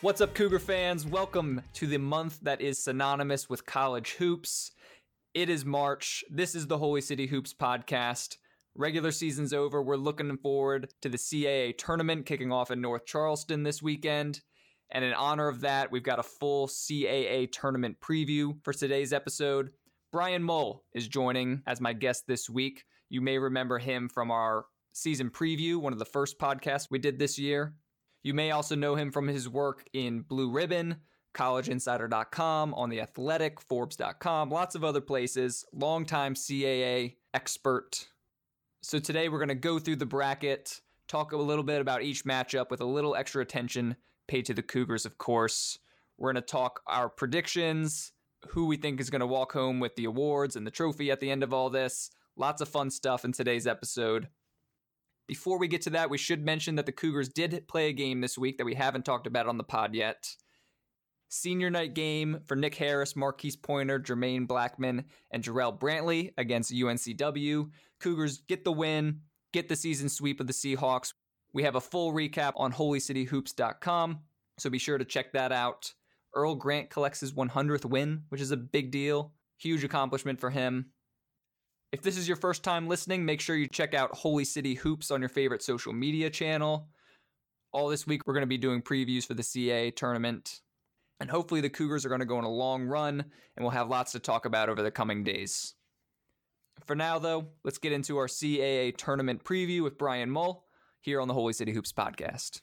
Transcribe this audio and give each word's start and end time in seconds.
What's 0.00 0.20
up, 0.20 0.32
Cougar 0.32 0.60
fans? 0.60 1.04
Welcome 1.04 1.60
to 1.74 1.88
the 1.88 1.98
month 1.98 2.38
that 2.42 2.60
is 2.60 2.80
synonymous 2.80 3.50
with 3.50 3.66
college 3.66 4.12
hoops. 4.12 4.70
It 5.34 5.50
is 5.50 5.64
March. 5.64 6.22
This 6.30 6.54
is 6.54 6.68
the 6.68 6.78
Holy 6.78 7.00
City 7.00 7.26
Hoops 7.26 7.52
podcast. 7.52 8.36
Regular 8.76 9.10
season's 9.10 9.52
over. 9.52 9.82
We're 9.82 9.96
looking 9.96 10.36
forward 10.36 10.94
to 11.02 11.08
the 11.08 11.18
CAA 11.18 11.76
tournament 11.76 12.26
kicking 12.26 12.52
off 12.52 12.70
in 12.70 12.80
North 12.80 13.06
Charleston 13.06 13.64
this 13.64 13.82
weekend. 13.82 14.42
And 14.88 15.04
in 15.04 15.14
honor 15.14 15.48
of 15.48 15.62
that, 15.62 15.90
we've 15.90 16.04
got 16.04 16.20
a 16.20 16.22
full 16.22 16.68
CAA 16.68 17.50
tournament 17.50 17.96
preview 18.00 18.62
for 18.62 18.72
today's 18.72 19.12
episode. 19.12 19.70
Brian 20.12 20.44
Mull 20.44 20.84
is 20.94 21.08
joining 21.08 21.62
as 21.66 21.80
my 21.80 21.92
guest 21.92 22.28
this 22.28 22.48
week. 22.48 22.84
You 23.08 23.20
may 23.20 23.38
remember 23.38 23.80
him 23.80 24.08
from 24.08 24.30
our 24.30 24.66
season 24.92 25.30
preview, 25.30 25.78
one 25.78 25.92
of 25.92 25.98
the 25.98 26.04
first 26.04 26.38
podcasts 26.38 26.86
we 26.88 27.00
did 27.00 27.18
this 27.18 27.36
year. 27.36 27.74
You 28.22 28.34
may 28.34 28.50
also 28.50 28.74
know 28.74 28.94
him 28.94 29.10
from 29.10 29.28
his 29.28 29.48
work 29.48 29.84
in 29.92 30.22
Blue 30.22 30.50
Ribbon, 30.50 30.96
collegeinsider.com, 31.34 32.74
on 32.74 32.90
The 32.90 33.00
Athletic, 33.00 33.60
Forbes.com, 33.60 34.50
lots 34.50 34.74
of 34.74 34.84
other 34.84 35.00
places. 35.00 35.64
Longtime 35.72 36.34
CAA 36.34 37.16
expert. 37.32 38.08
So 38.82 38.98
today 38.98 39.28
we're 39.28 39.38
going 39.38 39.48
to 39.48 39.54
go 39.54 39.78
through 39.78 39.96
the 39.96 40.06
bracket, 40.06 40.80
talk 41.06 41.32
a 41.32 41.36
little 41.36 41.64
bit 41.64 41.80
about 41.80 42.02
each 42.02 42.24
matchup 42.24 42.70
with 42.70 42.80
a 42.80 42.86
little 42.86 43.14
extra 43.14 43.42
attention 43.42 43.96
paid 44.26 44.44
to 44.46 44.54
the 44.54 44.62
Cougars, 44.62 45.06
of 45.06 45.18
course. 45.18 45.78
We're 46.16 46.32
going 46.32 46.42
to 46.42 46.48
talk 46.48 46.80
our 46.86 47.08
predictions, 47.08 48.12
who 48.48 48.66
we 48.66 48.76
think 48.76 49.00
is 49.00 49.10
going 49.10 49.20
to 49.20 49.26
walk 49.26 49.52
home 49.52 49.80
with 49.80 49.96
the 49.96 50.04
awards 50.04 50.54
and 50.54 50.66
the 50.66 50.70
trophy 50.70 51.10
at 51.10 51.20
the 51.20 51.30
end 51.30 51.42
of 51.42 51.52
all 51.52 51.70
this. 51.70 52.10
Lots 52.36 52.60
of 52.60 52.68
fun 52.68 52.90
stuff 52.90 53.24
in 53.24 53.32
today's 53.32 53.66
episode. 53.66 54.28
Before 55.28 55.58
we 55.58 55.68
get 55.68 55.82
to 55.82 55.90
that, 55.90 56.08
we 56.08 56.16
should 56.16 56.42
mention 56.42 56.76
that 56.76 56.86
the 56.86 56.92
Cougars 56.92 57.28
did 57.28 57.68
play 57.68 57.90
a 57.90 57.92
game 57.92 58.22
this 58.22 58.38
week 58.38 58.56
that 58.56 58.64
we 58.64 58.74
haven't 58.74 59.04
talked 59.04 59.26
about 59.26 59.46
on 59.46 59.58
the 59.58 59.62
pod 59.62 59.94
yet. 59.94 60.34
Senior 61.28 61.68
night 61.68 61.92
game 61.92 62.40
for 62.46 62.56
Nick 62.56 62.74
Harris, 62.74 63.14
Marquise 63.14 63.54
Pointer, 63.54 64.00
Jermaine 64.00 64.48
Blackman, 64.48 65.04
and 65.30 65.44
Jarrell 65.44 65.78
Brantley 65.78 66.32
against 66.38 66.72
UNCW. 66.72 67.68
Cougars 68.00 68.38
get 68.48 68.64
the 68.64 68.72
win, 68.72 69.20
get 69.52 69.68
the 69.68 69.76
season 69.76 70.08
sweep 70.08 70.40
of 70.40 70.46
the 70.46 70.54
Seahawks. 70.54 71.12
We 71.52 71.62
have 71.64 71.74
a 71.74 71.80
full 71.80 72.14
recap 72.14 72.54
on 72.56 72.72
holycityhoops.com, 72.72 74.20
so 74.56 74.70
be 74.70 74.78
sure 74.78 74.96
to 74.96 75.04
check 75.04 75.34
that 75.34 75.52
out. 75.52 75.92
Earl 76.34 76.54
Grant 76.54 76.88
collects 76.88 77.20
his 77.20 77.34
100th 77.34 77.84
win, 77.84 78.22
which 78.30 78.40
is 78.40 78.50
a 78.50 78.56
big 78.56 78.90
deal. 78.90 79.34
Huge 79.58 79.84
accomplishment 79.84 80.40
for 80.40 80.48
him. 80.48 80.92
If 81.90 82.02
this 82.02 82.18
is 82.18 82.28
your 82.28 82.36
first 82.36 82.62
time 82.62 82.86
listening, 82.86 83.24
make 83.24 83.40
sure 83.40 83.56
you 83.56 83.66
check 83.66 83.94
out 83.94 84.14
Holy 84.14 84.44
City 84.44 84.74
Hoops 84.74 85.10
on 85.10 85.20
your 85.20 85.30
favorite 85.30 85.62
social 85.62 85.94
media 85.94 86.28
channel. 86.28 86.90
All 87.72 87.88
this 87.88 88.06
week, 88.06 88.26
we're 88.26 88.34
going 88.34 88.42
to 88.42 88.46
be 88.46 88.58
doing 88.58 88.82
previews 88.82 89.26
for 89.26 89.32
the 89.32 89.42
CA 89.42 89.90
tournament. 89.90 90.60
And 91.18 91.30
hopefully, 91.30 91.62
the 91.62 91.70
Cougars 91.70 92.04
are 92.04 92.10
going 92.10 92.20
to 92.20 92.26
go 92.26 92.36
on 92.36 92.44
a 92.44 92.50
long 92.50 92.84
run, 92.84 93.24
and 93.56 93.64
we'll 93.64 93.70
have 93.70 93.88
lots 93.88 94.12
to 94.12 94.18
talk 94.18 94.44
about 94.44 94.68
over 94.68 94.82
the 94.82 94.90
coming 94.90 95.24
days. 95.24 95.74
For 96.84 96.94
now, 96.94 97.18
though, 97.18 97.48
let's 97.64 97.78
get 97.78 97.92
into 97.92 98.18
our 98.18 98.26
CAA 98.26 98.94
tournament 98.94 99.42
preview 99.42 99.82
with 99.82 99.96
Brian 99.96 100.30
Mull 100.30 100.66
here 101.00 101.22
on 101.22 101.28
the 101.28 101.34
Holy 101.34 101.54
City 101.54 101.72
Hoops 101.72 101.92
podcast. 101.92 102.60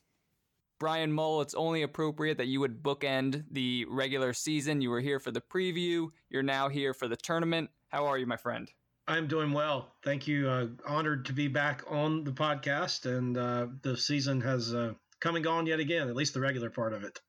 Brian 0.80 1.12
Mull, 1.12 1.42
it's 1.42 1.56
only 1.56 1.82
appropriate 1.82 2.38
that 2.38 2.48
you 2.48 2.60
would 2.60 2.84
bookend 2.84 3.46
the 3.50 3.86
regular 3.90 4.34
season. 4.34 4.82
You 4.82 4.92
were 4.92 5.02
here 5.02 5.20
for 5.20 5.32
the 5.32 5.42
preview, 5.42 6.10
you're 6.30 6.44
now 6.44 6.70
here 6.70 6.94
for 6.94 7.08
the 7.08 7.18
tournament. 7.18 7.72
How 7.90 8.06
are 8.06 8.20
you, 8.20 8.28
my 8.28 8.38
friend? 8.38 8.70
I'm 9.08 9.28
doing 9.28 9.52
well. 9.52 9.92
Thank 10.04 10.28
you. 10.28 10.50
Uh, 10.50 10.68
honored 10.88 11.26
to 11.26 11.34
be 11.34 11.48
back 11.48 11.84
on 11.88 12.24
the 12.24 12.32
podcast, 12.32 13.06
and 13.06 13.38
uh, 13.38 13.68
the 13.84 13.96
season 13.96 14.42
has 14.42 14.74
uh, 14.74 14.94
come 15.20 15.36
and 15.36 15.44
gone 15.44 15.68
yet 15.68 15.80
again, 15.80 16.08
at 16.10 16.16
least 16.16 16.34
the 16.34 16.40
regular 16.40 16.70
part 16.70 16.94
of 16.94 17.04
it. 17.04 17.20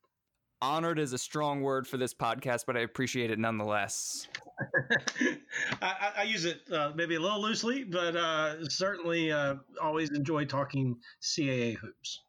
Honored 0.62 0.98
is 0.98 1.12
a 1.12 1.18
strong 1.18 1.60
word 1.60 1.86
for 1.86 1.98
this 1.98 2.14
podcast, 2.14 2.64
but 2.66 2.78
I 2.78 2.80
appreciate 2.80 3.30
it 3.30 3.38
nonetheless. 3.38 4.26
I, 5.82 6.12
I, 6.18 6.22
use 6.22 6.46
it 6.46 6.62
uh, 6.72 6.92
maybe 6.94 7.16
a 7.16 7.20
little 7.20 7.42
loosely, 7.42 7.84
but 7.84 8.16
uh, 8.16 8.66
certainly 8.70 9.30
uh, 9.30 9.56
always 9.82 10.10
enjoy 10.12 10.46
talking 10.46 10.96
CAA 11.20 11.76
hoops. 11.76 12.22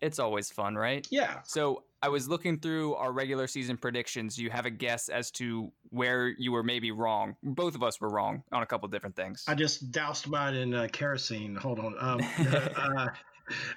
It's 0.00 0.18
always 0.18 0.50
fun, 0.50 0.74
right? 0.74 1.06
Yeah. 1.08 1.40
So 1.44 1.84
I 2.00 2.08
was 2.08 2.28
looking 2.28 2.60
through 2.60 2.94
our 2.94 3.10
regular 3.10 3.46
season 3.48 3.76
predictions. 3.76 4.38
You 4.38 4.50
have 4.50 4.66
a 4.66 4.70
guess 4.70 5.08
as 5.08 5.30
to 5.32 5.72
where 5.90 6.28
you 6.28 6.52
were 6.52 6.62
maybe 6.62 6.92
wrong. 6.92 7.34
Both 7.42 7.74
of 7.74 7.82
us 7.82 8.00
were 8.00 8.08
wrong 8.08 8.44
on 8.52 8.62
a 8.62 8.66
couple 8.66 8.88
different 8.88 9.16
things. 9.16 9.44
I 9.48 9.54
just 9.54 9.90
doused 9.90 10.28
mine 10.28 10.54
in 10.54 10.74
uh, 10.74 10.88
kerosene. 10.92 11.56
Hold 11.56 11.80
on. 11.80 11.96
Um, 11.98 12.20
uh, 12.76 13.08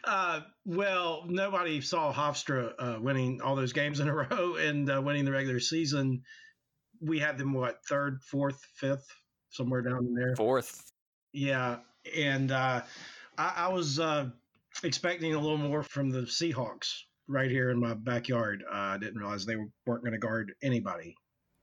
uh, 0.04 0.42
well, 0.66 1.24
nobody 1.28 1.82
saw 1.82 2.14
Hofstra 2.14 2.74
uh, 2.78 3.00
winning 3.02 3.42
all 3.42 3.56
those 3.56 3.74
games 3.74 4.00
in 4.00 4.08
a 4.08 4.14
row 4.30 4.56
and 4.56 4.90
uh, 4.92 5.02
winning 5.04 5.26
the 5.26 5.32
regular 5.32 5.60
season. 5.60 6.22
We 7.00 7.18
had 7.18 7.40
them 7.40 7.54
what 7.54 7.84
third, 7.90 8.22
fourth, 8.24 8.64
fifth, 8.76 9.08
somewhere 9.50 9.82
down 9.82 10.14
there. 10.14 10.36
Fourth. 10.36 10.92
Yeah, 11.34 11.78
and 12.16 12.52
uh, 12.52 12.84
I, 13.38 13.54
I, 13.56 13.68
was 13.70 14.00
expecting 14.84 15.34
a 15.34 15.40
little 15.40 15.58
more 15.58 15.82
from 15.82 16.12
the 16.12 16.22
Seahawks 16.22 17.04
right 17.32 17.50
here 17.50 17.70
in 17.70 17.80
my 17.80 17.94
backyard. 17.94 18.64
Uh, 18.70 18.76
I 18.76 18.98
didn't 18.98 19.18
realize 19.18 19.46
they 19.46 19.56
weren't 19.56 20.04
going 20.04 20.14
to 20.14 20.20
guard 20.20 20.54
anybody 20.62 21.16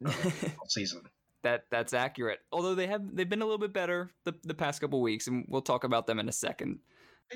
uh, 0.05 0.13
all 0.59 0.69
season. 0.69 1.03
That 1.45 1.65
that's 1.71 1.95
accurate. 1.95 2.41
Although 2.51 2.75
they 2.75 2.89
have 2.89 3.03
they've 3.15 3.29
been 3.29 3.43
a 3.43 3.45
little 3.45 3.59
bit 3.59 3.73
better 3.73 4.11
the 4.25 4.35
the 4.45 4.55
past 4.55 4.81
couple 4.81 5.01
weeks, 5.01 5.29
and 5.29 5.45
we'll 5.49 5.63
talk 5.63 5.85
about 5.85 6.07
them 6.07 6.19
in 6.19 6.29
a 6.29 6.33
second. 6.33 6.81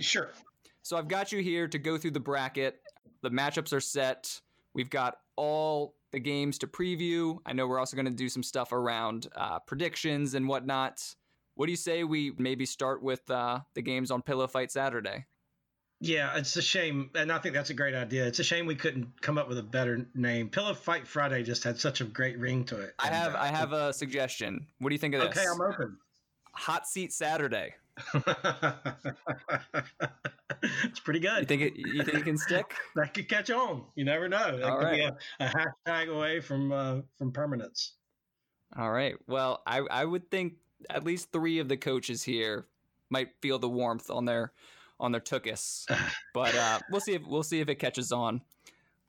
Sure. 0.01 0.31
So 0.83 0.97
I've 0.97 1.09
got 1.09 1.31
you 1.31 1.41
here 1.41 1.69
to 1.69 1.79
go 1.79 1.97
through 1.97 2.11
the 2.13 2.21
bracket. 2.21 2.81
The 3.23 3.31
matchups 3.31 3.73
are 3.73 3.81
set. 3.81 4.41
We've 4.75 4.91
got 4.91 5.19
all 5.37 5.95
the 6.11 6.19
games 6.19 6.59
to 6.59 6.67
preview. 6.67 7.39
I 7.47 7.53
know 7.53 7.67
we're 7.67 7.79
also 7.79 7.97
going 7.97 8.07
to 8.07 8.13
do 8.13 8.29
some 8.29 8.43
stuff 8.43 8.73
around 8.73 9.29
uh, 9.37 9.61
predictions 9.61 10.35
and 10.35 10.49
whatnot. 10.49 11.15
What 11.55 11.67
do 11.67 11.73
you 11.73 11.77
say 11.77 12.03
we 12.03 12.33
maybe 12.39 12.67
start 12.67 13.03
with 13.03 13.31
uh, 13.31 13.61
the 13.75 13.83
games 13.83 14.11
on 14.11 14.23
Pillow 14.23 14.49
Fight 14.49 14.73
Saturday? 14.73 15.27
Yeah, 16.05 16.37
it's 16.37 16.57
a 16.57 16.63
shame, 16.63 17.11
and 17.15 17.31
I 17.31 17.39
think 17.39 17.55
that's 17.55 17.71
a 17.71 17.75
great 17.75 17.95
idea. 17.95 18.27
It's 18.27 18.41
a 18.41 18.45
shame 18.45 18.67
we 18.67 18.75
couldn't 18.75 19.21
come 19.21 19.39
up 19.39 19.49
with 19.49 19.59
a 19.59 19.63
better 19.63 20.05
name. 20.17 20.49
Pillow 20.49 20.75
Fight 20.75 21.07
Friday 21.07 21.45
just 21.45 21.63
had 21.63 21.79
such 21.79 22.01
a 22.01 22.05
great 22.05 22.37
ring 22.41 22.65
to 22.65 22.81
it. 22.81 22.97
I 22.99 23.07
have, 23.07 23.37
uh, 23.37 23.39
I 23.39 23.47
have 23.47 23.73
a 23.73 23.93
suggestion. 23.93 24.67
What 24.81 24.89
do 24.89 24.97
you 24.97 24.99
think 24.99 25.15
of 25.15 25.21
this? 25.21 25.31
Okay, 25.39 25.47
I'm 25.49 25.61
open. 25.61 25.99
Hot 26.55 26.89
Seat 26.89 27.13
Saturday. 27.13 27.77
it's 30.83 30.99
pretty 31.05 31.21
good. 31.21 31.39
You 31.39 31.47
think 31.47 31.63
it? 31.63 31.77
You 31.77 32.03
think 32.03 32.19
it 32.19 32.25
can 32.25 32.37
stick? 32.37 32.75
that 32.97 33.15
could 33.15 33.29
catch 33.29 33.53
on. 33.53 33.85
You 33.95 34.05
never 34.05 34.29
know. 34.29 34.59
That 34.59 34.69
All 34.69 34.79
could 34.79 34.85
right. 34.87 34.97
be 34.97 35.03
a, 35.05 35.17
a, 35.47 35.71
hashtag 35.87 36.09
away 36.09 36.41
from 36.41 36.73
uh, 36.73 37.03
from 37.17 37.31
permanence. 37.31 37.93
All 38.77 38.91
right. 38.91 39.15
Well, 39.29 39.63
I 39.69 39.83
I 39.89 40.05
would 40.05 40.33
think 40.33 40.55
at 40.91 41.05
least 41.05 41.31
three 41.31 41.61
of 41.61 41.69
the 41.69 41.77
coaches 41.77 42.25
here 42.25 42.67
might 43.09 43.29
feel 43.41 43.61
the 43.61 43.69
warmth 43.69 44.11
on 44.11 44.25
their 44.25 44.53
on 45.03 45.13
their 45.13 45.21
tookus. 45.21 45.85
but 46.35 46.55
uh, 46.55 46.79
we'll 46.91 47.01
see 47.01 47.13
if 47.13 47.23
we'll 47.27 47.43
see 47.43 47.61
if 47.61 47.69
it 47.69 47.75
catches 47.75 48.13
on. 48.13 48.41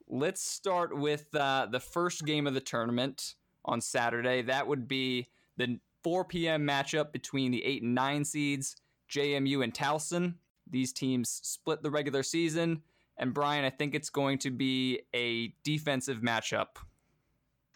Let's 0.06 0.42
start 0.42 0.94
with 0.94 1.34
uh, 1.34 1.68
the 1.70 1.80
first 1.80 2.26
game 2.26 2.46
of 2.46 2.52
the 2.52 2.60
tournament 2.60 3.36
on 3.64 3.80
Saturday. 3.80 4.42
That 4.42 4.66
would 4.66 4.86
be 4.86 5.28
the 5.56 5.78
4 6.02 6.26
p.m. 6.26 6.66
matchup 6.66 7.12
between 7.12 7.50
the 7.52 7.64
eight 7.64 7.82
and 7.82 7.94
nine 7.94 8.26
seeds, 8.26 8.76
JMU 9.10 9.64
and 9.64 9.72
Towson. 9.72 10.34
These 10.70 10.92
teams 10.92 11.40
split 11.42 11.82
the 11.82 11.90
regular 11.90 12.22
season, 12.22 12.82
and 13.16 13.32
Brian, 13.32 13.64
I 13.64 13.70
think 13.70 13.94
it's 13.94 14.10
going 14.10 14.38
to 14.38 14.50
be 14.50 15.00
a 15.14 15.54
defensive 15.62 16.18
matchup. 16.18 16.76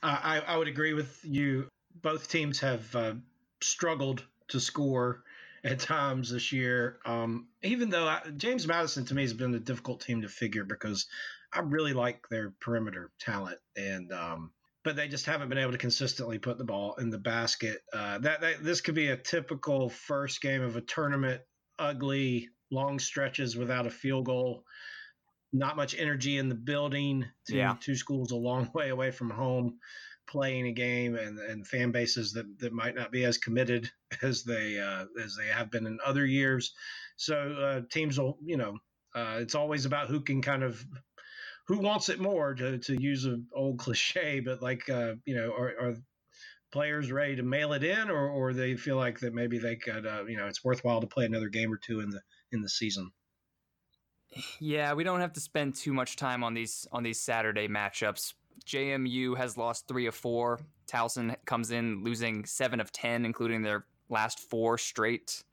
Uh, 0.03 0.19
I, 0.23 0.41
I 0.41 0.57
would 0.57 0.69
agree 0.69 0.93
with 0.93 1.21
you. 1.25 1.69
Both 2.03 2.29
teams 2.29 2.61
have 2.61 2.95
uh, 2.95 3.15
struggled 3.61 4.25
to 4.49 4.61
score 4.61 5.23
at 5.69 5.81
times 5.81 6.31
this 6.31 6.53
year. 6.53 6.99
Um, 7.05 7.49
even 7.63 7.91
though 7.91 8.07
I, 8.07 8.23
James 8.37 8.67
Madison 8.67 9.05
to 9.07 9.15
me 9.15 9.23
has 9.23 9.35
been 9.35 9.55
a 9.55 9.61
difficult 9.61 10.01
team 10.01 10.23
to 10.23 10.29
figure 10.29 10.65
because 10.65 11.07
I 11.53 11.61
really 11.61 11.93
like 11.93 12.29
their 12.31 12.55
perimeter 12.61 13.11
talent 13.21 13.59
and. 13.77 14.13
Um, 14.13 14.53
but 14.85 14.97
they 14.97 15.09
just 15.09 15.27
haven't 15.27 15.51
been 15.51 15.59
able 15.59 15.73
to 15.73 15.79
consistently 15.79 16.39
put 16.39 16.57
the 16.57 16.65
ball 16.65 16.95
in 16.95 17.11
the 17.11 17.19
basket. 17.19 17.81
Uh, 17.93 18.19
that, 18.21 18.41
that 18.41 18.65
this 18.65 18.81
could 18.81 18.95
be 18.95 19.09
a 19.09 19.19
typical 19.19 19.91
first 19.91 20.41
game 20.41 20.63
of 20.63 20.77
a 20.77 20.81
tournament, 20.81 21.43
ugly, 21.79 22.49
long 22.71 22.99
stretches 22.99 23.55
without 23.55 23.87
a 23.87 23.91
field 23.91 24.25
goal, 24.25 24.63
not 25.53 25.77
much 25.77 25.99
energy 25.99 26.39
in 26.39 26.49
the 26.49 26.55
building. 26.55 27.27
Two, 27.47 27.57
yeah. 27.57 27.75
two 27.81 27.97
schools 27.97 28.31
a 28.31 28.37
long 28.37 28.71
way 28.75 28.89
away 28.89 29.11
from 29.11 29.29
home 29.29 29.79
playing 30.29 30.67
a 30.67 30.73
game 30.73 31.17
and, 31.17 31.39
and 31.39 31.67
fan 31.67 31.91
bases 31.91 32.33
that, 32.33 32.59
that 32.61 32.73
might 32.73 32.95
not 32.95 33.11
be 33.11 33.25
as 33.25 33.39
committed 33.39 33.91
as 34.23 34.45
they 34.45 34.79
uh, 34.79 35.07
as 35.23 35.37
they 35.37 35.47
have 35.47 35.71
been 35.71 35.87
in 35.87 35.99
other 36.05 36.27
years. 36.27 36.75
So 37.17 37.37
uh, 37.37 37.81
teams 37.91 38.19
will, 38.19 38.39
you 38.45 38.57
know, 38.57 38.79
uh, 39.15 39.39
it's 39.41 39.55
always 39.55 39.85
about 39.85 40.09
who 40.09 40.21
can 40.21 40.43
kind 40.43 40.63
of 40.63 40.85
who 41.67 41.79
wants 41.79 42.09
it 42.09 42.21
more 42.21 42.55
to, 42.55 42.79
to 42.79 43.01
use 43.01 43.25
an 43.25 43.47
old 43.55 43.79
cliche, 43.85 44.41
but 44.41 44.63
like 44.63 44.89
uh, 44.89 45.15
you 45.25 45.35
know, 45.35 45.53
are, 45.53 45.75
are, 45.81 45.97
players 46.71 47.11
ready 47.11 47.35
to 47.35 47.43
mail 47.43 47.73
it 47.73 47.83
in, 47.83 48.11
or, 48.11 48.29
or 48.29 48.53
they 48.53 48.77
feel 48.77 48.97
like 48.97 49.19
that 49.21 49.33
maybe 49.33 49.59
they 49.59 49.75
could, 49.75 50.07
uh, 50.07 50.23
you 50.27 50.37
know, 50.37 50.47
it's 50.47 50.63
worthwhile 50.63 51.01
to 51.01 51.07
play 51.07 51.25
another 51.25 51.49
game 51.49 51.73
or 51.73 51.79
two 51.79 52.01
in 52.01 52.11
the 52.11 52.21
in 52.53 52.61
the 52.61 52.69
season. 52.69 53.11
Yeah, 54.61 54.93
we 54.93 55.05
don't 55.05 55.21
have 55.21 55.33
to 55.35 55.41
spend 55.41 55.75
too 55.75 55.93
much 55.93 56.17
time 56.17 56.45
on 56.45 56.55
these 56.55 56.87
on 56.93 57.03
these 57.03 57.21
Saturday 57.21 57.69
matchups. 57.69 58.35
JMU 58.67 59.37
has 59.37 59.57
lost 59.57 59.89
three 59.89 60.07
of 60.07 60.15
four. 60.15 60.61
Towson 60.87 61.37
comes 61.45 61.71
in 61.71 62.03
losing 62.03 62.45
seven 62.45 62.81
of 62.81 62.93
ten, 62.93 63.25
including 63.25 63.63
their 63.63 63.85
last 64.09 64.41
four 64.41 64.79
straight. 64.79 65.45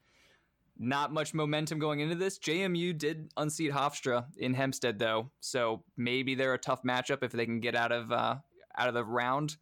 Not 0.78 1.13
much 1.13 1.34
momentum 1.34 1.80
going 1.80 2.02
into 2.02 2.16
this. 2.16 2.38
JMU 2.38 2.98
did 2.98 3.31
unseat 3.38 3.72
Hofstra 3.72 4.25
in 4.38 4.54
Hempstead 4.54 5.00
though, 5.00 5.31
so 5.40 5.84
maybe 5.96 6.36
they're 6.36 6.54
a 6.54 6.60
tough 6.60 6.84
matchup 6.84 7.24
if 7.24 7.31
they 7.31 7.46
can 7.46 7.62
get 7.62 7.75
out 7.75 7.92
of 7.92 8.12
uh, 8.12 8.36
out 8.78 8.88
of 8.88 8.94
the 8.94 9.04
round. 9.04 9.57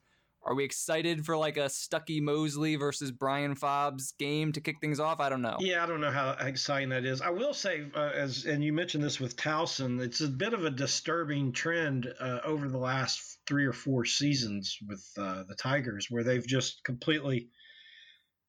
Are 0.45 0.56
we 0.56 0.66
excited 0.66 1.25
for 1.25 1.38
like 1.38 1.56
a 1.56 1.66
Stuckey 1.66 2.22
Mosley 2.22 2.75
versus 2.75 3.12
Brian 3.12 3.56
Fobbs 3.56 4.18
game 4.18 4.51
to 4.51 4.62
kick 4.62 4.81
things 4.81 5.00
off? 5.00 5.22
I 5.22 5.30
don't 5.30 5.42
know. 5.42 5.56
Yeah, 5.60 5.84
I 5.84 5.88
don't 5.88 6.01
know 6.01 6.12
how 6.12 6.31
exciting 6.31 6.90
that 6.90 7.06
is. 7.06 7.22
I 7.22 7.30
will 7.30 7.54
say, 7.54 7.86
uh, 7.95 8.10
as 8.13 8.45
and 8.45 8.62
you 8.62 8.74
mentioned 8.74 9.04
this 9.04 9.22
with 9.22 9.38
Towson, 9.38 10.01
it's 10.01 10.19
a 10.19 10.28
bit 10.28 10.54
of 10.54 10.66
a 10.66 10.69
disturbing 10.69 11.54
trend 11.54 12.13
uh, 12.19 12.40
over 12.44 12.68
the 12.68 12.78
last 12.78 13.40
three 13.48 13.66
or 13.66 13.74
four 13.74 14.04
seasons 14.04 14.78
with 14.86 15.06
uh, 15.18 15.44
the 15.48 15.56
Tigers, 15.56 16.07
where 16.10 16.24
they've 16.24 16.45
just 16.45 16.84
completely 16.84 17.50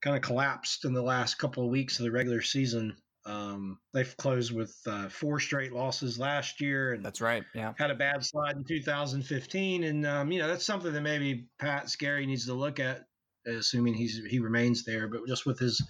kind 0.03 0.17
of 0.17 0.23
collapsed 0.23 0.85
in 0.85 0.95
the 0.95 1.03
last 1.03 1.39
couple 1.39 1.65
of 1.65 1.71
weeks 1.71 1.99
of 1.99 2.05
the 2.05 2.11
regular 2.11 2.43
season. 2.43 2.97
Um, 3.27 3.79
they've 3.95 4.15
closed 4.19 4.53
with 4.53 4.77
uh, 4.87 5.09
four 5.09 5.41
straight 5.41 5.73
losses 5.73 6.19
last 6.19 6.61
year, 6.61 6.93
and 6.93 7.05
that's 7.05 7.21
right. 7.21 7.43
Yeah, 7.55 7.73
had 7.79 7.91
a 7.91 7.95
bad 7.95 8.25
slide 8.25 8.57
in 8.57 8.65
2015, 8.65 9.85
and 9.85 10.07
um, 10.07 10.31
you 10.31 10.39
know 10.39 10.49
that's 10.49 10.67
something 10.67 10.93
that 10.93 11.01
maybe 11.01 11.47
Pat 11.59 11.89
Skerry 11.89 12.27
needs 12.27 12.47
to 12.47 12.55
look 12.55 12.81
at, 12.81 13.07
assuming 13.47 13.95
he's 13.95 14.21
he 14.29 14.41
remains 14.41 14.85
there. 14.85 15.09
But 15.09 15.27
just 15.27 15.47
with 15.47 15.59
his 15.59 15.83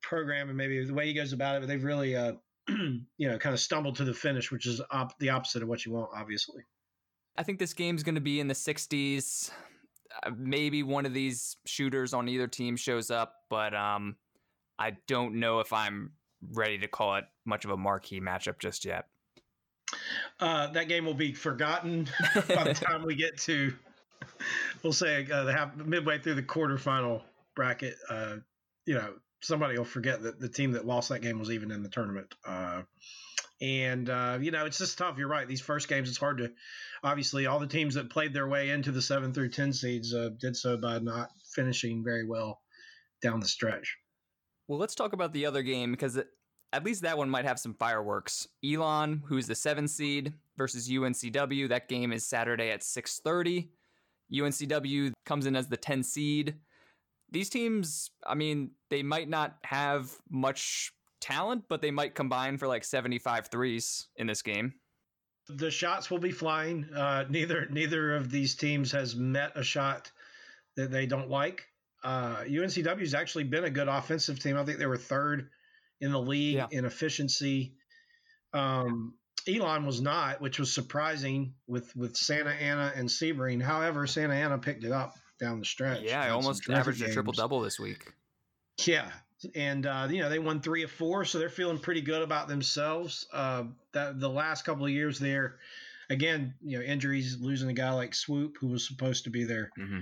program 0.00 0.48
and 0.48 0.56
maybe 0.56 0.84
the 0.84 0.94
way 0.94 1.06
he 1.06 1.12
goes 1.12 1.32
about 1.32 1.56
it, 1.56 1.60
but 1.60 1.68
they've 1.68 1.82
really 1.82 2.14
uh, 2.14 2.32
you 2.68 3.28
know 3.28 3.36
kind 3.38 3.52
of 3.52 3.60
stumbled 3.60 3.96
to 3.96 4.04
the 4.04 4.14
finish, 4.14 4.52
which 4.52 4.66
is 4.66 4.80
op- 4.92 5.18
the 5.18 5.30
opposite 5.30 5.62
of 5.62 5.68
what 5.68 5.84
you 5.84 5.92
want, 5.92 6.10
obviously. 6.14 6.62
I 7.36 7.42
think 7.42 7.58
this 7.58 7.74
game's 7.74 8.02
going 8.02 8.16
to 8.16 8.20
be 8.20 8.38
in 8.38 8.48
the 8.48 8.54
60s. 8.54 9.50
Uh, 10.24 10.30
maybe 10.36 10.82
one 10.82 11.06
of 11.06 11.14
these 11.14 11.56
shooters 11.64 12.12
on 12.12 12.28
either 12.28 12.46
team 12.48 12.76
shows 12.76 13.10
up, 13.10 13.34
but 13.48 13.72
um, 13.74 14.16
I 14.78 14.96
don't 15.06 15.36
know 15.36 15.60
if 15.60 15.72
I'm 15.72 16.12
ready 16.52 16.78
to 16.78 16.88
call 16.88 17.16
it 17.16 17.24
much 17.44 17.64
of 17.64 17.70
a 17.70 17.76
marquee 17.76 18.20
matchup 18.20 18.58
just 18.58 18.84
yet. 18.84 19.06
Uh, 20.38 20.68
that 20.68 20.88
game 20.88 21.04
will 21.04 21.14
be 21.14 21.32
forgotten 21.32 22.08
by 22.34 22.64
the 22.64 22.74
time 22.74 23.04
we 23.04 23.14
get 23.14 23.36
to, 23.38 23.74
we'll 24.82 24.92
say, 24.92 25.26
uh, 25.30 25.44
the 25.44 25.52
half, 25.52 25.76
midway 25.76 26.18
through 26.18 26.34
the 26.34 26.42
quarterfinal 26.42 27.22
bracket. 27.54 27.96
Uh, 28.08 28.36
you 28.86 28.94
know, 28.94 29.14
somebody 29.42 29.76
will 29.76 29.84
forget 29.84 30.22
that 30.22 30.40
the 30.40 30.48
team 30.48 30.72
that 30.72 30.86
lost 30.86 31.08
that 31.08 31.20
game 31.20 31.38
was 31.38 31.50
even 31.50 31.70
in 31.70 31.82
the 31.82 31.88
tournament. 31.88 32.34
Uh, 32.46 32.82
and 33.60 34.08
uh, 34.08 34.38
you 34.40 34.50
know, 34.50 34.64
it's 34.64 34.78
just 34.78 34.96
tough. 34.96 35.18
You're 35.18 35.28
right. 35.28 35.46
These 35.46 35.60
first 35.60 35.88
games, 35.88 36.08
it's 36.08 36.18
hard 36.18 36.38
to. 36.38 36.50
Obviously, 37.02 37.46
all 37.46 37.58
the 37.58 37.66
teams 37.66 37.94
that 37.94 38.10
played 38.10 38.32
their 38.32 38.48
way 38.48 38.70
into 38.70 38.90
the 38.90 39.02
seven 39.02 39.34
through 39.34 39.50
ten 39.50 39.72
seeds 39.72 40.14
uh, 40.14 40.30
did 40.38 40.56
so 40.56 40.78
by 40.78 40.98
not 40.98 41.30
finishing 41.54 42.02
very 42.02 42.24
well 42.26 42.60
down 43.20 43.40
the 43.40 43.48
stretch. 43.48 43.98
Well, 44.70 44.78
let's 44.78 44.94
talk 44.94 45.14
about 45.14 45.32
the 45.32 45.46
other 45.46 45.64
game 45.64 45.90
because 45.90 46.16
at 46.16 46.84
least 46.84 47.02
that 47.02 47.18
one 47.18 47.28
might 47.28 47.44
have 47.44 47.58
some 47.58 47.74
fireworks. 47.74 48.46
Elon, 48.64 49.20
who's 49.26 49.48
the 49.48 49.54
seven 49.56 49.88
seed, 49.88 50.32
versus 50.56 50.88
UNCW. 50.88 51.68
That 51.68 51.88
game 51.88 52.12
is 52.12 52.24
Saturday 52.24 52.70
at 52.70 52.84
6:30. 52.84 53.68
UNCW 54.32 55.12
comes 55.26 55.46
in 55.46 55.56
as 55.56 55.66
the 55.66 55.76
10 55.76 56.04
seed. 56.04 56.54
These 57.32 57.50
teams, 57.50 58.12
I 58.24 58.36
mean, 58.36 58.70
they 58.90 59.02
might 59.02 59.28
not 59.28 59.56
have 59.64 60.16
much 60.30 60.92
talent, 61.20 61.64
but 61.68 61.82
they 61.82 61.90
might 61.90 62.14
combine 62.14 62.56
for 62.56 62.68
like 62.68 62.84
75 62.84 63.48
threes 63.48 64.06
in 64.14 64.28
this 64.28 64.40
game. 64.40 64.74
The 65.48 65.72
shots 65.72 66.12
will 66.12 66.20
be 66.20 66.30
flying. 66.30 66.84
Uh, 66.94 67.24
neither 67.28 67.66
neither 67.70 68.14
of 68.14 68.30
these 68.30 68.54
teams 68.54 68.92
has 68.92 69.16
met 69.16 69.50
a 69.56 69.64
shot 69.64 70.12
that 70.76 70.92
they 70.92 71.06
don't 71.06 71.28
like 71.28 71.66
uh, 72.02 72.44
UNCW 72.44 73.00
has 73.00 73.14
actually 73.14 73.44
been 73.44 73.64
a 73.64 73.70
good 73.70 73.88
offensive 73.88 74.38
team. 74.38 74.56
I 74.56 74.64
think 74.64 74.78
they 74.78 74.86
were 74.86 74.96
third 74.96 75.50
in 76.00 76.12
the 76.12 76.20
league 76.20 76.56
yeah. 76.56 76.66
in 76.70 76.84
efficiency. 76.84 77.74
Um, 78.52 79.14
Elon 79.48 79.86
was 79.86 80.00
not, 80.00 80.40
which 80.40 80.58
was 80.58 80.72
surprising 80.72 81.54
with 81.66 81.94
with 81.96 82.16
Santa 82.16 82.50
Ana 82.50 82.92
and 82.94 83.08
Seibring. 83.08 83.62
However, 83.62 84.06
Santa 84.06 84.34
Ana 84.34 84.58
picked 84.58 84.84
it 84.84 84.92
up 84.92 85.14
down 85.38 85.58
the 85.58 85.64
stretch. 85.64 86.02
Yeah, 86.02 86.22
I 86.22 86.30
almost 86.30 86.68
averaged 86.68 87.00
games. 87.00 87.10
a 87.10 87.14
triple 87.14 87.32
double 87.32 87.60
this 87.60 87.78
week. 87.78 88.12
Yeah, 88.84 89.10
and 89.54 89.86
uh, 89.86 90.08
you 90.10 90.20
know 90.20 90.28
they 90.28 90.38
won 90.38 90.60
three 90.60 90.82
of 90.82 90.90
four, 90.90 91.24
so 91.24 91.38
they're 91.38 91.48
feeling 91.48 91.78
pretty 91.78 92.02
good 92.02 92.22
about 92.22 92.48
themselves. 92.48 93.26
Uh, 93.32 93.64
that 93.92 94.20
the 94.20 94.28
last 94.28 94.64
couple 94.64 94.84
of 94.84 94.90
years 94.90 95.18
there, 95.18 95.56
again, 96.10 96.54
you 96.62 96.78
know, 96.78 96.84
injuries, 96.84 97.38
losing 97.40 97.70
a 97.70 97.74
guy 97.74 97.92
like 97.92 98.12
Swoope 98.12 98.56
who 98.60 98.68
was 98.68 98.86
supposed 98.86 99.24
to 99.24 99.30
be 99.30 99.44
there. 99.44 99.70
Mm-hmm 99.78 100.00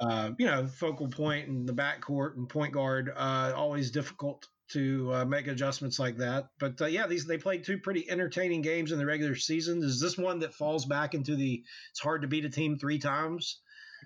uh, 0.00 0.30
you 0.38 0.46
know, 0.46 0.66
focal 0.66 1.08
point 1.08 1.48
in 1.48 1.66
the 1.66 1.74
backcourt 1.74 2.36
and 2.36 2.48
point 2.48 2.72
guard. 2.72 3.12
Uh, 3.14 3.52
always 3.54 3.90
difficult 3.90 4.48
to 4.72 5.12
uh, 5.12 5.24
make 5.24 5.46
adjustments 5.46 5.98
like 5.98 6.16
that. 6.18 6.48
But 6.58 6.80
uh, 6.80 6.86
yeah, 6.86 7.06
these 7.06 7.26
they 7.26 7.38
played 7.38 7.64
two 7.64 7.78
pretty 7.78 8.08
entertaining 8.10 8.62
games 8.62 8.92
in 8.92 8.98
the 8.98 9.06
regular 9.06 9.34
season. 9.34 9.82
Is 9.82 10.00
this 10.00 10.16
one 10.16 10.38
that 10.40 10.54
falls 10.54 10.86
back 10.86 11.14
into 11.14 11.36
the 11.36 11.62
it's 11.90 12.00
hard 12.00 12.22
to 12.22 12.28
beat 12.28 12.44
a 12.44 12.50
team 12.50 12.78
three 12.78 12.98
times? 12.98 13.60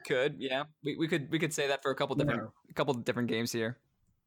Could 0.07 0.37
yeah, 0.39 0.65
we, 0.83 0.97
we 0.97 1.07
could 1.07 1.31
we 1.31 1.39
could 1.39 1.53
say 1.53 1.69
that 1.69 1.83
for 1.83 1.91
a 1.91 1.95
couple 1.95 2.17
different 2.17 2.51
a 2.69 2.75
couple 2.75 2.95
different 2.95 3.29
games 3.29 3.53
here. 3.53 3.79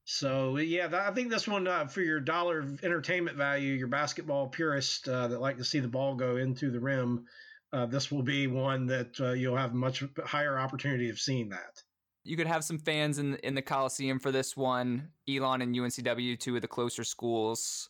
So 0.06 0.56
yeah, 0.58 0.88
I 0.94 1.13
think 1.13 1.30
this 1.30 1.48
one 1.48 1.68
uh, 1.68 1.88
for 1.88 2.02
your 2.02 2.22
dollar 2.22 2.66
entertainment 2.81 3.36
value, 3.36 3.74
your 3.74 3.90
basketball 3.90 4.48
purist 4.48 5.10
uh, 5.10 5.28
that 5.28 5.42
like 5.42 5.58
to 5.58 5.66
see 5.66 5.80
the 5.80 5.90
ball 5.90 6.16
go 6.16 6.38
into 6.38 6.72
the 6.72 6.80
rim 6.80 7.25
uh, 7.74 7.86
this 7.86 8.12
will 8.12 8.24
be 8.24 8.48
one 8.48 8.86
that 8.88 9.19
uh, 9.19 9.31
you'll 9.31 9.58
have 9.58 9.74
much 9.74 10.04
higher 10.25 10.58
opportunity 10.58 11.10
of 11.10 11.19
seeing 11.19 11.50
that. 11.50 11.81
You 12.24 12.38
could 12.38 12.48
have 12.48 12.64
some 12.64 12.78
fans 12.78 13.19
in 13.19 13.36
in 13.38 13.56
the 13.56 13.62
Coliseum 13.62 14.19
for 14.19 14.31
this 14.31 14.56
one. 14.56 15.10
Elon 15.30 15.62
and 15.62 15.75
UNCW, 15.75 16.40
two 16.40 16.56
of 16.56 16.62
the 16.62 16.68
closer 16.68 17.04
schools, 17.04 17.90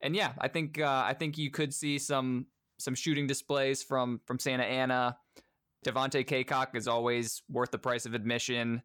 and 0.00 0.14
yeah, 0.14 0.32
I 0.38 0.48
think 0.48 0.80
uh, 0.80 1.02
I 1.04 1.14
think 1.14 1.38
you 1.38 1.50
could 1.50 1.74
see 1.74 1.98
some 1.98 2.46
some 2.78 2.94
shooting 2.94 3.26
displays 3.26 3.82
from 3.82 4.20
from 4.26 4.38
Santa 4.38 4.64
Ana. 4.64 5.16
Devontae 5.84 6.26
Cacok 6.26 6.74
is 6.74 6.88
always 6.88 7.42
worth 7.50 7.70
the 7.70 7.78
price 7.78 8.06
of 8.06 8.14
admission. 8.14 8.82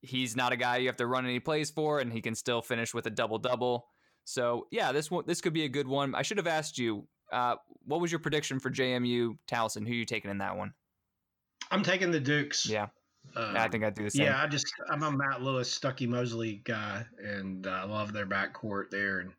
He's 0.00 0.36
not 0.36 0.52
a 0.52 0.56
guy 0.56 0.78
you 0.78 0.86
have 0.86 0.96
to 0.96 1.06
run 1.06 1.24
any 1.24 1.40
plays 1.40 1.70
for, 1.70 2.00
and 2.00 2.12
he 2.12 2.22
can 2.22 2.34
still 2.34 2.62
finish 2.62 2.94
with 2.94 3.06
a 3.06 3.10
double 3.10 3.38
double. 3.38 3.88
So 4.24 4.66
yeah, 4.70 4.92
this 4.92 5.10
one 5.10 5.24
this 5.26 5.40
could 5.40 5.52
be 5.52 5.64
a 5.64 5.68
good 5.68 5.88
one. 5.88 6.14
I 6.14 6.22
should 6.22 6.36
have 6.36 6.46
asked 6.46 6.78
you 6.78 7.06
uh, 7.32 7.56
what 7.86 8.00
was 8.00 8.12
your 8.12 8.18
prediction 8.18 8.58
for 8.58 8.70
JMU 8.70 9.36
Towson? 9.50 9.86
Who 9.86 9.92
are 9.92 9.96
you 9.96 10.04
taking 10.04 10.30
in 10.30 10.38
that 10.38 10.56
one? 10.56 10.72
I'm 11.70 11.82
taking 11.82 12.10
the 12.10 12.20
Dukes. 12.20 12.66
Yeah. 12.66 12.86
Um, 13.36 13.56
I 13.56 13.68
think 13.68 13.84
I'd 13.84 13.94
do 13.94 14.04
the 14.04 14.10
same. 14.10 14.26
Yeah, 14.26 14.42
I 14.42 14.46
just 14.46 14.66
I'm 14.90 15.02
a 15.02 15.10
Matt 15.10 15.42
Lewis, 15.42 15.76
Stuckey 15.76 16.08
Mosley 16.08 16.62
guy, 16.64 17.04
and 17.22 17.66
I 17.66 17.82
uh, 17.82 17.86
love 17.86 18.12
their 18.12 18.26
backcourt 18.26 18.90
there. 18.90 19.20
And 19.20 19.32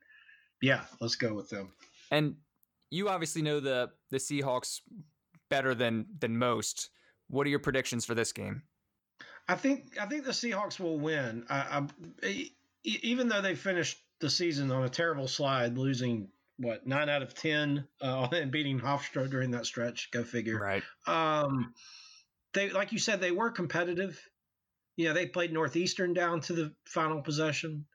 yeah, 0.61 0.81
let's 0.99 1.15
go 1.15 1.33
with 1.33 1.49
them. 1.49 1.71
And 2.11 2.35
you 2.91 3.09
obviously 3.09 3.41
know 3.41 3.59
the 3.59 3.89
the 4.11 4.17
Seahawks 4.17 4.81
better 5.49 5.73
than 5.73 6.05
than 6.19 6.37
most. 6.37 6.91
What 7.29 7.47
are 7.47 7.49
your 7.49 7.59
predictions 7.59 8.05
for 8.05 8.13
this 8.15 8.31
game? 8.31 8.63
I 9.47 9.55
think 9.55 9.97
I 9.99 10.05
think 10.05 10.25
the 10.25 10.31
Seahawks 10.31 10.79
will 10.79 10.99
win. 10.99 11.45
I, 11.49 11.87
I, 12.23 12.49
even 12.83 13.27
though 13.27 13.41
they 13.41 13.55
finished 13.55 13.97
the 14.19 14.29
season 14.29 14.71
on 14.71 14.83
a 14.83 14.89
terrible 14.89 15.27
slide, 15.27 15.77
losing 15.77 16.29
what 16.59 16.85
nine 16.85 17.09
out 17.09 17.21
of 17.21 17.33
ten 17.33 17.87
uh, 18.01 18.27
and 18.33 18.51
beating 18.51 18.79
Hofstra 18.79 19.29
during 19.29 19.51
that 19.51 19.65
stretch. 19.65 20.11
Go 20.11 20.23
figure. 20.23 20.59
Right. 20.59 20.83
Um, 21.07 21.73
they 22.53 22.69
like 22.69 22.91
you 22.91 22.99
said 22.99 23.21
they 23.21 23.31
were 23.31 23.51
competitive. 23.51 24.21
You 24.97 25.07
know 25.07 25.13
they 25.13 25.25
played 25.25 25.53
Northeastern 25.53 26.13
down 26.13 26.41
to 26.41 26.53
the 26.53 26.73
final 26.85 27.21
possession. 27.21 27.85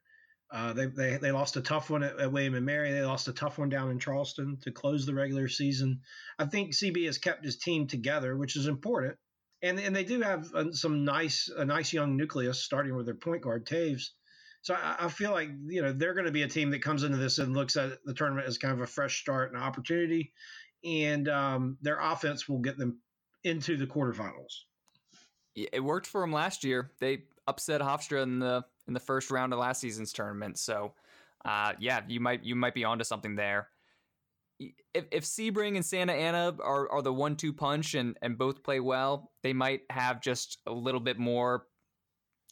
Uh, 0.50 0.72
they, 0.72 0.86
they 0.86 1.16
they 1.16 1.32
lost 1.32 1.56
a 1.56 1.60
tough 1.60 1.90
one 1.90 2.02
at, 2.02 2.18
at, 2.18 2.32
William 2.32 2.54
and 2.54 2.64
Mary. 2.64 2.92
They 2.92 3.02
lost 3.02 3.28
a 3.28 3.32
tough 3.32 3.58
one 3.58 3.68
down 3.68 3.90
in 3.90 3.98
Charleston 3.98 4.58
to 4.62 4.70
close 4.70 5.04
the 5.04 5.14
regular 5.14 5.48
season. 5.48 6.00
I 6.38 6.46
think 6.46 6.72
CB 6.72 7.06
has 7.06 7.18
kept 7.18 7.44
his 7.44 7.56
team 7.56 7.86
together, 7.86 8.36
which 8.36 8.56
is 8.56 8.66
important. 8.66 9.16
And 9.62 9.78
and 9.78 9.94
they 9.94 10.04
do 10.04 10.20
have 10.20 10.54
uh, 10.54 10.72
some 10.72 11.04
nice 11.04 11.50
a 11.54 11.64
nice 11.64 11.92
young 11.92 12.16
nucleus 12.16 12.62
starting 12.62 12.94
with 12.94 13.06
their 13.06 13.14
point 13.14 13.42
guard 13.42 13.66
Toews 13.66 14.10
so 14.64 14.74
I, 14.74 14.96
I 14.98 15.08
feel 15.08 15.30
like 15.30 15.50
you 15.66 15.82
know 15.82 15.92
they're 15.92 16.14
going 16.14 16.24
to 16.24 16.32
be 16.32 16.42
a 16.42 16.48
team 16.48 16.70
that 16.70 16.82
comes 16.82 17.04
into 17.04 17.18
this 17.18 17.38
and 17.38 17.54
looks 17.54 17.76
at 17.76 18.02
the 18.04 18.14
tournament 18.14 18.48
as 18.48 18.58
kind 18.58 18.72
of 18.72 18.80
a 18.80 18.86
fresh 18.86 19.20
start 19.20 19.52
and 19.52 19.62
opportunity, 19.62 20.32
and 20.82 21.28
um, 21.28 21.76
their 21.82 22.00
offense 22.00 22.48
will 22.48 22.58
get 22.58 22.78
them 22.78 22.98
into 23.44 23.76
the 23.76 23.86
quarterfinals. 23.86 24.62
It 25.54 25.84
worked 25.84 26.06
for 26.06 26.22
them 26.22 26.32
last 26.32 26.64
year. 26.64 26.90
They 26.98 27.24
upset 27.46 27.82
Hofstra 27.82 28.22
in 28.22 28.38
the 28.38 28.64
in 28.88 28.94
the 28.94 29.00
first 29.00 29.30
round 29.30 29.52
of 29.52 29.58
last 29.58 29.82
season's 29.82 30.14
tournament. 30.14 30.58
So, 30.58 30.94
uh, 31.44 31.74
yeah, 31.78 32.00
you 32.08 32.20
might 32.20 32.42
you 32.42 32.56
might 32.56 32.74
be 32.74 32.84
onto 32.84 33.04
something 33.04 33.36
there. 33.36 33.68
If, 34.58 35.04
if 35.10 35.24
Seibring 35.24 35.76
and 35.76 35.84
Santa 35.84 36.14
Ana 36.14 36.56
are, 36.62 36.90
are 36.90 37.02
the 37.02 37.12
one 37.12 37.36
two 37.36 37.52
punch 37.52 37.94
and, 37.94 38.16
and 38.22 38.38
both 38.38 38.62
play 38.62 38.80
well, 38.80 39.30
they 39.42 39.52
might 39.52 39.82
have 39.90 40.22
just 40.22 40.58
a 40.66 40.72
little 40.72 41.00
bit 41.00 41.18
more 41.18 41.66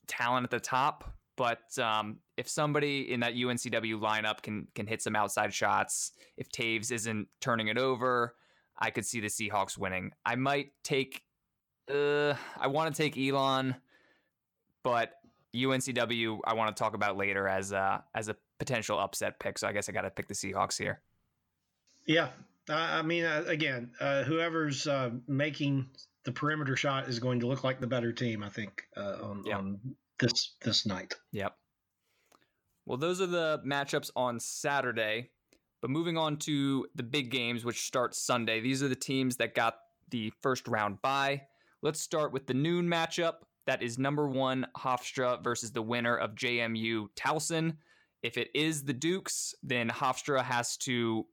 talent 0.09 0.45
at 0.45 0.51
the 0.51 0.61
top 0.61 1.11
But 1.37 1.79
um, 1.79 2.19
if 2.37 2.49
somebody 2.49 3.13
in 3.13 3.21
that 3.21 3.35
UNCW 3.35 4.01
lineup 4.01 4.43
can 4.43 4.69
can 4.75 4.87
hit 4.87 5.03
some 5.03 5.17
outside 5.17 5.53
shots, 5.55 6.13
if 6.37 6.51
Toews 6.51 6.93
isn't 6.93 7.29
turning 7.41 7.69
it 7.69 7.79
over, 7.79 8.35
I 8.79 8.91
could 8.91 9.07
see 9.07 9.21
the 9.21 9.29
Seahawks 9.29 9.79
winning. 9.79 10.13
I 10.25 10.37
might 10.37 10.73
take. 10.83 11.23
Uh, 11.93 12.35
I 12.59 12.69
want 12.69 12.95
to 12.95 13.03
take 13.03 13.19
Elon, 13.19 13.75
but 14.83 15.15
UNCW 15.55 16.41
I 16.45 16.55
want 16.55 16.75
to 16.75 16.81
talk 16.81 16.95
about 16.95 17.17
later 17.17 17.49
as 17.49 17.73
a 17.73 18.05
as 18.15 18.29
a 18.29 18.37
potential 18.59 18.99
upset 18.99 19.41
pick. 19.41 19.59
So 19.59 19.67
I 19.67 19.73
guess 19.73 19.89
I 19.89 19.93
got 19.93 20.03
to 20.03 20.11
pick 20.11 20.29
the 20.29 20.35
Seahawks 20.35 20.79
here. 20.79 21.01
Yeah, 22.07 22.29
I 22.69 23.03
mean, 23.03 23.25
uh, 23.25 23.45
again, 23.47 23.91
uh, 24.01 24.23
whoever's 24.25 24.87
uh, 24.87 25.11
making 25.27 25.89
the 26.25 26.33
perimeter 26.33 26.77
shot 26.77 27.09
is 27.09 27.19
going 27.19 27.41
to 27.41 27.47
look 27.47 27.65
like 27.65 27.81
the 27.81 27.87
better 27.87 28.13
team. 28.13 28.43
I 28.43 28.49
think 28.49 28.85
uh, 28.97 29.17
on, 29.23 29.43
yep. 29.45 29.59
on 29.59 29.81
this 30.19 30.55
this 30.63 30.87
night. 30.87 31.15
Yep. 31.33 31.55
Well, 32.87 32.99
those 32.99 33.21
are 33.21 33.27
the 33.27 33.61
matchups 33.67 34.11
on 34.17 34.41
Saturday. 34.41 35.31
But 35.83 35.91
moving 35.91 36.17
on 36.17 36.37
to 36.39 36.87
the 36.95 37.03
big 37.03 37.31
games, 37.31 37.65
which 37.65 37.83
start 37.83 38.15
Sunday. 38.15 38.61
These 38.61 38.85
are 38.85 38.89
the 38.89 38.95
teams 38.95 39.37
that 39.39 39.57
got 39.57 39.75
the 40.11 40.33
first 40.41 40.69
round 40.69 41.03
bye. 41.03 41.43
Let's 41.83 42.01
start 42.01 42.33
with 42.33 42.47
the 42.47 42.55
noon 42.55 42.87
matchup. 42.87 43.35
That 43.67 43.83
is 43.83 43.99
number 43.99 44.29
one 44.29 44.67
Hofstra 44.77 45.43
versus 45.43 45.73
the 45.73 45.83
winner 45.83 46.17
of 46.17 46.37
JMU 46.37 47.09
Towson. 47.17 47.77
If 48.23 48.39
it 48.39 48.51
is 48.55 48.85
the 48.85 48.93
Dukes, 48.93 49.55
then 49.65 49.89
Hofstra 49.91 50.45
has 50.45 50.77
to 50.79 51.27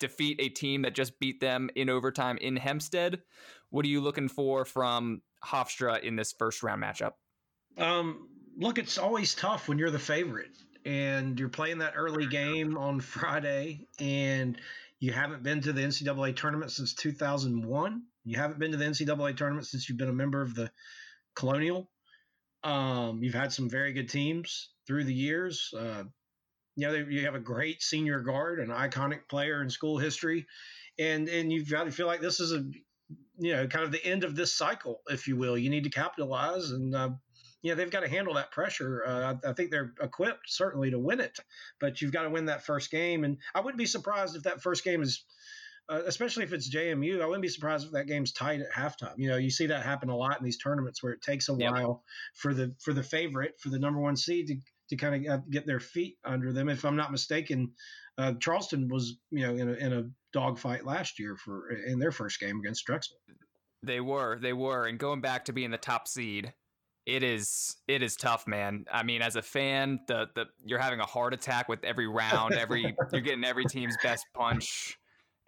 defeat 0.00 0.40
a 0.40 0.48
team 0.48 0.82
that 0.82 0.94
just 0.94 1.18
beat 1.20 1.40
them 1.40 1.70
in 1.76 1.88
overtime 1.88 2.38
in 2.38 2.56
Hempstead. 2.56 3.22
What 3.70 3.84
are 3.84 3.88
you 3.88 4.00
looking 4.00 4.28
for 4.28 4.64
from 4.64 5.22
Hofstra 5.44 6.02
in 6.02 6.16
this 6.16 6.32
first 6.32 6.64
round 6.64 6.82
matchup? 6.82 7.12
Um, 7.76 8.28
look, 8.56 8.78
it's 8.78 8.98
always 8.98 9.34
tough 9.34 9.68
when 9.68 9.78
you're 9.78 9.90
the 9.90 9.98
favorite 9.98 10.56
and 10.84 11.38
you're 11.38 11.48
playing 11.48 11.78
that 11.78 11.94
early 11.96 12.26
game 12.26 12.78
on 12.78 13.00
Friday 13.00 13.86
and 13.98 14.58
you 14.98 15.12
haven't 15.12 15.42
been 15.42 15.60
to 15.60 15.72
the 15.72 15.82
NCAA 15.82 16.36
tournament 16.36 16.70
since 16.72 16.94
2001. 16.94 18.02
You 18.24 18.38
haven't 18.38 18.58
been 18.58 18.72
to 18.72 18.76
the 18.76 18.84
NCAA 18.84 19.36
tournament 19.36 19.66
since 19.66 19.88
you've 19.88 19.98
been 19.98 20.08
a 20.08 20.14
member 20.14 20.40
of 20.42 20.54
the 20.54 20.70
Colonial. 21.34 21.90
Um, 22.64 23.22
you've 23.22 23.34
had 23.34 23.52
some 23.52 23.68
very 23.68 23.92
good 23.92 24.08
teams 24.08 24.70
through 24.86 25.04
the 25.04 25.14
years. 25.14 25.72
Uh, 25.76 26.04
you 26.76 26.86
know, 26.86 26.94
you 26.94 27.24
have 27.24 27.34
a 27.34 27.40
great 27.40 27.82
senior 27.82 28.20
guard, 28.20 28.58
an 28.60 28.68
iconic 28.68 29.28
player 29.28 29.62
in 29.62 29.70
school 29.70 29.98
history, 29.98 30.46
and 30.98 31.28
and 31.28 31.52
you've 31.52 31.70
got 31.70 31.84
to 31.84 31.92
feel 31.92 32.06
like 32.06 32.20
this 32.20 32.40
is 32.40 32.52
a, 32.52 32.64
you 33.38 33.52
know, 33.52 33.66
kind 33.66 33.84
of 33.84 33.92
the 33.92 34.04
end 34.04 34.24
of 34.24 34.34
this 34.34 34.54
cycle, 34.54 35.02
if 35.08 35.28
you 35.28 35.36
will. 35.36 35.56
You 35.56 35.70
need 35.70 35.84
to 35.84 35.90
capitalize, 35.90 36.70
and 36.70 36.94
uh, 36.94 37.10
you 37.66 37.72
know 37.72 37.76
they've 37.76 37.90
got 37.90 38.00
to 38.00 38.08
handle 38.08 38.34
that 38.34 38.52
pressure. 38.52 39.02
Uh, 39.04 39.34
I, 39.44 39.50
I, 39.50 39.52
think 39.54 39.72
they're 39.72 39.92
equipped 40.00 40.44
certainly 40.46 40.92
to 40.92 41.00
win 41.00 41.18
it, 41.18 41.36
but 41.80 42.00
you've 42.00 42.12
got 42.12 42.22
to 42.22 42.30
win 42.30 42.46
that 42.46 42.64
first 42.64 42.92
game. 42.92 43.24
And 43.24 43.38
I 43.56 43.60
wouldn't 43.60 43.78
be 43.78 43.86
surprised 43.86 44.36
if 44.36 44.44
that 44.44 44.62
first 44.62 44.84
game 44.84 45.02
is, 45.02 45.24
uh, 45.88 46.02
especially 46.06 46.44
if 46.44 46.52
it's 46.52 46.72
JMU. 46.72 47.20
I 47.20 47.26
wouldn't 47.26 47.42
be 47.42 47.48
surprised 47.48 47.84
if 47.84 47.92
that 47.92 48.06
game's 48.06 48.30
tight 48.30 48.60
at 48.60 48.70
halftime. 48.70 49.14
You 49.16 49.30
know, 49.30 49.36
you 49.36 49.50
see 49.50 49.66
that 49.66 49.84
happen 49.84 50.10
a 50.10 50.16
lot 50.16 50.38
in 50.38 50.44
these 50.44 50.58
tournaments 50.58 51.02
where 51.02 51.12
it 51.12 51.22
takes 51.22 51.48
a 51.48 51.56
yep. 51.58 51.72
while 51.72 52.04
for 52.34 52.54
the 52.54 52.72
for 52.80 52.92
the 52.92 53.02
favorite 53.02 53.54
for 53.58 53.70
the 53.70 53.80
number 53.80 53.98
one 53.98 54.16
seed 54.16 54.46
to 54.46 54.56
to 54.90 54.96
kind 54.96 55.26
of 55.26 55.50
get 55.50 55.66
their 55.66 55.80
feet 55.80 56.18
under 56.24 56.52
them. 56.52 56.68
If 56.68 56.84
I'm 56.84 56.94
not 56.94 57.10
mistaken, 57.10 57.72
uh, 58.16 58.34
Charleston 58.38 58.86
was 58.86 59.16
you 59.32 59.44
know 59.44 59.56
in 59.56 59.68
a, 59.68 59.72
in 59.72 59.92
a 59.92 60.04
dogfight 60.32 60.86
last 60.86 61.18
year 61.18 61.34
for 61.34 61.70
in 61.70 61.98
their 61.98 62.12
first 62.12 62.38
game 62.38 62.60
against 62.60 62.86
Drexel. 62.86 63.16
They 63.82 64.00
were, 64.00 64.38
they 64.40 64.52
were, 64.52 64.86
and 64.86 64.98
going 64.98 65.20
back 65.20 65.44
to 65.46 65.52
being 65.52 65.70
the 65.70 65.78
top 65.78 66.08
seed, 66.08 66.52
it 67.06 67.22
is 67.22 67.76
it 67.86 68.02
is 68.02 68.16
tough, 68.16 68.46
man. 68.46 68.84
I 68.92 69.04
mean, 69.04 69.22
as 69.22 69.36
a 69.36 69.42
fan, 69.42 70.00
the 70.08 70.28
the 70.34 70.46
you're 70.64 70.80
having 70.80 71.00
a 71.00 71.06
heart 71.06 71.32
attack 71.32 71.68
with 71.68 71.84
every 71.84 72.08
round. 72.08 72.54
Every 72.54 72.96
you're 73.12 73.22
getting 73.22 73.44
every 73.44 73.64
team's 73.64 73.96
best 74.02 74.26
punch, 74.34 74.98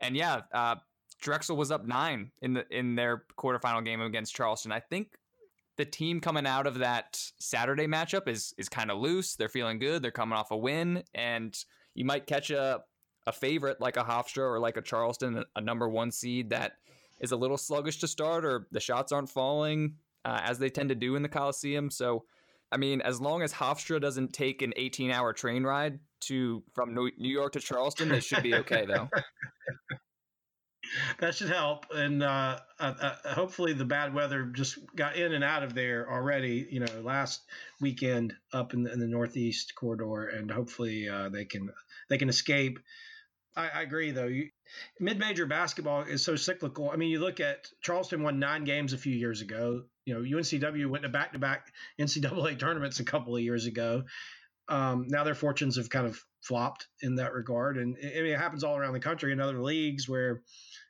and 0.01 0.17
yeah, 0.17 0.43
uh, 0.55 0.77
Drexel 1.21 1.57
was 1.57 1.73
up 1.73 1.85
nine 1.85 2.31
in 2.41 2.55
the 2.55 2.65
in 2.71 2.95
their 2.95 3.25
quarterfinal 3.37 3.85
game 3.85 4.01
against 4.01 4.35
Charleston. 4.35 4.71
I 4.71 4.79
think 4.79 5.09
the 5.77 5.85
team 5.85 6.21
coming 6.21 6.47
out 6.47 6.69
of 6.69 6.79
that 6.79 7.21
Saturday 7.41 7.89
matchup 7.89 8.29
is 8.29 8.55
is 8.57 8.69
kind 8.69 8.91
of 8.91 8.99
loose. 8.99 9.35
They're 9.35 9.49
feeling 9.49 9.81
good. 9.81 10.01
They're 10.01 10.13
coming 10.13 10.39
off 10.39 10.53
a 10.53 10.57
win, 10.57 11.03
and 11.13 11.57
you 11.95 12.05
might 12.05 12.29
catch 12.29 12.51
a 12.51 12.83
a 13.27 13.33
favorite 13.33 13.81
like 13.81 13.97
a 13.97 14.05
Hofstra 14.05 14.49
or 14.49 14.61
like 14.61 14.77
a 14.77 14.83
Charleston, 14.83 15.45
a 15.57 15.61
number 15.61 15.89
one 15.89 16.13
seed 16.13 16.51
that 16.51 16.75
is 17.21 17.33
a 17.33 17.37
little 17.37 17.59
sluggish 17.59 17.99
to 17.99 18.07
start, 18.07 18.45
or 18.45 18.69
the 18.71 18.79
shots 18.79 19.11
aren't 19.11 19.29
falling 19.29 19.97
uh, 20.25 20.41
as 20.43 20.59
they 20.59 20.71
tend 20.71 20.89
to 20.91 20.95
do 20.95 21.17
in 21.17 21.23
the 21.23 21.29
Coliseum. 21.29 21.91
So, 21.91 22.25
I 22.71 22.77
mean, 22.77 23.01
as 23.01 23.21
long 23.21 23.43
as 23.43 23.53
Hofstra 23.53 24.01
doesn't 24.01 24.33
take 24.33 24.63
an 24.63 24.73
18 24.77 25.11
hour 25.11 25.33
train 25.33 25.65
ride 25.65 26.01
to 26.23 26.63
from 26.75 26.95
New 26.95 27.11
York 27.19 27.53
to 27.53 27.61
Charleston, 27.61 28.09
they 28.09 28.21
should 28.21 28.43
be 28.43 28.55
okay 28.57 28.87
though. 28.87 29.09
that 31.19 31.35
should 31.35 31.49
help. 31.49 31.87
And 31.95 32.23
uh, 32.23 32.59
uh, 32.79 32.95
uh, 33.01 33.35
hopefully, 33.35 33.73
the 33.73 33.85
bad 33.85 34.15
weather 34.15 34.45
just 34.45 34.79
got 34.95 35.17
in 35.17 35.33
and 35.33 35.45
out 35.45 35.63
of 35.63 35.75
there 35.75 36.11
already. 36.11 36.67
You 36.71 36.81
know, 36.81 37.01
last 37.03 37.43
weekend 37.81 38.35
up 38.53 38.75
in 38.75 38.83
the, 38.83 38.93
in 38.93 38.99
the 38.99 39.07
northeast 39.07 39.75
corridor, 39.75 40.29
and 40.29 40.51
hopefully 40.51 41.09
uh, 41.09 41.29
they 41.29 41.45
can 41.45 41.71
they 42.09 42.19
can 42.19 42.29
escape. 42.29 42.79
I, 43.57 43.69
I 43.69 43.83
agree, 43.83 44.11
though. 44.13 44.31
mid-major 45.01 45.47
basketball 45.47 46.03
is 46.03 46.25
so 46.25 46.37
cyclical. 46.37 46.91
I 46.91 46.97
mean, 46.97 47.11
you 47.11 47.21
look 47.21 47.41
at 47.41 47.69
Charleston 47.83 48.23
won 48.23 48.39
nine 48.39 48.65
games 48.65 48.93
a 48.93 48.99
few 48.99 49.15
years 49.15 49.41
ago. 49.41 49.85
You 50.09 50.15
know, 50.15 50.39
UNCW 50.39 50.89
went 50.89 51.03
to 51.03 51.11
back-to-back 51.11 51.71
NCAA 52.01 52.59
tournaments 52.59 52.99
a 52.99 53.05
couple 53.05 53.37
of 53.37 53.43
years 53.43 53.67
ago. 53.67 54.05
Um, 54.69 55.07
now 55.09 55.23
their 55.25 55.35
fortunes 55.35 55.77
have 55.77 55.91
kind 55.91 56.07
of 56.07 56.19
flopped 56.41 56.89
in 57.03 57.17
that 57.17 57.35
regard, 57.35 57.77
and 57.77 57.97
I 58.03 58.23
mean, 58.23 58.33
it 58.33 58.39
happens 58.39 58.65
all 58.65 58.77
around 58.77 58.95
the 58.95 59.01
country 59.01 59.33
in 59.33 59.41
other 59.41 59.61
leagues 59.63 60.09
where 60.09 60.43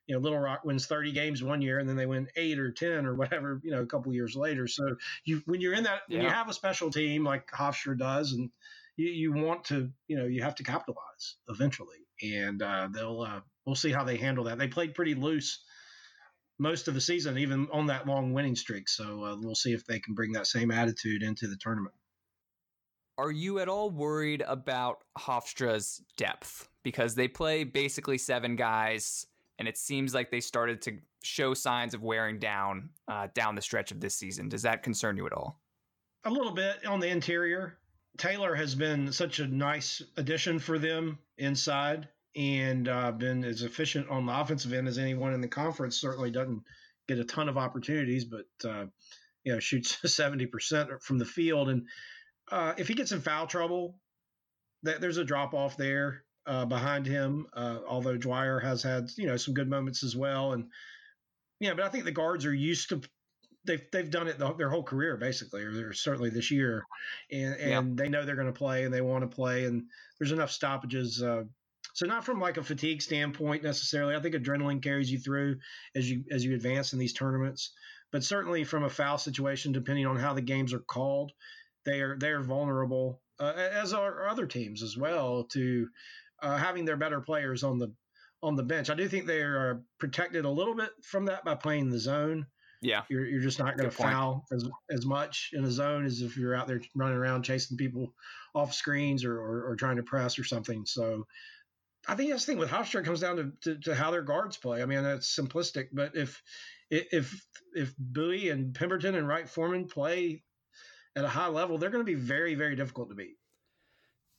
you 0.07 0.15
know, 0.15 0.21
Little 0.21 0.39
Rock 0.39 0.65
wins 0.65 0.87
30 0.87 1.13
games 1.13 1.43
one 1.43 1.61
year 1.61 1.79
and 1.79 1.89
then 1.89 1.95
they 1.95 2.07
win 2.07 2.29
eight 2.35 2.59
or 2.59 2.73
10 2.73 3.05
or 3.05 3.15
whatever, 3.15 3.61
you 3.63 3.71
know, 3.71 3.83
a 3.83 3.87
couple 3.87 4.13
years 4.13 4.35
later. 4.35 4.67
So 4.67 4.97
you, 5.25 5.43
when 5.45 5.61
you're 5.61 5.75
in 5.75 5.85
that, 5.85 6.01
yeah. 6.09 6.17
when 6.17 6.27
you 6.27 6.33
have 6.33 6.49
a 6.49 6.55
special 6.55 6.91
team 6.91 7.25
like 7.25 7.51
Hofstra 7.51 7.97
does, 7.97 8.33
and 8.33 8.51
you, 8.97 9.09
you 9.09 9.33
want 9.33 9.65
to, 9.65 9.91
you 10.09 10.17
know, 10.17 10.25
you 10.25 10.43
have 10.43 10.55
to 10.57 10.63
capitalize 10.63 11.37
eventually. 11.49 11.99
And 12.23 12.63
uh, 12.63 12.89
they'll, 12.91 13.21
uh, 13.21 13.41
we'll 13.67 13.77
see 13.77 13.93
how 13.93 14.03
they 14.03 14.17
handle 14.17 14.45
that. 14.45 14.59
They 14.59 14.69
played 14.69 14.95
pretty 14.95 15.15
loose 15.15 15.63
most 16.59 16.89
of 16.89 16.95
the 16.95 17.01
season, 17.01 17.39
even 17.39 17.69
on 17.73 17.87
that 17.87 18.07
long 18.07 18.33
winning 18.33 18.57
streak. 18.57 18.89
So 18.89 19.25
uh, 19.25 19.37
we'll 19.41 19.55
see 19.55 19.73
if 19.73 19.87
they 19.87 20.01
can 20.01 20.15
bring 20.15 20.33
that 20.33 20.47
same 20.47 20.71
attitude 20.71 21.23
into 21.23 21.47
the 21.47 21.57
tournament. 21.57 21.95
Are 23.17 23.33
you 23.33 23.59
at 23.59 23.69
all 23.69 23.91
worried 23.91 24.43
about 24.47 24.99
Hofstra's 25.19 26.03
depth? 26.17 26.69
Because 26.85 27.15
they 27.15 27.29
play 27.29 27.65
basically 27.65 28.19
seven 28.19 28.57
guys 28.57 29.27
and 29.59 29.67
it 29.67 29.77
seems 29.77 30.15
like 30.15 30.31
they 30.31 30.41
started 30.41 30.81
to 30.83 30.99
show 31.23 31.53
signs 31.53 31.95
of 31.95 32.03
wearing 32.03 32.39
down 32.39 32.91
uh, 33.09 33.27
down 33.35 33.55
the 33.55 33.63
stretch 33.63 33.91
of 33.91 34.01
this 34.01 34.15
season. 34.15 34.49
Does 34.49 34.63
that 34.63 34.83
concern 34.83 35.17
you 35.17 35.27
at 35.27 35.33
all? 35.33 35.61
A 36.25 36.31
little 36.31 36.53
bit 36.53 36.87
on 36.87 37.01
the 37.01 37.09
interior. 37.09 37.79
Taylor 38.17 38.55
has 38.55 38.75
been 38.75 39.13
such 39.13 39.39
a 39.39 39.47
nice 39.47 40.03
addition 40.17 40.59
for 40.59 40.79
them 40.79 41.19
inside 41.39 42.09
and 42.39 42.89
uh, 42.89 43.11
been 43.11 43.45
as 43.45 43.63
efficient 43.63 44.09
on 44.09 44.25
the 44.25 44.41
offensive 44.41 44.73
end 44.73 44.87
as 44.87 44.97
anyone 44.97 45.35
in 45.35 45.41
the 45.41 45.49
conference. 45.49 46.01
Certainly 46.01 46.31
doesn't 46.31 46.63
get 47.09 47.19
a 47.19 47.25
ton 47.25 47.49
of 47.49 47.59
opportunities, 47.59 48.25
but 48.25 48.47
uh, 48.65 48.87
you 49.43 49.53
know 49.53 49.59
shoots 49.59 49.99
seventy 50.15 50.47
percent 50.47 51.03
from 51.03 51.19
the 51.19 51.25
field. 51.25 51.69
And 51.69 51.89
uh, 52.51 52.75
if 52.79 52.87
he 52.87 52.95
gets 52.95 53.11
in 53.11 53.21
foul 53.21 53.49
trouble, 53.49 53.99
that 54.85 55.01
there's 55.01 55.17
a 55.17 55.25
drop 55.25 55.53
off 55.53 55.77
there 55.77 56.23
uh, 56.47 56.65
behind 56.65 57.07
him. 57.07 57.49
Uh, 57.53 57.79
although 57.87 58.17
Dwyer 58.17 58.61
has 58.61 58.85
had 58.85 59.11
you 59.17 59.27
know 59.27 59.37
some 59.37 59.55
good 59.55 59.69
moments 59.69 60.05
as 60.05 60.15
well, 60.15 60.53
and 60.53 60.69
yeah, 61.59 61.75
but 61.75 61.85
I 61.85 61.89
think 61.89 62.05
the 62.05 62.13
guards 62.13 62.47
are 62.47 62.55
used 62.55 62.91
to. 62.91 63.01
They've, 63.65 63.83
they've 63.93 64.11
done 64.11 64.29
it 64.29 64.39
the, 64.39 64.55
their 64.55 64.71
whole 64.71 64.85
career 64.85 65.17
basically, 65.19 65.63
or 65.63 65.93
certainly 65.93 66.31
this 66.31 66.51
year, 66.51 66.87
and, 67.31 67.55
and 67.57 67.71
yeah. 67.71 68.05
they 68.05 68.09
know 68.09 68.25
they're 68.25 68.37
going 68.37 68.47
to 68.47 68.53
play 68.53 68.85
and 68.85 68.95
they 68.95 69.03
want 69.03 69.29
to 69.29 69.35
play, 69.35 69.65
and 69.65 69.83
there's 70.19 70.33
enough 70.33 70.53
stoppages. 70.53 71.23
So 71.99 72.07
not 72.07 72.23
from 72.23 72.39
like 72.39 72.59
a 72.59 72.63
fatigue 72.63 73.03
standpoint 73.03 73.65
necessarily. 73.65 74.15
I 74.15 74.21
think 74.21 74.37
adrenaline 74.37 74.81
carries 74.81 75.11
you 75.11 75.19
through 75.19 75.57
as 75.97 76.09
you 76.09 76.23
as 76.31 76.45
you 76.45 76.55
advance 76.55 76.93
in 76.93 77.01
these 77.01 77.13
tournaments, 77.13 77.73
but 78.13 78.23
certainly 78.23 78.63
from 78.63 78.85
a 78.85 78.89
foul 78.89 79.19
situation, 79.19 79.73
depending 79.73 80.07
on 80.07 80.17
how 80.17 80.33
the 80.33 80.41
games 80.41 80.73
are 80.73 80.79
called, 80.79 81.33
they 81.85 82.01
are 82.01 82.17
they 82.17 82.29
are 82.29 82.41
vulnerable, 82.41 83.21
uh, 83.41 83.53
as 83.57 83.93
are 83.93 84.29
other 84.29 84.47
teams 84.47 84.85
as 84.85 84.97
well 84.97 85.43
to 85.51 85.89
uh, 86.41 86.57
having 86.57 86.85
their 86.85 86.97
better 86.97 87.21
players 87.21 87.65
on 87.65 87.81
the 87.81 87.93
on 88.45 88.55
the 88.55 88.63
bench. 88.63 88.91
I 88.91 88.95
do 88.95 89.09
think 89.09 89.27
they 89.27 89.41
are 89.41 89.83
protected 89.99 90.45
a 90.45 90.51
little 90.51 90.77
bit 90.77 90.91
from 91.03 91.25
that 91.25 91.45
by 91.45 91.57
playing 91.57 91.91
the 91.91 91.99
zone. 91.99 92.47
Yeah, 92.81 93.03
you're, 93.09 93.27
you're 93.27 93.43
just 93.43 93.59
not 93.59 93.77
going 93.77 93.91
to 93.91 93.97
foul 93.97 94.45
as, 94.53 94.65
as 94.89 95.05
much 95.05 95.51
in 95.53 95.65
a 95.65 95.71
zone 95.73 96.07
as 96.07 96.23
if 96.23 96.37
you're 96.37 96.55
out 96.55 96.69
there 96.69 96.81
running 96.95 97.17
around 97.17 97.43
chasing 97.43 97.77
people 97.77 98.15
off 98.55 98.73
screens 98.73 99.25
or, 99.25 99.37
or, 99.37 99.71
or 99.71 99.75
trying 99.75 99.97
to 99.97 100.05
press 100.05 100.39
or 100.39 100.45
something. 100.45 100.87
So 100.87 101.27
I 102.07 102.15
think 102.15 102.31
that's 102.31 102.45
the 102.45 102.53
thing 102.53 102.59
with 102.59 102.71
Hofstra 102.71 103.01
it 103.01 103.05
comes 103.05 103.21
down 103.21 103.37
to, 103.37 103.53
to, 103.63 103.81
to, 103.83 103.95
how 103.95 104.11
their 104.11 104.23
guards 104.23 104.57
play. 104.57 104.83
I 104.83 104.87
mean, 104.87 105.03
that's 105.03 105.35
simplistic, 105.35 105.89
but 105.93 106.17
if 106.17 106.43
if 106.91 107.45
if 107.75 107.95
Buie 107.99 108.51
and 108.51 108.75
Pemberton 108.75 109.15
and 109.15 109.29
Wright 109.29 109.49
Foreman 109.49 109.87
play 109.87 110.43
at 111.17 111.25
a 111.25 111.29
high 111.29 111.49
level, 111.49 111.79
they're 111.79 111.91
going 111.91 112.05
to 112.05 112.11
be 112.11 112.15
very, 112.15 112.55
very 112.55 112.77
difficult 112.77 113.09
to 113.11 113.15
beat. 113.15 113.37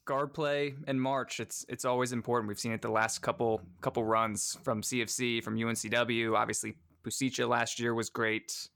Guard 0.05 0.33
play 0.33 0.73
and 0.87 0.99
March, 0.99 1.39
it's 1.39 1.65
it's 1.69 1.85
always 1.85 2.11
important. 2.11 2.47
We've 2.47 2.59
seen 2.59 2.71
it 2.71 2.81
the 2.81 2.89
last 2.89 3.19
couple 3.19 3.61
couple 3.81 4.03
runs 4.03 4.57
from 4.63 4.81
CFC, 4.81 5.43
from 5.43 5.55
UNCW. 5.55 6.35
Obviously, 6.35 6.75
Pusica 7.05 7.47
last 7.47 7.79
year 7.79 7.93
was 7.93 8.09
great, 8.09 8.69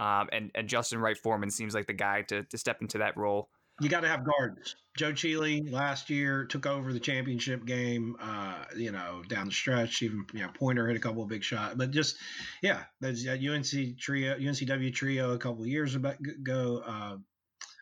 um, 0.00 0.28
and 0.32 0.50
and 0.56 0.68
Justin 0.68 0.98
Wright 0.98 1.16
Foreman 1.16 1.50
seems 1.50 1.74
like 1.74 1.86
the 1.86 1.92
guy 1.92 2.22
to 2.22 2.42
to 2.42 2.58
step 2.58 2.78
into 2.80 2.98
that 2.98 3.16
role. 3.16 3.50
You 3.80 3.88
got 3.88 4.00
to 4.00 4.08
have 4.08 4.24
guards. 4.24 4.76
Joe 4.96 5.12
Chealy 5.12 5.62
last 5.62 6.10
year 6.10 6.44
took 6.44 6.66
over 6.66 6.92
the 6.92 7.00
championship 7.00 7.64
game. 7.64 8.16
Uh, 8.20 8.64
you 8.76 8.92
know, 8.92 9.22
down 9.28 9.46
the 9.46 9.52
stretch, 9.52 10.02
even 10.02 10.26
you 10.34 10.40
know 10.40 10.50
Pointer 10.54 10.86
hit 10.86 10.96
a 10.96 11.00
couple 11.00 11.22
of 11.22 11.28
big 11.28 11.42
shots, 11.42 11.74
but 11.76 11.90
just 11.90 12.16
yeah, 12.62 12.82
there's 13.00 13.26
a 13.26 13.32
UNC 13.32 13.98
trio, 13.98 14.36
UNCW 14.36 14.92
trio 14.92 15.32
a 15.32 15.38
couple 15.38 15.62
of 15.62 15.68
years 15.68 15.94
ago. 15.94 16.82
Uh, 16.86 17.16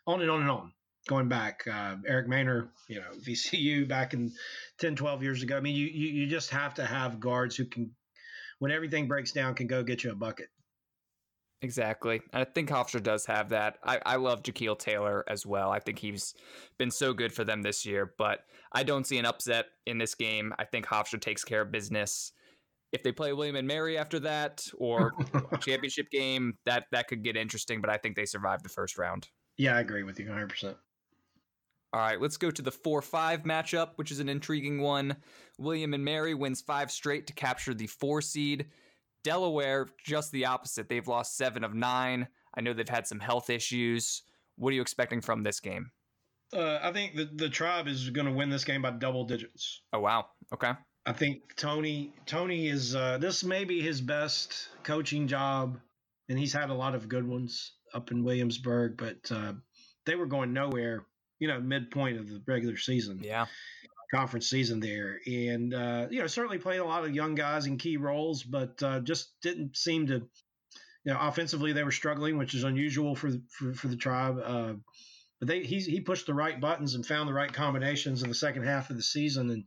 on 0.07 0.23
and 0.23 0.31
on 0.31 0.41
and 0.43 0.51
on. 0.51 0.73
Going 1.09 1.29
back, 1.29 1.67
uh, 1.67 1.97
Eric 2.07 2.29
Maynor, 2.29 2.69
you 2.87 2.97
know, 2.97 3.11
VCU 3.27 3.89
back 3.89 4.13
in 4.13 4.31
10, 4.79 4.95
12 4.95 5.23
years 5.23 5.43
ago. 5.43 5.57
I 5.57 5.61
mean, 5.61 5.75
you, 5.75 5.87
you 5.87 6.09
you 6.09 6.27
just 6.27 6.51
have 6.51 6.75
to 6.75 6.85
have 6.85 7.19
guards 7.19 7.57
who 7.57 7.65
can, 7.65 7.93
when 8.59 8.71
everything 8.71 9.09
breaks 9.09 9.33
down, 9.33 9.55
can 9.55 9.67
go 9.67 9.83
get 9.83 10.05
you 10.05 10.13
a 10.13 10.15
bucket. 10.15 10.49
Exactly. 11.61 12.21
And 12.33 12.43
I 12.43 12.45
think 12.45 12.69
Hofstra 12.69 13.03
does 13.03 13.27
have 13.27 13.49
that. 13.49 13.79
I, 13.83 13.99
I 14.07 14.17
love 14.17 14.43
Jacquil 14.43 14.79
Taylor 14.79 15.25
as 15.29 15.45
well. 15.45 15.71
I 15.71 15.81
think 15.81 15.99
he's 15.99 16.35
been 16.79 16.91
so 16.91 17.13
good 17.13 17.33
for 17.33 17.43
them 17.43 17.63
this 17.63 17.85
year, 17.85 18.15
but 18.17 18.41
I 18.73 18.85
don't 18.85 19.07
see 19.07 19.19
an 19.19 19.27
upset 19.27 19.67
in 19.87 19.99
this 19.99 20.15
game. 20.15 20.55
I 20.59 20.65
think 20.65 20.87
Hofstra 20.87 21.21
takes 21.21 21.43
care 21.43 21.63
of 21.63 21.73
business. 21.73 22.33
If 22.93 23.03
they 23.03 23.11
play 23.11 23.33
William 23.33 23.57
and 23.57 23.67
Mary 23.67 23.99
after 23.99 24.21
that 24.21 24.67
or 24.79 25.13
championship 25.61 26.11
game, 26.11 26.55
that 26.65 26.85
that 26.93 27.09
could 27.09 27.25
get 27.25 27.37
interesting, 27.37 27.81
but 27.81 27.91
I 27.91 27.97
think 27.97 28.15
they 28.15 28.25
survive 28.25 28.63
the 28.63 28.69
first 28.69 28.97
round. 28.97 29.29
Yeah, 29.57 29.77
I 29.77 29.81
agree 29.81 30.05
with 30.05 30.21
you 30.21 30.27
100%. 30.27 30.77
All 31.93 32.01
right, 32.01 32.21
let's 32.21 32.37
go 32.37 32.51
to 32.51 32.63
the 32.63 32.71
4 32.71 33.03
5 33.03 33.43
matchup, 33.43 33.91
which 33.97 34.13
is 34.13 34.21
an 34.21 34.29
intriguing 34.29 34.81
one. 34.81 35.17
William 35.59 35.93
and 35.93 36.05
Mary 36.05 36.35
wins 36.35 36.61
five 36.61 36.91
straight 36.91 37.27
to 37.27 37.33
capture 37.33 37.75
the 37.75 37.89
four 37.89 38.23
seed. 38.23 38.67
Delaware, 39.25 39.89
just 40.05 40.33
the 40.33 40.47
opposite. 40.47 40.89
They've 40.89 41.07
lost 41.07 41.37
seven 41.37 41.65
of 41.65 41.75
nine. 41.75 42.29
I 42.57 42.61
know 42.61 42.73
they've 42.73 42.89
had 42.89 43.07
some 43.07 43.21
health 43.21 43.51
issues. 43.51 44.23
What 44.57 44.71
are 44.71 44.75
you 44.75 44.83
expecting 44.83 45.21
from 45.21 45.43
this 45.43 45.61
game? 45.61 45.91
Uh, 46.53 46.79
I 46.83 46.93
think 46.93 47.15
the, 47.15 47.29
the 47.35 47.49
tribe 47.49 47.89
is 47.89 48.11
going 48.11 48.27
to 48.27 48.33
win 48.33 48.49
this 48.49 48.65
game 48.65 48.83
by 48.83 48.91
double 48.91 49.25
digits. 49.25 49.83
Oh, 49.93 50.01
wow. 50.01 50.27
Okay. 50.53 50.73
I 51.07 51.13
think 51.13 51.57
Tony 51.57 52.13
Tony 52.27 52.69
is 52.69 52.95
uh, 52.95 53.17
this 53.19 53.43
may 53.43 53.65
be 53.65 53.81
his 53.81 54.01
best 54.01 54.69
coaching 54.83 55.27
job, 55.27 55.79
and 56.29 56.39
he's 56.39 56.53
had 56.53 56.69
a 56.69 56.75
lot 56.75 56.95
of 56.95 57.09
good 57.09 57.27
ones 57.27 57.73
up 57.95 58.11
in 58.11 58.25
Williamsburg, 58.25 58.99
but 58.99 59.17
uh, 59.31 59.55
they 60.05 60.17
were 60.17 60.27
going 60.27 60.53
nowhere. 60.53 61.07
You 61.39 61.49
know, 61.49 61.61
midpoint 61.61 62.19
of 62.19 62.29
the 62.29 62.43
regular 62.47 62.77
season. 62.77 63.21
Yeah. 63.23 63.47
Conference 64.11 64.49
season 64.49 64.81
there, 64.81 65.21
and 65.27 65.75
uh, 65.75 66.07
you 66.11 66.21
know 66.21 66.27
certainly 66.27 66.57
playing 66.57 66.81
a 66.81 66.87
lot 66.87 67.05
of 67.05 67.15
young 67.15 67.35
guys 67.35 67.67
in 67.67 67.77
key 67.77 67.99
roles, 67.99 68.43
but 68.43 68.83
uh, 68.83 69.01
just 69.01 69.33
didn't 69.43 69.77
seem 69.77 70.07
to. 70.07 70.27
You 71.05 71.15
know, 71.15 71.19
offensively 71.21 71.73
they 71.73 71.85
were 71.85 71.93
struggling, 71.93 72.37
which 72.39 72.55
is 72.55 72.65
unusual 72.65 73.15
for 73.15 73.31
for, 73.51 73.75
for 73.75 73.89
the 73.89 73.97
tribe. 73.97 74.39
Uh, 74.43 74.75
but 75.39 75.49
they 75.49 75.63
he 75.63 75.81
he 75.81 76.01
pushed 76.01 76.27
the 76.27 76.35
right 76.35 76.59
buttons 76.59 76.95
and 76.95 77.05
found 77.05 77.29
the 77.29 77.35
right 77.35 77.53
combinations 77.53 78.23
in 78.23 78.29
the 78.29 78.35
second 78.35 78.65
half 78.65 78.89
of 78.89 78.97
the 78.97 79.03
season, 79.03 79.51
and 79.51 79.65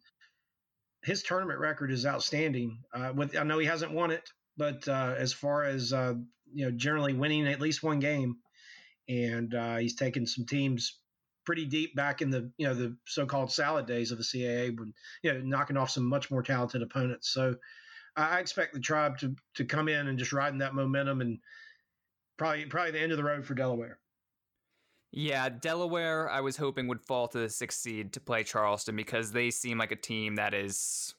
his 1.04 1.22
tournament 1.22 1.60
record 1.60 1.92
is 1.92 2.06
outstanding. 2.06 2.80
Uh, 2.94 3.14
with 3.16 3.38
I 3.38 3.44
know 3.44 3.60
he 3.60 3.68
hasn't 3.68 3.94
won 3.94 4.10
it, 4.10 4.28
but 4.58 4.88
uh, 4.88 5.14
as 5.18 5.34
far 5.34 5.64
as 5.66 5.94
uh, 5.94 6.16
you 6.52 6.66
know, 6.66 6.72
generally 6.72 7.14
winning 7.14 7.48
at 7.48 7.62
least 7.62 7.84
one 7.84 8.00
game, 8.00 8.38
and 9.08 9.54
he's 9.80 9.96
taken 9.96 10.26
some 10.26 10.46
teams 10.46 11.01
pretty 11.46 11.66
deep 11.66 11.96
back 11.96 12.22
in 12.22 12.30
the 12.30 12.52
you 12.58 12.68
know 12.68 12.74
the 12.74 12.96
so-called 13.06 13.52
salad 13.52 13.86
days 13.86 14.12
of 14.12 14.18
the 14.18 14.24
CAA, 14.24 14.78
when 14.78 14.94
you 15.24 15.34
know 15.34 15.40
knocking 15.42 15.78
off 15.78 15.90
some 15.90 16.06
much 16.06 16.32
more 16.32 16.44
talented 16.44 16.82
opponents. 16.82 17.30
So 17.30 17.56
I 18.16 18.40
expect 18.40 18.74
the 18.74 18.80
tribe 18.80 19.18
to 19.20 19.36
to 19.56 19.66
come 19.66 19.88
in 19.88 20.08
and 20.08 20.20
just 20.20 20.34
riding 20.34 20.60
that 20.60 20.76
momentum 20.76 21.22
and 21.22 21.40
probably 22.38 22.66
probably 22.66 22.92
the 22.92 23.02
end 23.02 23.12
of 23.12 23.18
the 23.18 23.24
road 23.24 23.46
for 23.46 23.54
Delaware. 23.54 24.00
Yeah, 25.14 25.50
Delaware, 25.50 26.30
I 26.30 26.40
was 26.40 26.56
hoping 26.56 26.88
would 26.88 27.02
fall 27.02 27.28
to 27.30 27.40
the 27.40 27.50
sixth 27.50 27.82
seed 27.82 28.14
to 28.14 28.22
play 28.22 28.44
Charleston 28.44 28.96
because 28.96 29.32
they 29.34 29.52
seem 29.52 29.78
like 29.78 29.92
a 29.92 29.98
team 29.98 30.36
that 30.36 30.54
is, 30.54 31.14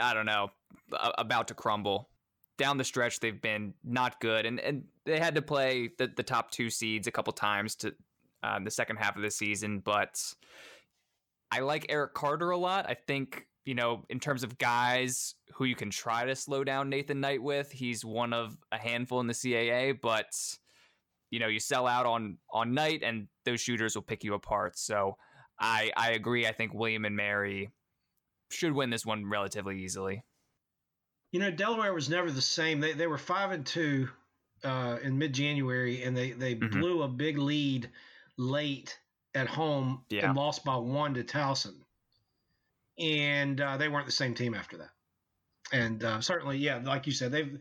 I 0.00 0.14
don't 0.14 0.24
know, 0.24 0.48
about 1.18 1.48
to 1.48 1.54
crumble 1.54 2.08
down 2.56 2.78
the 2.78 2.84
stretch 2.84 3.20
they've 3.20 3.40
been 3.40 3.74
not 3.84 4.20
good, 4.20 4.46
and 4.46 4.60
and 4.60 4.84
they 5.04 5.18
had 5.18 5.34
to 5.34 5.42
play 5.42 5.90
the 5.98 6.10
the 6.14 6.22
top 6.22 6.50
two 6.50 6.70
seeds 6.70 7.06
a 7.06 7.10
couple 7.10 7.32
times 7.32 7.74
to 7.76 7.94
um, 8.42 8.64
the 8.64 8.70
second 8.70 8.96
half 8.96 9.16
of 9.16 9.22
the 9.22 9.30
season. 9.30 9.80
But 9.80 10.22
I 11.50 11.60
like 11.60 11.86
Eric 11.88 12.14
Carter 12.14 12.50
a 12.50 12.56
lot. 12.56 12.86
I 12.88 12.94
think 12.94 13.46
you 13.64 13.74
know 13.74 14.04
in 14.08 14.20
terms 14.20 14.42
of 14.42 14.58
guys 14.58 15.34
who 15.54 15.64
you 15.64 15.74
can 15.74 15.90
try 15.90 16.24
to 16.24 16.34
slow 16.34 16.64
down 16.64 16.88
Nathan 16.88 17.20
Knight 17.20 17.42
with, 17.42 17.70
he's 17.70 18.04
one 18.04 18.32
of 18.32 18.56
a 18.72 18.78
handful 18.78 19.20
in 19.20 19.26
the 19.26 19.34
CAA, 19.34 19.98
but. 20.00 20.30
You 21.32 21.38
know, 21.38 21.46
you 21.46 21.60
sell 21.60 21.86
out 21.86 22.06
on 22.06 22.38
on 22.52 22.74
Knight, 22.74 23.04
and 23.04 23.28
those 23.44 23.60
shooters 23.60 23.94
will 23.94 24.02
pick 24.02 24.24
you 24.24 24.34
apart. 24.34 24.76
So, 24.76 25.16
I 25.60 25.92
I 25.96 26.10
agree. 26.10 26.44
I 26.44 26.50
think 26.50 26.74
William 26.74 27.04
and 27.04 27.14
Mary 27.14 27.70
should 28.50 28.72
win 28.72 28.90
this 28.90 29.06
one 29.06 29.28
relatively 29.28 29.82
easily. 29.82 30.24
You 31.32 31.40
know, 31.40 31.50
Delaware 31.50 31.94
was 31.94 32.08
never 32.08 32.30
the 32.30 32.42
same. 32.42 32.80
They 32.80 32.92
they 32.92 33.06
were 33.06 33.18
five 33.18 33.52
and 33.52 33.64
two 33.64 34.08
uh, 34.64 34.98
in 35.02 35.16
mid 35.16 35.32
January, 35.32 36.02
and 36.02 36.16
they 36.16 36.32
they 36.32 36.54
mm-hmm. 36.54 36.78
blew 36.78 37.02
a 37.02 37.08
big 37.08 37.38
lead 37.38 37.88
late 38.36 38.98
at 39.34 39.46
home 39.46 40.02
yeah. 40.08 40.26
and 40.26 40.36
lost 40.36 40.64
by 40.64 40.76
one 40.76 41.14
to 41.14 41.24
Towson. 41.24 41.74
And 42.98 43.60
uh, 43.60 43.76
they 43.76 43.88
weren't 43.88 44.06
the 44.06 44.12
same 44.12 44.34
team 44.34 44.54
after 44.54 44.78
that. 44.78 44.90
And 45.72 46.02
uh, 46.02 46.20
certainly, 46.20 46.58
yeah, 46.58 46.80
like 46.84 47.06
you 47.06 47.12
said, 47.12 47.32
they've 47.32 47.58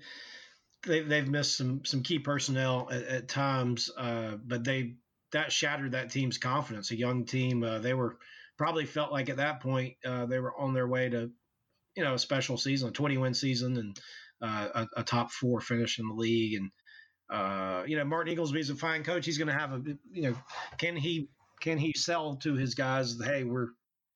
they've, 0.86 1.08
they've 1.08 1.28
missed 1.28 1.58
some 1.58 1.86
some 1.86 2.04
key 2.04 2.20
personnel 2.20 2.90
at, 2.92 3.04
at 3.04 3.28
times, 3.28 3.90
uh, 3.98 4.36
but 4.44 4.64
they 4.64 4.96
that 5.32 5.52
shattered 5.52 5.92
that 5.92 6.12
team's 6.12 6.38
confidence. 6.38 6.92
A 6.92 6.98
young 6.98 7.26
team, 7.26 7.64
uh, 7.64 7.80
they 7.80 7.94
were 7.94 8.18
probably 8.58 8.86
felt 8.86 9.12
like 9.12 9.30
at 9.30 9.38
that 9.38 9.62
point 9.62 9.96
uh, 10.06 10.26
they 10.26 10.40
were 10.40 10.58
on 10.60 10.74
their 10.74 10.88
way 10.88 11.10
to 11.10 11.30
you 11.96 12.04
know 12.04 12.16
a 12.16 12.20
special 12.20 12.58
season, 12.58 12.90
a 12.90 12.92
20 12.92 13.18
win 13.18 13.34
season, 13.34 13.78
and 13.78 14.00
uh, 14.42 14.68
a, 14.96 15.02
a, 15.02 15.04
top 15.04 15.32
four 15.32 15.60
finish 15.62 16.00
in 16.00 16.08
the 16.08 16.14
league. 16.14 16.56
And 16.56 16.72
uh, 17.30 17.84
you 17.86 17.98
know 17.98 18.06
Martin 18.06 18.36
Ingelsby 18.36 18.60
is 18.60 18.70
a 18.70 18.76
fine 18.76 19.04
coach. 19.04 19.26
He's 19.26 19.38
going 19.38 19.48
to 19.48 19.54
have 19.54 19.74
a 19.74 19.82
you 20.12 20.24
know 20.24 20.36
can 20.78 20.96
he 20.96 21.30
can 21.62 21.78
he 21.78 21.94
sell 21.94 22.36
to 22.38 22.56
his 22.56 22.76
guys? 22.76 23.18
Hey, 23.24 23.44
we're 23.44 23.68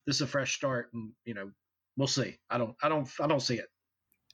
this 0.05 0.17
is 0.17 0.21
a 0.21 0.27
fresh 0.27 0.55
start, 0.55 0.89
and 0.93 1.11
you 1.25 1.33
know 1.33 1.51
we'll 1.97 2.07
see. 2.07 2.37
I 2.49 2.57
don't 2.57 2.75
I 2.81 2.89
don't 2.89 3.07
I 3.19 3.27
don't 3.27 3.41
see 3.41 3.55
it. 3.55 3.67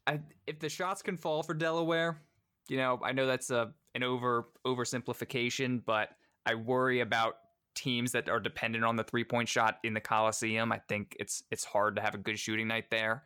I, 0.08 0.20
if 0.48 0.60
the 0.60 0.70
shots 0.70 1.02
can 1.02 1.18
fall 1.18 1.44
for 1.44 1.54
Delaware, 1.54 2.22
you 2.68 2.78
know 2.78 3.00
I 3.04 3.12
know 3.12 3.28
that's 3.28 3.50
a 3.50 3.74
an 3.96 4.04
over 4.04 4.48
oversimplification, 4.66 5.82
but 5.86 6.10
I 6.46 6.56
worry 6.56 7.02
about 7.02 7.36
teams 7.76 8.12
that 8.12 8.30
are 8.30 8.40
dependent 8.40 8.84
on 8.84 8.96
the 8.96 9.04
three 9.04 9.24
point 9.24 9.50
shot 9.50 9.80
in 9.84 9.94
the 9.94 10.02
Coliseum. 10.02 10.72
I 10.72 10.80
think 10.88 11.16
it's 11.20 11.44
it's 11.52 11.64
hard 11.64 11.96
to 11.98 12.02
have 12.02 12.16
a 12.16 12.18
good 12.18 12.40
shooting 12.40 12.68
night 12.68 12.90
there. 12.90 13.24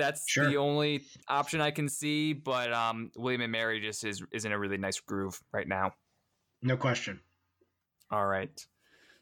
That's 0.00 0.24
sure. 0.26 0.48
the 0.48 0.56
only 0.56 1.04
option 1.28 1.60
I 1.60 1.70
can 1.70 1.88
see, 1.88 2.32
but 2.32 2.72
um, 2.72 3.10
William 3.16 3.42
and 3.42 3.52
Mary 3.52 3.80
just 3.80 4.02
is 4.02 4.22
is 4.32 4.46
in 4.46 4.52
a 4.52 4.58
really 4.58 4.78
nice 4.78 4.98
groove 4.98 5.38
right 5.52 5.68
now. 5.68 5.92
No 6.62 6.76
question. 6.76 7.20
All 8.10 8.26
right. 8.26 8.66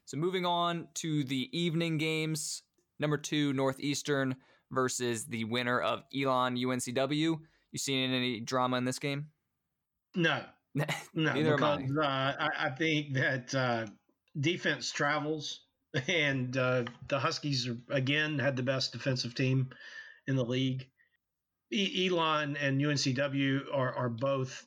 So 0.05 0.17
moving 0.17 0.47
on 0.47 0.87
to 0.95 1.25
the 1.25 1.51
evening 1.53 1.99
games. 1.99 2.62
Number 3.01 3.19
two, 3.19 3.53
Northeastern 3.53 4.37
versus 4.71 5.27
the 5.27 5.45
winner 5.45 5.81
of 5.81 6.05
Elon 6.17 6.57
UNCW. 6.57 7.38
You 7.73 7.79
seen 7.79 8.12
any 8.12 8.41
drama 8.41 8.77
in 8.77 8.85
this 8.85 9.01
game? 9.01 9.27
No, 10.14 10.43
no, 11.14 11.33
because 11.33 11.61
I. 11.61 12.05
Uh, 12.05 12.35
I, 12.38 12.67
I. 12.67 12.71
think 12.71 13.14
that 13.14 13.55
uh, 13.55 13.87
defense 14.38 14.93
travels, 14.93 15.61
and 16.07 16.57
uh, 16.57 16.85
the 17.09 17.19
Huskies 17.19 17.69
are, 17.69 17.79
again 17.91 18.38
had 18.38 18.55
the 18.55 18.62
best 18.62 18.93
defensive 18.93 19.35
team 19.35 19.71
in 20.29 20.37
the 20.37 20.45
league. 20.45 20.87
E- 21.73 22.09
Elon 22.09 22.57
and 22.57 22.81
UNCW 22.81 23.75
are 23.75 23.93
are 23.93 24.09
both 24.09 24.64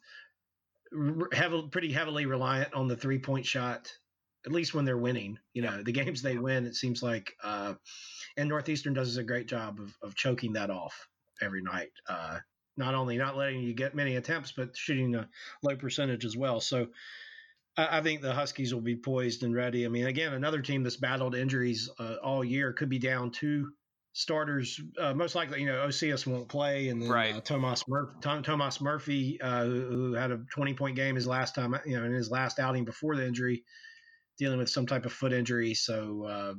heavily, 1.31 1.69
pretty 1.69 1.91
heavily 1.91 2.25
reliant 2.25 2.73
on 2.73 2.87
the 2.87 2.97
three 2.97 3.19
point 3.19 3.45
shot. 3.45 3.91
At 4.45 4.51
least 4.51 4.73
when 4.73 4.85
they're 4.85 4.97
winning, 4.97 5.37
you 5.53 5.61
know, 5.61 5.83
the 5.83 5.91
games 5.91 6.21
they 6.21 6.37
win, 6.37 6.65
it 6.65 6.75
seems 6.75 7.03
like, 7.03 7.31
uh, 7.43 7.75
and 8.37 8.49
Northeastern 8.49 8.93
does 8.93 9.15
a 9.17 9.23
great 9.23 9.47
job 9.47 9.79
of, 9.79 9.95
of 10.01 10.15
choking 10.15 10.53
that 10.53 10.71
off 10.71 11.07
every 11.41 11.61
night. 11.61 11.91
Uh, 12.09 12.39
not 12.75 12.95
only 12.95 13.17
not 13.17 13.37
letting 13.37 13.61
you 13.61 13.73
get 13.73 13.93
many 13.93 14.15
attempts, 14.15 14.51
but 14.51 14.75
shooting 14.75 15.13
a 15.15 15.29
low 15.61 15.75
percentage 15.75 16.25
as 16.25 16.35
well. 16.35 16.59
So 16.59 16.87
I 17.77 18.01
think 18.01 18.21
the 18.21 18.33
Huskies 18.33 18.73
will 18.73 18.81
be 18.81 18.95
poised 18.95 19.43
and 19.43 19.55
ready. 19.55 19.85
I 19.85 19.89
mean, 19.89 20.07
again, 20.07 20.33
another 20.33 20.61
team 20.61 20.83
that's 20.83 20.97
battled 20.97 21.35
injuries 21.35 21.89
uh, 21.99 22.15
all 22.21 22.43
year 22.43 22.73
could 22.73 22.89
be 22.89 22.99
down 22.99 23.31
two 23.31 23.71
starters. 24.13 24.79
Uh, 24.97 25.13
most 25.13 25.35
likely, 25.35 25.61
you 25.61 25.65
know, 25.65 25.85
Occeus 25.87 26.27
won't 26.27 26.47
play, 26.47 26.89
and 26.89 27.01
then 27.01 27.09
right. 27.09 27.35
uh, 27.35 27.41
Tomas 27.41 27.87
Murphy, 27.87 28.13
Tom, 28.21 28.43
Tomas 28.43 28.81
Murphy, 28.81 29.39
uh, 29.41 29.65
who, 29.65 29.81
who, 29.87 30.13
had 30.13 30.31
a 30.31 30.39
twenty 30.53 30.73
point 30.73 30.95
game 30.95 31.15
his 31.15 31.27
last 31.27 31.55
time, 31.55 31.75
you 31.85 31.97
know, 31.97 32.05
in 32.05 32.11
his 32.11 32.29
last 32.29 32.59
outing 32.59 32.85
before 32.85 33.15
the 33.15 33.25
injury, 33.25 33.63
dealing 34.37 34.57
with 34.59 34.69
some 34.69 34.85
type 34.85 35.05
of 35.05 35.13
foot 35.13 35.33
injury. 35.33 35.73
So 35.73 36.25
uh, 36.25 36.53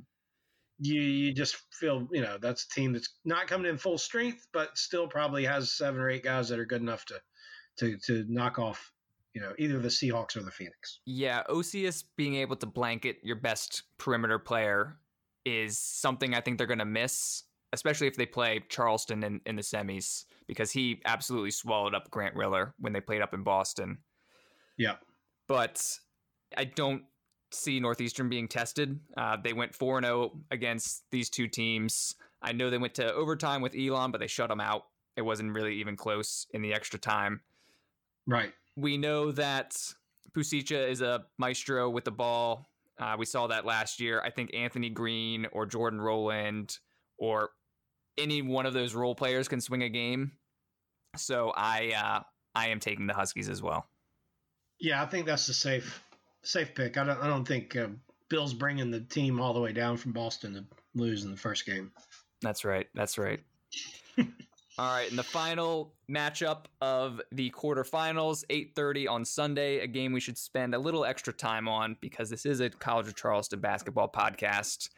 you 0.78 1.00
you 1.00 1.32
just 1.32 1.56
feel 1.72 2.08
you 2.12 2.22
know 2.22 2.38
that's 2.40 2.64
a 2.64 2.68
team 2.68 2.92
that's 2.92 3.08
not 3.24 3.46
coming 3.46 3.70
in 3.70 3.78
full 3.78 3.98
strength, 3.98 4.46
but 4.52 4.76
still 4.76 5.06
probably 5.06 5.44
has 5.44 5.76
seven 5.76 6.00
or 6.00 6.10
eight 6.10 6.24
guys 6.24 6.48
that 6.48 6.58
are 6.58 6.66
good 6.66 6.82
enough 6.82 7.04
to 7.06 7.20
to 7.78 7.98
to 8.06 8.24
knock 8.28 8.58
off 8.58 8.92
you 9.34 9.40
know 9.40 9.52
either 9.58 9.78
the 9.78 9.88
Seahawks 9.88 10.36
or 10.36 10.42
the 10.42 10.50
Phoenix. 10.50 11.00
Yeah, 11.06 11.42
Occeus 11.48 12.04
being 12.16 12.36
able 12.36 12.56
to 12.56 12.66
blanket 12.66 13.18
your 13.22 13.36
best 13.36 13.84
perimeter 13.98 14.38
player 14.38 14.98
is 15.44 15.78
something 15.78 16.34
I 16.34 16.40
think 16.40 16.58
they're 16.58 16.66
going 16.66 16.78
to 16.78 16.84
miss, 16.84 17.44
especially 17.72 18.06
if 18.06 18.16
they 18.16 18.26
play 18.26 18.64
Charleston 18.68 19.22
in, 19.24 19.40
in 19.46 19.56
the 19.56 19.62
semis, 19.62 20.24
because 20.46 20.70
he 20.70 21.00
absolutely 21.04 21.50
swallowed 21.50 21.94
up 21.94 22.10
Grant 22.10 22.34
Riller 22.34 22.74
when 22.78 22.92
they 22.92 23.00
played 23.00 23.22
up 23.22 23.34
in 23.34 23.42
Boston. 23.42 23.98
Yeah. 24.76 24.96
But 25.48 25.82
I 26.56 26.64
don't 26.64 27.04
see 27.50 27.80
Northeastern 27.80 28.28
being 28.28 28.48
tested. 28.48 28.98
Uh, 29.16 29.36
they 29.42 29.52
went 29.52 29.74
4 29.74 30.02
0 30.02 30.32
against 30.50 31.04
these 31.10 31.30
two 31.30 31.48
teams. 31.48 32.14
I 32.40 32.52
know 32.52 32.70
they 32.70 32.78
went 32.78 32.94
to 32.94 33.12
overtime 33.12 33.62
with 33.62 33.76
Elon, 33.76 34.10
but 34.10 34.20
they 34.20 34.26
shut 34.26 34.48
them 34.48 34.60
out. 34.60 34.86
It 35.16 35.22
wasn't 35.22 35.52
really 35.52 35.76
even 35.76 35.96
close 35.96 36.46
in 36.52 36.62
the 36.62 36.72
extra 36.72 36.98
time. 36.98 37.40
Right. 38.26 38.52
We 38.76 38.96
know 38.96 39.32
that 39.32 39.76
Pusica 40.34 40.88
is 40.88 41.02
a 41.02 41.24
maestro 41.38 41.90
with 41.90 42.04
the 42.04 42.10
ball. 42.10 42.66
Uh, 43.02 43.16
we 43.18 43.26
saw 43.26 43.48
that 43.48 43.66
last 43.66 43.98
year. 43.98 44.22
I 44.24 44.30
think 44.30 44.54
Anthony 44.54 44.88
Green 44.88 45.46
or 45.50 45.66
Jordan 45.66 46.00
Roland 46.00 46.78
or 47.18 47.50
any 48.16 48.42
one 48.42 48.64
of 48.64 48.74
those 48.74 48.94
role 48.94 49.16
players 49.16 49.48
can 49.48 49.60
swing 49.60 49.82
a 49.82 49.88
game. 49.88 50.30
So 51.16 51.52
I 51.56 51.92
uh, 51.96 52.22
I 52.54 52.68
am 52.68 52.78
taking 52.78 53.08
the 53.08 53.14
Huskies 53.14 53.48
as 53.48 53.60
well. 53.60 53.86
Yeah, 54.78 55.02
I 55.02 55.06
think 55.06 55.26
that's 55.26 55.48
the 55.48 55.52
safe 55.52 56.00
safe 56.42 56.76
pick. 56.76 56.96
I 56.96 57.02
don't 57.02 57.18
I 57.18 57.26
don't 57.26 57.46
think 57.46 57.74
uh, 57.74 57.88
Bill's 58.28 58.54
bringing 58.54 58.92
the 58.92 59.00
team 59.00 59.40
all 59.40 59.52
the 59.52 59.60
way 59.60 59.72
down 59.72 59.96
from 59.96 60.12
Boston 60.12 60.54
to 60.54 60.64
lose 60.94 61.24
in 61.24 61.32
the 61.32 61.36
first 61.36 61.66
game. 61.66 61.90
That's 62.40 62.64
right. 62.64 62.86
That's 62.94 63.18
right. 63.18 63.40
All 64.78 64.90
right, 64.90 65.08
and 65.10 65.18
the 65.18 65.22
final 65.22 65.92
matchup 66.10 66.64
of 66.80 67.20
the 67.30 67.50
quarterfinals, 67.50 68.42
8:30 68.48 69.06
on 69.06 69.24
Sunday, 69.24 69.80
a 69.80 69.86
game 69.86 70.12
we 70.12 70.20
should 70.20 70.38
spend 70.38 70.74
a 70.74 70.78
little 70.78 71.04
extra 71.04 71.32
time 71.32 71.68
on 71.68 71.96
because 72.00 72.30
this 72.30 72.46
is 72.46 72.60
a 72.60 72.70
College 72.70 73.08
of 73.08 73.14
Charleston 73.14 73.60
basketball 73.60 74.08
podcast. 74.08 74.88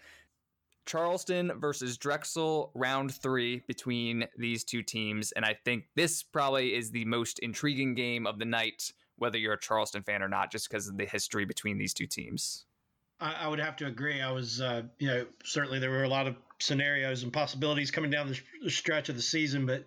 Charleston 0.86 1.58
versus 1.58 1.96
Drexel, 1.96 2.70
round 2.74 3.14
three 3.14 3.62
between 3.66 4.28
these 4.36 4.64
two 4.64 4.82
teams. 4.82 5.32
And 5.32 5.44
I 5.44 5.54
think 5.64 5.86
this 5.96 6.22
probably 6.22 6.74
is 6.74 6.90
the 6.90 7.06
most 7.06 7.38
intriguing 7.40 7.94
game 7.94 8.26
of 8.26 8.38
the 8.38 8.44
night, 8.44 8.92
whether 9.16 9.38
you're 9.38 9.54
a 9.54 9.60
Charleston 9.60 10.02
fan 10.02 10.22
or 10.22 10.28
not, 10.28 10.52
just 10.52 10.68
because 10.68 10.86
of 10.86 10.98
the 10.98 11.06
history 11.06 11.46
between 11.46 11.78
these 11.78 11.94
two 11.94 12.06
teams. 12.06 12.66
I, 13.20 13.32
I 13.40 13.48
would 13.48 13.60
have 13.60 13.76
to 13.76 13.86
agree. 13.86 14.20
I 14.20 14.32
was, 14.32 14.60
uh, 14.60 14.82
you 14.98 15.08
know, 15.08 15.26
certainly 15.44 15.78
there 15.78 15.90
were 15.90 16.04
a 16.04 16.08
lot 16.08 16.26
of 16.26 16.36
scenarios 16.60 17.22
and 17.22 17.32
possibilities 17.32 17.90
coming 17.90 18.10
down 18.10 18.34
the 18.62 18.70
stretch 18.70 19.08
of 19.08 19.16
the 19.16 19.22
season, 19.22 19.66
but 19.66 19.84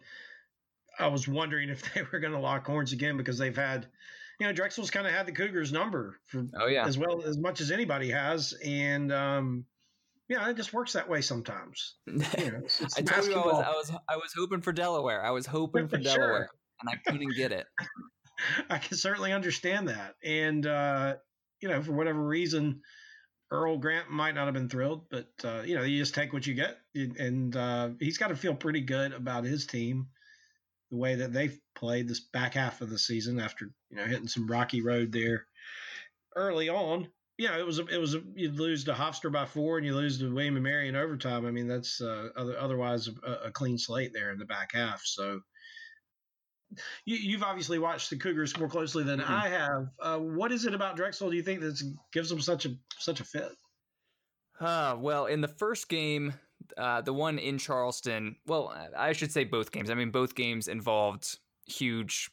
I 1.00 1.08
was 1.08 1.28
wondering 1.28 1.70
if 1.70 1.82
they 1.94 2.04
were 2.12 2.20
going 2.20 2.34
to 2.34 2.40
lock 2.40 2.66
horns 2.66 2.94
again 2.94 3.18
because 3.18 3.38
they've 3.38 3.56
had, 3.56 3.88
you 4.40 4.48
know, 4.48 4.54
Drexel's 4.54 4.92
kind 4.92 5.08
of 5.08 5.14
had 5.14 5.26
the 5.26 5.32
Cougars 5.32 5.72
number 5.72 6.20
for 6.28 6.46
oh 6.60 6.68
yeah 6.68 6.86
as 6.86 6.98
well 6.98 7.24
as 7.24 7.38
much 7.38 7.60
as 7.60 7.72
anybody 7.72 8.12
has, 8.12 8.54
and 8.64 9.12
um, 9.12 9.66
yeah, 10.30 10.48
it 10.50 10.56
just 10.56 10.74
works 10.74 10.94
that 10.94 11.10
way 11.10 11.22
sometimes. 11.22 11.96
You 12.06 12.18
know, 12.18 12.62
it's, 12.64 12.82
it's 12.82 12.98
I 12.98 13.02
told 13.02 13.26
you 13.26 13.34
I 13.34 13.46
was, 13.46 13.66
I 13.66 13.72
was 13.72 13.92
I 14.10 14.16
was 14.18 14.34
hoping 14.38 14.62
for 14.62 14.72
Delaware. 14.72 15.26
I 15.26 15.32
was 15.32 15.48
hoping 15.48 15.88
for 15.90 15.98
Delaware, 15.98 16.50
and 16.82 16.90
I 16.90 17.10
couldn't 17.10 17.36
get 17.36 17.52
it. 17.52 17.66
I 18.70 18.78
can 18.78 18.96
certainly 18.96 19.34
understand 19.34 19.90
that, 19.90 20.16
and 20.24 20.68
uh, 20.68 21.16
you 21.60 21.70
know, 21.70 21.82
for 21.82 21.94
whatever 21.94 22.24
reason, 22.24 22.82
Earl 23.50 23.78
Grant 23.78 24.10
might 24.10 24.36
not 24.36 24.46
have 24.46 24.54
been 24.54 24.70
thrilled, 24.70 25.06
but 25.10 25.30
uh, 25.44 25.62
you 25.62 25.76
know 25.76 25.84
you 25.84 26.00
just 26.00 26.16
take 26.16 26.34
what 26.34 26.46
you 26.46 26.54
get, 26.54 26.78
and 26.94 27.56
uh, 27.56 27.90
he's 28.00 28.18
got 28.18 28.28
to 28.28 28.36
feel 28.36 28.54
pretty 28.54 28.82
good 28.82 29.14
about 29.14 29.46
his 29.46 29.66
team, 29.66 30.08
the 30.92 30.98
way 30.98 31.16
that 31.16 31.32
they've 31.32 31.58
played 31.76 32.08
this 32.08 32.20
back 32.20 32.56
half 32.56 32.82
of 32.82 32.90
the 32.90 33.00
season 33.00 33.40
after 33.40 33.70
you 33.90 33.98
know 33.98 34.06
hitting 34.06 34.28
some 34.28 34.48
rocky 34.48 34.82
road 34.82 35.12
there 35.12 35.46
early 36.36 36.70
on. 36.70 37.08
Yeah, 37.38 37.58
it 37.60 37.66
was 37.66 37.78
a, 37.78 37.86
it 37.86 38.00
was 38.00 38.16
a, 38.16 38.24
you 38.36 38.50
lose 38.52 38.84
to 38.86 38.94
Hofstra 38.94 39.32
by 39.32 39.46
four 39.46 39.78
and 39.78 39.86
you 39.86 39.96
lose 39.96 40.18
to 40.18 40.34
William 40.34 40.56
and 40.56 40.64
Mary 40.64 40.88
in 40.88 40.96
overtime. 40.96 41.46
I 41.46 41.52
mean 41.52 41.68
that's 41.68 42.02
uh, 42.02 42.30
other, 42.36 42.58
otherwise 42.60 43.08
a, 43.08 43.32
a, 43.46 43.52
clean 43.52 43.78
slate 43.78 44.12
there 44.12 44.32
in 44.32 44.40
the 44.40 44.46
back 44.46 44.72
half. 44.74 45.04
So 45.06 45.42
you, 47.06 47.38
have 47.38 47.48
obviously 47.48 47.80
watched 47.80 48.10
the 48.10 48.18
Cougars 48.18 48.58
more 48.58 48.68
closely 48.68 49.04
than 49.04 49.20
mm-hmm. 49.20 49.34
I 49.34 49.50
have. 49.50 49.90
Uh, 50.00 50.18
what 50.18 50.52
is 50.52 50.66
it 50.66 50.74
about 50.74 50.96
Drexel? 50.96 51.30
Do 51.30 51.36
you 51.36 51.44
think 51.44 51.62
that 51.62 51.82
gives 52.12 52.30
them 52.30 52.42
such 52.42 52.66
a 52.66 52.76
such 52.98 53.20
a 53.20 53.24
fit? 53.24 53.52
Uh, 54.60 54.96
well, 55.00 55.28
in 55.28 55.42
the 55.42 55.48
first 55.48 55.88
game, 55.88 56.34
uh, 56.78 57.02
the 57.02 57.14
one 57.14 57.38
in 57.38 57.58
Charleston, 57.58 58.36
well, 58.48 58.74
I 58.98 59.14
should 59.14 59.32
say 59.32 59.44
both 59.44 59.72
games. 59.72 59.90
I 59.90 59.94
mean, 59.94 60.12
both 60.12 60.36
games 60.36 60.68
involved 60.68 61.38
huge 61.66 62.32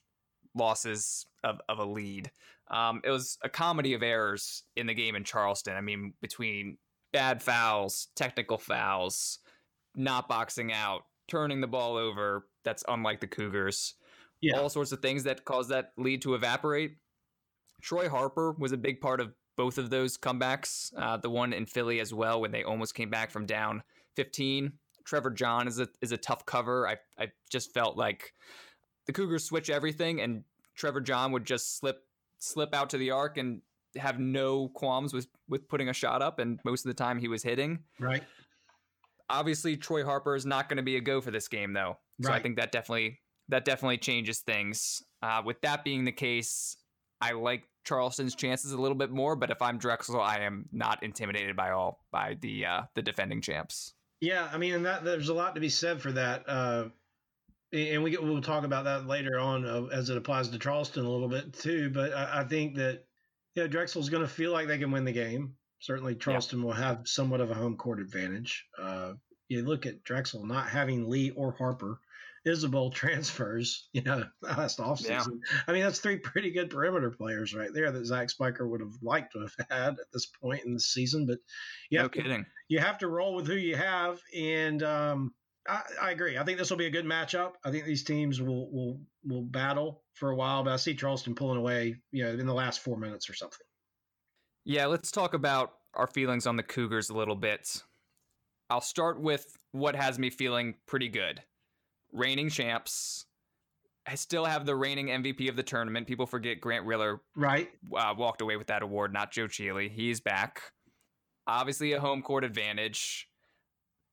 losses 0.55 1.27
of, 1.43 1.61
of 1.69 1.79
a 1.79 1.85
lead. 1.85 2.31
Um, 2.71 3.03
it 3.05 3.11
was 3.11 3.39
a 3.43 3.49
comedy 3.49 3.93
of 3.93 4.03
errors 4.03 4.63
in 4.77 4.87
the 4.87 4.95
game 4.95 5.17
in 5.17 5.25
Charleston. 5.25 5.77
I 5.77 5.81
mean, 5.81 6.15
between 6.23 6.79
bad 7.13 7.43
fouls, 7.43 8.09
technical 8.17 8.57
fouls, 8.57 9.39
not 9.95 10.29
boxing 10.29 10.73
out, 10.73 11.03
turning 11.29 11.61
the 11.61 11.67
ball 11.67 11.97
over. 11.97 12.47
That's 12.65 12.85
unlike 12.89 13.21
the 13.21 13.27
Cougars 13.27 13.95
yeah. 14.45 14.59
all 14.59 14.69
sorts 14.69 14.93
of 14.93 15.01
things 15.01 15.25
that 15.25 15.45
cause 15.45 15.69
that 15.69 15.93
lead 15.97 16.23
to 16.23 16.35
evaporate. 16.35 16.97
Troy 17.83 18.09
Harper 18.09 18.53
was 18.59 18.73
a 18.73 18.77
big 18.77 19.01
part 19.01 19.21
of 19.21 19.33
both 19.57 19.79
of 19.79 19.91
those 19.91 20.17
comebacks. 20.17 20.93
Uh, 20.97 21.17
the 21.17 21.31
one 21.31 21.53
in 21.53 21.67
Philly 21.67 22.01
as 22.01 22.13
well 22.13 22.41
when 22.41 22.51
they 22.51 22.65
almost 22.65 22.95
came 22.95 23.11
back 23.11 23.31
from 23.31 23.47
down 23.47 23.83
15. 24.17 24.73
Trevor 25.05 25.31
John 25.31 25.69
is 25.69 25.79
a 25.79 25.89
is 26.01 26.13
a 26.13 26.17
tough 26.17 26.47
cover. 26.47 26.89
I 26.89 26.97
I 27.19 27.33
just 27.51 27.75
felt 27.75 27.97
like 27.97 28.33
the 29.07 29.13
Cougars 29.13 29.45
switch 29.45 29.69
everything 29.69 30.21
and 30.21 30.45
Trevor 30.75 31.01
John 31.01 31.33
would 31.33 31.45
just 31.45 31.79
slip 31.79 32.05
slip 32.39 32.75
out 32.75 32.91
to 32.91 32.99
the 32.99 33.11
arc 33.11 33.37
and 33.37 33.61
have 33.97 34.19
no 34.19 34.69
qualms 34.69 35.13
with 35.13 35.29
with 35.49 35.69
putting 35.69 35.89
a 35.89 35.93
shot 35.93 36.23
up 36.23 36.39
and 36.39 36.59
most 36.65 36.85
of 36.85 36.89
the 36.89 36.95
time 36.95 37.19
he 37.19 37.29
was 37.29 37.43
hitting. 37.43 37.81
Right. 38.01 38.23
Obviously 39.29 39.77
Troy 39.77 40.05
Harper 40.05 40.35
is 40.35 40.47
not 40.47 40.69
going 40.69 40.79
to 40.79 40.83
be 40.83 40.97
a 40.97 41.01
go 41.01 41.21
for 41.21 41.31
this 41.31 41.49
game 41.49 41.75
though. 41.75 41.99
So 42.23 42.31
right. 42.31 42.39
I 42.39 42.43
think 42.43 42.57
that 42.57 42.73
definitely 42.73 43.21
that 43.49 43.65
definitely 43.65 43.99
changes 43.99 44.41
things. 44.41 45.03
Uh, 45.23 45.43
with 45.45 45.61
that 45.63 45.85
being 45.85 46.05
the 46.05 46.13
case, 46.13 46.77
I 47.21 47.33
like 47.33 47.65
Charleston's 47.85 48.35
chances 48.35 48.73
a 48.73 48.81
little 48.81 48.97
bit 48.97 49.11
more, 49.11 49.37
but 49.37 49.51
if 49.51 49.61
I'm 49.61 49.79
Drexel, 49.79 50.21
I 50.21 50.39
am 50.39 50.67
not 50.73 51.03
intimidated 51.03 51.57
by 51.57 51.71
all 51.71 52.05
by 52.11 52.37
the 52.41 52.67
uh, 52.67 52.83
the 52.95 53.03
defending 53.03 53.41
champs. 53.41 53.95
Yeah, 54.21 54.49
I 54.53 54.59
mean, 54.59 54.75
and 54.75 54.87
that 54.87 55.05
there's 55.05 55.29
a 55.29 55.35
lot 55.35 55.55
to 55.55 55.61
be 55.61 55.69
said 55.69 56.01
for 56.01 56.13
that. 56.13 56.49
Uh, 56.49 56.85
and 57.73 58.03
we 58.03 58.11
get, 58.11 58.23
we'll 58.23 58.41
talk 58.41 58.65
about 58.65 58.85
that 58.85 59.07
later 59.07 59.39
on 59.39 59.67
uh, 59.67 59.87
as 59.87 60.09
it 60.09 60.17
applies 60.17 60.49
to 60.49 60.59
Charleston 60.59 61.05
a 61.05 61.11
little 61.11 61.29
bit 61.29 61.53
too. 61.53 61.91
But 61.91 62.15
I, 62.15 62.41
I 62.41 62.45
think 62.45 62.77
that 62.77 63.05
you 63.55 63.63
know 63.63 63.69
Drexel's 63.69 64.09
going 64.09 64.23
to 64.23 64.29
feel 64.29 64.53
like 64.53 64.67
they 64.67 64.79
can 64.79 64.91
win 64.91 65.05
the 65.05 65.13
game. 65.13 65.55
Certainly, 65.81 66.17
Charleston 66.17 66.61
yeah. 66.61 66.65
will 66.65 66.73
have 66.73 67.07
somewhat 67.07 67.41
of 67.41 67.51
a 67.51 67.55
home 67.55 67.77
court 67.77 68.01
advantage. 68.01 68.65
Uh, 68.81 69.13
you 69.49 69.63
look 69.63 69.85
at 69.85 70.03
Drexel 70.05 70.47
not 70.47 70.69
having 70.69 71.09
Lee 71.09 71.31
or 71.31 71.53
Harper 71.53 72.01
Isabell 72.47 72.93
transfers, 72.93 73.89
you 73.93 74.03
know, 74.03 74.25
last 74.43 74.79
offseason. 74.79 75.09
Yeah. 75.09 75.59
I 75.67 75.73
mean, 75.73 75.83
that's 75.83 76.01
three 76.01 76.19
pretty 76.19 76.51
good 76.51 76.71
perimeter 76.71 77.11
players 77.11 77.55
right 77.55 77.71
there 77.73 77.91
that 77.91 78.07
Zach 78.07 78.31
Spiker 78.31 78.69
would 78.69 78.81
have 78.81 78.95
liked 79.03 79.33
to 79.33 79.41
have 79.41 79.55
had 79.71 79.89
at 79.95 80.13
this 80.13 80.27
point 80.27 80.65
in 80.65 80.75
the 80.75 80.81
season. 80.81 81.27
But 81.27 81.39
you 81.91 81.99
no 81.99 82.09
kidding. 82.09 82.45
To, 82.45 82.51
you 82.69 82.79
have 82.81 82.99
to 82.99 83.09
roll 83.09 83.35
with 83.35 83.47
who 83.47 83.55
you 83.55 83.77
have. 83.77 84.21
And 84.37 84.83
um, 84.83 85.35
I, 85.67 85.83
I, 86.01 86.11
agree. 86.11 86.37
I 86.37 86.45
think 86.45 86.59
this 86.59 86.71
will 86.71 86.77
be 86.77 86.87
a 86.87 86.91
good 86.91 87.07
matchup. 87.07 87.53
I 87.65 87.71
think 87.71 87.87
these 87.87 88.05
teams 88.05 88.41
will, 88.41 88.71
will, 88.71 89.01
will 89.25 89.43
battle 89.43 90.03
for 90.13 90.31
a 90.31 90.37
while, 90.37 90.63
but 90.63 90.73
I 90.73 90.77
see 90.77 90.95
Charleston 90.95 91.35
pulling 91.35 91.59
away, 91.59 91.97
you 92.13 92.25
know, 92.25 92.31
in 92.31 92.47
the 92.47 92.55
last 92.55 92.81
four 92.81 92.99
minutes 92.99 93.31
or 93.31 93.35
something. 93.35 93.67
Yeah, 94.67 94.87
let's 94.87 95.11
talk 95.11 95.35
about 95.35 95.73
our 95.95 96.07
feelings 96.07 96.47
on 96.47 96.57
the 96.57 96.63
Cougars 96.63 97.09
a 97.09 97.15
little 97.15 97.37
bit. 97.37 97.83
I'll 98.69 98.81
start 98.81 99.21
with 99.21 99.47
what 99.73 99.95
has 99.95 100.19
me 100.19 100.31
feeling 100.31 100.75
pretty 100.87 101.09
good 101.09 101.43
reigning 102.15 102.49
champs. 102.49 103.27
I 104.07 104.15
still 104.15 104.45
have 104.45 104.67
the 104.67 104.77
reigning 104.77 105.09
MVP 105.09 105.49
of 105.49 105.57
the 105.57 105.63
tournament. 105.63 106.07
People 106.07 106.27
forget 106.27 106.61
Grant 106.61 106.87
Riller 106.87 107.21
right 107.35 107.69
uh, 107.97 108.15
walked 108.17 108.41
away 108.41 108.57
with 108.57 108.69
that 108.69 108.83
award, 108.83 109.13
not 109.13 109.33
Joe 109.33 109.49
Chealy. 109.49 109.89
He's 109.89 110.21
back. 110.21 110.63
Obviously, 111.47 111.93
a 111.93 112.01
home 112.01 112.23
court 112.23 112.45
advantage. 112.45 113.29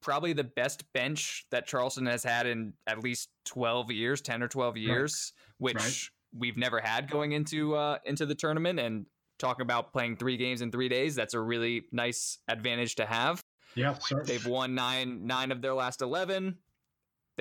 Probably 0.01 0.33
the 0.33 0.43
best 0.43 0.83
bench 0.93 1.45
that 1.51 1.67
Charleston 1.67 2.05
has 2.07 2.23
had 2.23 2.47
in 2.47 2.73
at 2.87 3.03
least 3.03 3.29
twelve 3.45 3.91
years, 3.91 4.21
ten 4.21 4.41
or 4.41 4.47
twelve 4.47 4.77
years, 4.77 5.33
right. 5.59 5.73
which 5.73 5.75
right. 5.75 6.09
we've 6.39 6.57
never 6.57 6.79
had 6.79 7.09
going 7.09 7.33
into 7.33 7.75
uh, 7.75 7.97
into 8.05 8.25
the 8.25 8.35
tournament. 8.35 8.79
And 8.79 9.05
talking 9.39 9.61
about 9.61 9.91
playing 9.91 10.15
three 10.15 10.37
games 10.37 10.61
in 10.61 10.71
three 10.71 10.89
days, 10.89 11.15
that's 11.15 11.33
a 11.33 11.39
really 11.39 11.83
nice 11.91 12.39
advantage 12.47 12.95
to 12.95 13.05
have. 13.05 13.43
Yeah, 13.75 13.95
they've 14.25 14.45
won 14.45 14.73
nine 14.73 15.27
nine 15.27 15.51
of 15.51 15.61
their 15.61 15.73
last 15.73 16.01
eleven. 16.01 16.57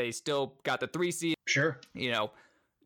They 0.01 0.13
still 0.13 0.55
got 0.63 0.81
the 0.81 0.87
three 0.87 1.11
seed. 1.11 1.37
Sure. 1.47 1.79
You 1.93 2.11
know, 2.11 2.31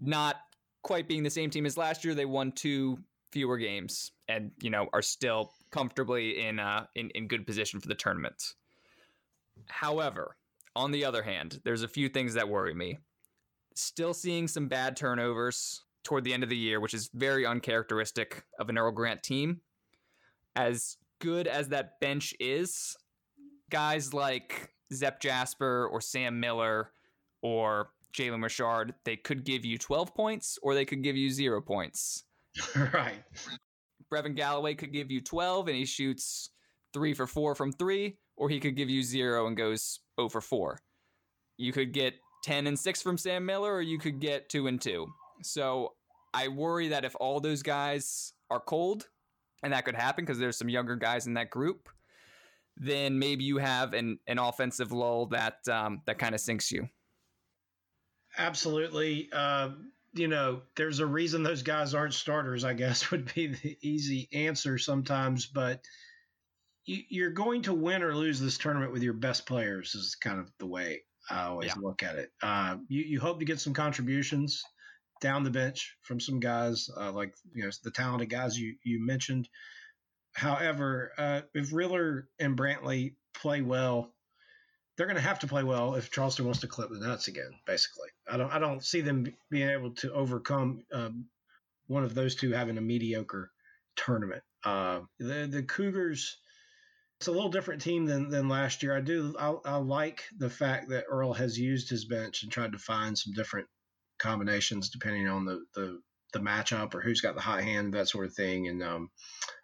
not 0.00 0.36
quite 0.82 1.06
being 1.06 1.22
the 1.22 1.30
same 1.30 1.48
team 1.48 1.64
as 1.64 1.76
last 1.76 2.04
year. 2.04 2.12
They 2.12 2.24
won 2.24 2.50
two 2.50 2.98
fewer 3.30 3.56
games 3.56 4.10
and 4.28 4.50
you 4.60 4.70
know 4.70 4.88
are 4.92 5.02
still 5.02 5.52
comfortably 5.72 6.40
in 6.46 6.60
uh 6.60 6.86
in, 6.94 7.10
in 7.10 7.28
good 7.28 7.46
position 7.46 7.80
for 7.80 7.86
the 7.86 7.94
tournament. 7.94 8.54
However, 9.66 10.36
on 10.74 10.90
the 10.90 11.04
other 11.04 11.22
hand, 11.22 11.60
there's 11.64 11.84
a 11.84 11.88
few 11.88 12.08
things 12.08 12.34
that 12.34 12.48
worry 12.48 12.74
me. 12.74 12.98
Still 13.76 14.12
seeing 14.12 14.48
some 14.48 14.66
bad 14.66 14.96
turnovers 14.96 15.82
toward 16.02 16.24
the 16.24 16.34
end 16.34 16.42
of 16.42 16.48
the 16.48 16.56
year, 16.56 16.80
which 16.80 16.94
is 16.94 17.10
very 17.14 17.46
uncharacteristic 17.46 18.42
of 18.58 18.68
an 18.68 18.76
Earl 18.76 18.90
Grant 18.90 19.22
team. 19.22 19.60
As 20.56 20.96
good 21.20 21.46
as 21.46 21.68
that 21.68 22.00
bench 22.00 22.34
is, 22.40 22.96
guys 23.70 24.12
like 24.12 24.72
Zep 24.92 25.20
Jasper 25.20 25.88
or 25.90 26.00
Sam 26.00 26.40
Miller 26.40 26.90
or 27.44 27.90
Jalen 28.16 28.42
Richard, 28.42 28.94
they 29.04 29.16
could 29.16 29.44
give 29.44 29.64
you 29.64 29.76
12 29.78 30.14
points 30.14 30.58
or 30.62 30.74
they 30.74 30.86
could 30.86 31.04
give 31.04 31.16
you 31.16 31.30
zero 31.30 31.60
points. 31.60 32.24
right. 32.74 33.22
Brevin 34.12 34.34
Galloway 34.34 34.74
could 34.74 34.92
give 34.92 35.10
you 35.10 35.20
12 35.20 35.68
and 35.68 35.76
he 35.76 35.84
shoots 35.84 36.50
three 36.94 37.12
for 37.12 37.26
four 37.26 37.54
from 37.54 37.70
three, 37.70 38.16
or 38.36 38.48
he 38.48 38.60
could 38.60 38.76
give 38.76 38.88
you 38.88 39.02
zero 39.02 39.46
and 39.46 39.56
goes 39.56 40.00
0 40.18 40.30
for 40.30 40.40
four. 40.40 40.78
You 41.58 41.72
could 41.72 41.92
get 41.92 42.14
10 42.44 42.66
and 42.66 42.78
six 42.78 43.02
from 43.02 43.18
Sam 43.18 43.44
Miller, 43.44 43.74
or 43.74 43.82
you 43.82 43.98
could 43.98 44.20
get 44.20 44.48
two 44.48 44.66
and 44.66 44.80
two. 44.80 45.06
So 45.42 45.94
I 46.32 46.48
worry 46.48 46.88
that 46.88 47.04
if 47.04 47.14
all 47.20 47.40
those 47.40 47.62
guys 47.62 48.32
are 48.50 48.60
cold, 48.60 49.08
and 49.62 49.72
that 49.72 49.84
could 49.84 49.94
happen 49.94 50.24
because 50.24 50.38
there's 50.38 50.56
some 50.56 50.68
younger 50.68 50.96
guys 50.96 51.26
in 51.26 51.34
that 51.34 51.50
group, 51.50 51.88
then 52.76 53.18
maybe 53.18 53.44
you 53.44 53.58
have 53.58 53.92
an, 53.92 54.18
an 54.26 54.38
offensive 54.38 54.92
lull 54.92 55.26
that 55.26 55.66
um, 55.68 56.02
that 56.06 56.18
kind 56.18 56.34
of 56.34 56.40
sinks 56.40 56.70
you. 56.70 56.88
Absolutely. 58.36 59.28
Uh, 59.32 59.70
you 60.12 60.28
know, 60.28 60.62
there's 60.76 61.00
a 61.00 61.06
reason 61.06 61.42
those 61.42 61.62
guys 61.62 61.94
aren't 61.94 62.14
starters, 62.14 62.64
I 62.64 62.74
guess, 62.74 63.10
would 63.10 63.32
be 63.34 63.48
the 63.48 63.76
easy 63.82 64.28
answer 64.32 64.78
sometimes. 64.78 65.46
But 65.46 65.80
you, 66.86 67.26
are 67.26 67.30
going 67.30 67.62
to 67.62 67.74
win 67.74 68.02
or 68.02 68.14
lose 68.14 68.40
this 68.40 68.58
tournament 68.58 68.92
with 68.92 69.02
your 69.02 69.14
best 69.14 69.46
players, 69.46 69.94
is 69.94 70.16
kind 70.16 70.38
of 70.38 70.50
the 70.58 70.66
way 70.66 71.02
I 71.30 71.44
always 71.44 71.68
yeah. 71.68 71.74
look 71.80 72.02
at 72.02 72.16
it. 72.16 72.30
Uh, 72.42 72.76
you, 72.88 73.02
you 73.02 73.20
hope 73.20 73.38
to 73.38 73.44
get 73.44 73.60
some 73.60 73.72
contributions 73.72 74.62
down 75.20 75.44
the 75.44 75.50
bench 75.50 75.96
from 76.02 76.20
some 76.20 76.40
guys 76.40 76.90
uh, 77.00 77.10
like 77.10 77.34
you 77.54 77.64
know 77.64 77.70
the 77.82 77.90
talented 77.90 78.28
guys 78.28 78.58
you 78.58 78.76
you 78.84 79.04
mentioned. 79.04 79.48
However, 80.34 81.12
uh, 81.16 81.42
if 81.54 81.72
Riller 81.72 82.28
and 82.38 82.58
Brantley 82.58 83.14
play 83.34 83.62
well, 83.62 84.12
they're 84.96 85.06
going 85.06 85.16
to 85.16 85.22
have 85.22 85.40
to 85.40 85.46
play 85.46 85.62
well 85.62 85.94
if 85.94 86.10
Charleston 86.10 86.44
wants 86.44 86.60
to 86.60 86.66
clip 86.66 86.90
the 86.90 87.06
nuts 87.06 87.28
again. 87.28 87.50
Basically, 87.66 88.08
I 88.28 88.36
don't 88.36 88.52
I 88.52 88.58
don't 88.58 88.84
see 88.84 89.00
them 89.00 89.26
being 89.50 89.70
able 89.70 89.92
to 89.96 90.12
overcome 90.12 90.84
um, 90.92 91.26
one 91.86 92.04
of 92.04 92.14
those 92.14 92.34
two 92.34 92.52
having 92.52 92.78
a 92.78 92.82
mediocre 92.82 93.50
tournament. 93.96 94.42
Uh, 94.64 95.00
the 95.18 95.48
the 95.50 95.62
Cougars. 95.62 96.38
It's 97.20 97.28
a 97.28 97.32
little 97.32 97.48
different 97.48 97.80
team 97.80 98.06
than, 98.06 98.28
than 98.28 98.48
last 98.48 98.82
year. 98.82 98.94
I 98.94 99.00
do 99.00 99.34
I, 99.38 99.54
I 99.64 99.76
like 99.76 100.24
the 100.36 100.50
fact 100.50 100.88
that 100.90 101.04
Earl 101.08 101.32
has 101.32 101.58
used 101.58 101.88
his 101.88 102.04
bench 102.04 102.42
and 102.42 102.50
tried 102.50 102.72
to 102.72 102.78
find 102.78 103.16
some 103.16 103.32
different 103.32 103.68
combinations 104.18 104.90
depending 104.90 105.28
on 105.28 105.44
the 105.44 105.64
the 105.74 106.00
the 106.34 106.40
matchup 106.40 106.94
or 106.94 107.00
who's 107.00 107.20
got 107.20 107.34
the 107.34 107.40
hot 107.40 107.62
hand, 107.62 107.94
that 107.94 108.08
sort 108.08 108.26
of 108.26 108.34
thing. 108.34 108.68
And 108.68 108.82
um, 108.82 109.10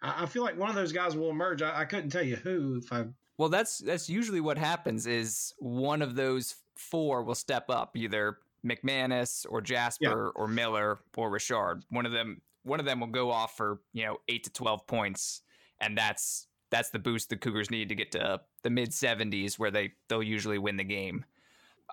I, 0.01 0.23
I, 0.23 0.25
feel 0.25 0.41
like 0.41 0.57
one 0.57 0.69
of 0.69 0.75
those 0.75 0.93
guys 0.93 1.15
will 1.15 1.29
emerge. 1.29 1.61
I, 1.61 1.81
I, 1.81 1.85
couldn't 1.85 2.09
tell 2.09 2.23
you 2.23 2.37
who 2.37 2.81
if 2.83 2.91
I. 2.91 3.05
Well, 3.41 3.49
that's 3.49 3.79
that's 3.79 4.07
usually 4.07 4.39
what 4.39 4.59
happens. 4.59 5.07
Is 5.07 5.55
one 5.57 6.03
of 6.03 6.13
those 6.13 6.57
four 6.75 7.23
will 7.23 7.33
step 7.33 7.71
up, 7.71 7.97
either 7.97 8.37
McManus 8.63 9.47
or 9.49 9.61
Jasper 9.61 10.31
yeah. 10.35 10.39
or 10.39 10.47
Miller 10.47 10.99
or 11.17 11.31
Richard. 11.31 11.81
One 11.89 12.05
of 12.05 12.11
them, 12.11 12.43
one 12.61 12.79
of 12.79 12.85
them 12.85 12.99
will 12.99 13.07
go 13.07 13.31
off 13.31 13.57
for 13.57 13.81
you 13.93 14.05
know 14.05 14.17
eight 14.27 14.43
to 14.43 14.51
twelve 14.51 14.85
points, 14.85 15.41
and 15.79 15.97
that's 15.97 16.45
that's 16.69 16.91
the 16.91 16.99
boost 16.99 17.31
the 17.31 17.35
Cougars 17.35 17.71
need 17.71 17.89
to 17.89 17.95
get 17.95 18.11
to 18.11 18.41
the 18.61 18.69
mid 18.69 18.93
seventies, 18.93 19.57
where 19.57 19.71
they 19.71 19.93
they'll 20.07 20.21
usually 20.21 20.59
win 20.59 20.77
the 20.77 20.83
game. 20.83 21.25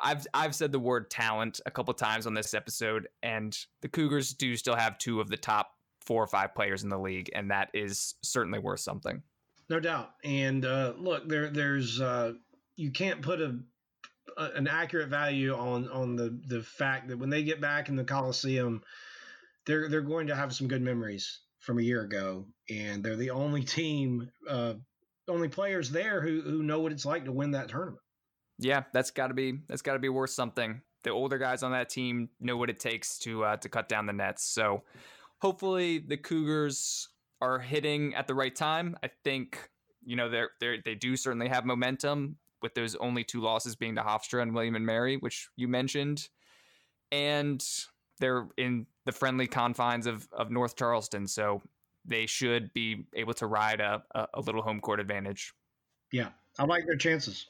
I've 0.03 0.27
I've 0.35 0.55
said 0.55 0.71
the 0.71 0.79
word 0.79 1.11
talent 1.11 1.63
a 1.65 1.71
couple 1.71 1.95
times 1.95 2.27
on 2.27 2.35
this 2.35 2.53
episode, 2.53 3.09
and 3.23 3.57
the 3.81 3.89
Cougars 3.89 4.35
do 4.35 4.55
still 4.55 4.77
have 4.77 4.99
two 4.99 5.19
of 5.19 5.31
the 5.31 5.39
top 5.39 5.71
four 6.03 6.23
or 6.23 6.27
five 6.27 6.55
players 6.55 6.83
in 6.83 6.91
the 6.91 6.99
league, 6.99 7.31
and 7.35 7.51
that 7.51 7.71
is 7.73 8.17
certainly 8.21 8.59
worth 8.59 8.81
something. 8.81 9.23
No 9.71 9.81
doubt. 9.81 10.15
And 10.25 10.65
uh, 10.65 10.95
look, 10.97 11.29
there 11.29 11.51
there's 11.51 12.01
uh, 12.01 12.35
you 12.77 12.91
can't 12.91 13.21
put 13.21 13.41
a, 13.41 13.59
a, 14.37 14.45
an 14.55 14.67
accurate 14.67 15.09
value 15.09 15.55
on 15.55 15.89
on 15.89 16.17
the 16.17 16.39
the 16.47 16.63
fact 16.63 17.09
that 17.09 17.19
when 17.19 17.31
they 17.31 17.43
get 17.43 17.61
back 17.61 17.89
in 17.89 17.97
the 17.97 18.05
Coliseum, 18.05 18.83
they're 19.67 19.89
they're 19.89 20.01
going 20.01 20.29
to 20.29 20.37
have 20.37 20.55
some 20.55 20.69
good 20.69 20.83
memories 20.83 21.41
from 21.61 21.79
a 21.79 21.83
year 21.83 22.03
ago, 22.03 22.47
and 22.71 23.05
they're 23.05 23.17
the 23.17 23.31
only 23.31 23.63
team, 23.63 24.31
uh, 24.49 24.75
only 25.29 25.49
players 25.49 25.91
there 25.91 26.21
who 26.21 26.41
who 26.41 26.63
know 26.63 26.81
what 26.81 26.93
it's 26.93 27.05
like 27.05 27.25
to 27.27 27.33
win 27.33 27.51
that 27.51 27.69
tournament. 27.69 28.01
Yeah, 28.59 28.85
that's 28.93 29.11
got 29.11 29.29
to 29.29 29.35
be 29.35 29.59
that's 29.69 29.83
got 29.83 29.93
to 29.93 29.99
be 29.99 30.09
worth 30.09 30.31
something. 30.31 30.81
The 31.05 31.11
older 31.11 31.39
guys 31.39 31.63
on 31.63 31.73
that 31.73 31.91
team 31.91 32.31
know 32.41 32.57
what 32.57 32.71
it 32.71 32.81
takes 32.81 33.19
to 33.19 33.45
uh, 33.45 33.57
to 33.59 33.69
cut 33.69 33.89
down 33.89 34.07
the 34.07 34.13
nets. 34.13 34.45
So 34.45 34.83
hopefully 35.41 35.99
the 35.99 36.17
Cougars 36.17 37.09
are 37.41 37.59
hitting 37.59 38.15
at 38.15 38.27
the 38.27 38.35
right 38.35 38.55
time. 38.55 38.97
I 39.03 39.11
think 39.25 39.71
you 40.05 40.17
know 40.17 40.29
they 40.29 40.45
they 40.61 40.83
they 40.85 40.95
do 40.95 41.17
certainly 41.17 41.49
have 41.49 41.65
momentum 41.65 42.37
with 42.63 42.75
those 42.75 42.97
only 42.97 43.25
two 43.25 43.41
losses 43.41 43.77
being 43.77 43.95
to 43.97 44.03
Hofstra 44.03 44.43
and 44.43 44.55
William 44.55 44.75
and 44.75 44.85
Mary, 44.85 45.17
which 45.17 45.49
you 45.57 45.69
mentioned, 45.69 46.29
and 47.13 47.65
they're 48.19 48.49
in 48.57 48.87
the 49.07 49.13
friendly 49.13 49.47
confines 49.47 50.07
of 50.07 50.29
of 50.33 50.51
North 50.51 50.77
Charleston, 50.77 51.27
so 51.27 51.63
they 52.05 52.27
should 52.27 52.73
be 52.73 53.05
able 53.15 53.35
to 53.35 53.47
ride 53.47 53.81
a, 53.81 54.03
a, 54.15 54.27
a 54.35 54.41
little 54.41 54.63
home 54.63 54.81
court 54.81 54.99
advantage. 54.99 55.53
Yeah, 56.11 56.29
I 56.59 56.65
like 56.65 56.87
their 56.87 56.97
chances. 56.97 57.47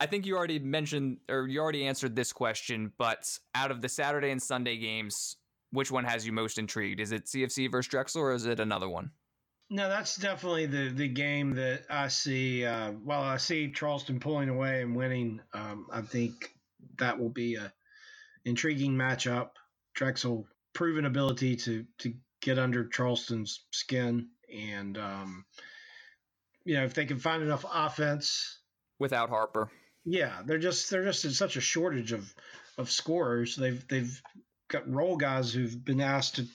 I 0.00 0.06
think 0.06 0.26
you 0.26 0.36
already 0.36 0.58
mentioned 0.60 1.18
or 1.28 1.48
you 1.48 1.60
already 1.60 1.84
answered 1.86 2.14
this 2.14 2.32
question, 2.32 2.92
but 2.98 3.38
out 3.54 3.70
of 3.70 3.80
the 3.80 3.88
Saturday 3.88 4.30
and 4.30 4.40
Sunday 4.40 4.76
games, 4.76 5.36
which 5.70 5.90
one 5.90 6.04
has 6.04 6.26
you 6.26 6.32
most 6.32 6.58
intrigued? 6.58 7.00
Is 7.00 7.12
it 7.12 7.26
CFC 7.26 7.70
versus 7.70 7.88
Drexel 7.88 8.22
or 8.22 8.32
is 8.32 8.46
it 8.46 8.60
another 8.60 8.88
one? 8.88 9.10
No, 9.70 9.88
that's 9.88 10.16
definitely 10.16 10.66
the 10.66 10.88
the 10.88 11.08
game 11.08 11.54
that 11.56 11.82
I 11.90 12.08
see. 12.08 12.64
Uh, 12.64 12.92
while 12.92 13.22
I 13.22 13.36
see 13.36 13.70
Charleston 13.70 14.18
pulling 14.18 14.48
away 14.48 14.80
and 14.80 14.96
winning, 14.96 15.40
um, 15.52 15.86
I 15.92 16.00
think 16.00 16.54
that 16.98 17.18
will 17.18 17.28
be 17.28 17.56
a 17.56 17.72
intriguing 18.46 18.92
matchup. 18.92 19.50
Drexel 19.94 20.46
proven 20.72 21.04
ability 21.04 21.56
to 21.56 21.84
to 21.98 22.14
get 22.40 22.58
under 22.58 22.88
Charleston's 22.88 23.66
skin, 23.70 24.28
and 24.50 24.96
um, 24.96 25.44
you 26.64 26.74
know 26.74 26.84
if 26.84 26.94
they 26.94 27.04
can 27.04 27.18
find 27.18 27.42
enough 27.42 27.66
offense 27.70 28.60
without 28.98 29.28
Harper, 29.28 29.70
yeah, 30.06 30.40
they're 30.46 30.58
just 30.58 30.88
they're 30.88 31.04
just 31.04 31.26
in 31.26 31.32
such 31.32 31.56
a 31.56 31.60
shortage 31.60 32.12
of 32.12 32.34
of 32.78 32.90
scorers. 32.90 33.54
They've 33.54 33.86
they've 33.86 34.22
role 34.86 35.16
guys 35.16 35.52
who've 35.52 35.84
been 35.84 36.00
asked 36.00 36.36
to 36.36 36.46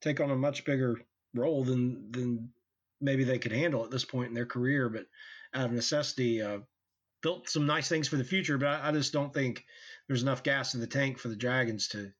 take 0.00 0.20
on 0.20 0.30
a 0.30 0.36
much 0.36 0.64
bigger 0.64 1.00
role 1.34 1.64
than 1.64 2.10
than 2.12 2.50
maybe 3.00 3.24
they 3.24 3.38
could 3.38 3.52
handle 3.52 3.84
at 3.84 3.90
this 3.90 4.04
point 4.04 4.28
in 4.28 4.34
their 4.34 4.46
career. 4.46 4.88
But 4.88 5.06
out 5.54 5.66
of 5.66 5.72
necessity, 5.72 6.42
uh, 6.42 6.58
built 7.22 7.48
some 7.48 7.66
nice 7.66 7.88
things 7.88 8.08
for 8.08 8.16
the 8.16 8.24
future. 8.24 8.58
But 8.58 8.68
I, 8.68 8.88
I 8.88 8.92
just 8.92 9.12
don't 9.12 9.32
think 9.32 9.64
there's 10.06 10.22
enough 10.22 10.42
gas 10.42 10.74
in 10.74 10.80
the 10.80 10.86
tank 10.86 11.18
for 11.18 11.28
the 11.28 11.36
Dragons 11.36 11.88
to 11.88 12.12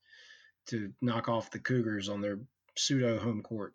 to 0.68 0.92
knock 1.00 1.28
off 1.28 1.50
the 1.50 1.58
Cougars 1.58 2.08
on 2.08 2.20
their 2.20 2.38
pseudo 2.76 3.18
home 3.18 3.42
court. 3.42 3.74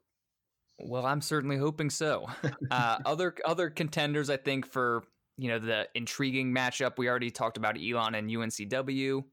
Well, 0.77 1.05
I'm 1.05 1.21
certainly 1.21 1.57
hoping 1.57 1.89
so. 1.89 2.27
Uh, 2.71 2.97
other 3.05 3.35
other 3.43 3.69
contenders, 3.69 4.29
I 4.29 4.37
think, 4.37 4.65
for 4.65 5.03
you 5.37 5.49
know, 5.49 5.59
the 5.59 5.87
intriguing 5.93 6.53
matchup. 6.53 6.97
We 6.97 7.09
already 7.09 7.31
talked 7.31 7.57
about 7.57 7.77
Elon 7.77 8.15
and 8.15 8.29
UNCW. 8.29 9.23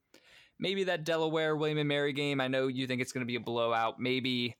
Maybe 0.60 0.84
that 0.84 1.04
Delaware 1.04 1.56
William 1.56 1.78
and 1.78 1.88
Mary 1.88 2.12
game. 2.12 2.40
I 2.40 2.48
know 2.48 2.66
you 2.66 2.86
think 2.86 3.00
it's 3.00 3.12
going 3.12 3.22
to 3.22 3.26
be 3.26 3.36
a 3.36 3.40
blowout. 3.40 4.00
Maybe 4.00 4.56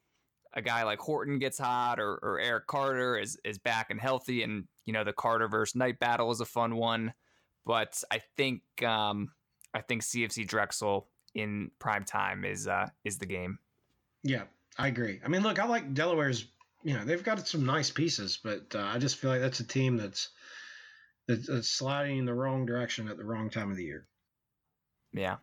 a 0.55 0.63
guy 0.63 0.85
like 0.85 0.99
Horton 0.99 1.39
gets 1.39 1.59
hot, 1.59 1.99
or, 1.99 2.19
or 2.23 2.41
Eric 2.41 2.67
Carter 2.67 3.19
is 3.19 3.39
is 3.45 3.59
back 3.59 3.91
and 3.91 4.01
healthy, 4.01 4.43
and 4.43 4.65
you 4.85 4.93
know 4.93 5.05
the 5.05 5.13
Carter 5.13 5.49
versus 5.49 5.75
Knight 5.75 5.99
battle 5.99 6.31
is 6.31 6.41
a 6.41 6.47
fun 6.47 6.77
one. 6.77 7.13
But 7.67 8.03
I 8.11 8.21
think 8.37 8.63
um, 8.83 9.33
I 9.75 9.81
think 9.81 10.03
CFC 10.03 10.47
Drexel 10.47 11.09
in 11.35 11.71
prime 11.79 12.05
time 12.05 12.45
is 12.45 12.67
uh, 12.67 12.89
is 13.05 13.19
the 13.19 13.27
game. 13.27 13.59
Yeah, 14.23 14.45
I 14.77 14.89
agree. 14.89 15.21
I 15.25 15.29
mean, 15.29 15.43
look, 15.43 15.59
I 15.59 15.67
like 15.67 15.95
Delaware's. 15.95 16.47
You 16.85 16.95
know, 16.95 17.05
they've 17.05 17.25
got 17.25 17.47
some 17.47 17.67
nice 17.67 17.91
pieces, 17.91 18.39
but 18.43 18.75
uh, 18.75 18.81
I 18.81 18.99
just 18.99 19.17
feel 19.17 19.31
like 19.31 19.41
that's 19.41 19.59
a 19.59 19.67
team 19.67 19.97
that's 19.97 20.29
it's, 21.29 21.71
sliding 21.71 22.19
in 22.19 22.25
the 22.25 22.35
wrong 22.35 22.67
direction 22.67 23.09
at 23.09 23.17
the 23.17 23.25
wrong 23.25 23.51
time 23.51 23.71
of 23.71 23.77
the 23.77 23.85
year. 23.85 24.07
Yeah. 25.13 25.37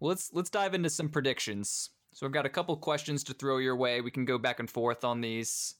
Well, 0.00 0.10
let's 0.10 0.30
let's 0.32 0.50
dive 0.50 0.74
into 0.74 0.90
some 0.90 1.08
predictions. 1.08 1.90
So 2.12 2.26
I've 2.26 2.32
got 2.32 2.46
a 2.46 2.50
couple 2.50 2.76
questions 2.76 3.24
to 3.24 3.34
throw 3.34 3.58
your 3.58 3.76
way. 3.76 4.00
We 4.00 4.10
can 4.10 4.24
go 4.24 4.38
back 4.38 4.60
and 4.60 4.70
forth 4.70 5.04
on 5.04 5.20
these. 5.20 5.74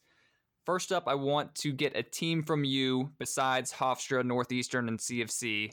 First 0.67 0.93
up, 0.93 1.05
I 1.07 1.15
want 1.15 1.55
to 1.57 1.73
get 1.73 1.97
a 1.97 2.03
team 2.03 2.43
from 2.43 2.65
you 2.65 3.13
besides 3.19 3.73
Hofstra, 3.73 4.25
Northeastern, 4.25 4.89
and 4.89 4.99
CFC 4.99 5.71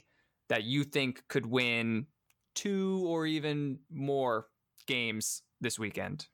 that 0.48 0.64
you 0.64 0.84
think 0.84 1.24
could 1.28 1.46
win 1.46 2.06
two 2.54 3.04
or 3.06 3.26
even 3.26 3.78
more 3.90 4.46
games 4.86 5.42
this 5.60 5.78
weekend. 5.78 6.26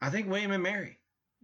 I 0.00 0.10
think 0.10 0.28
William 0.28 0.52
and 0.52 0.62
Mary. 0.62 0.98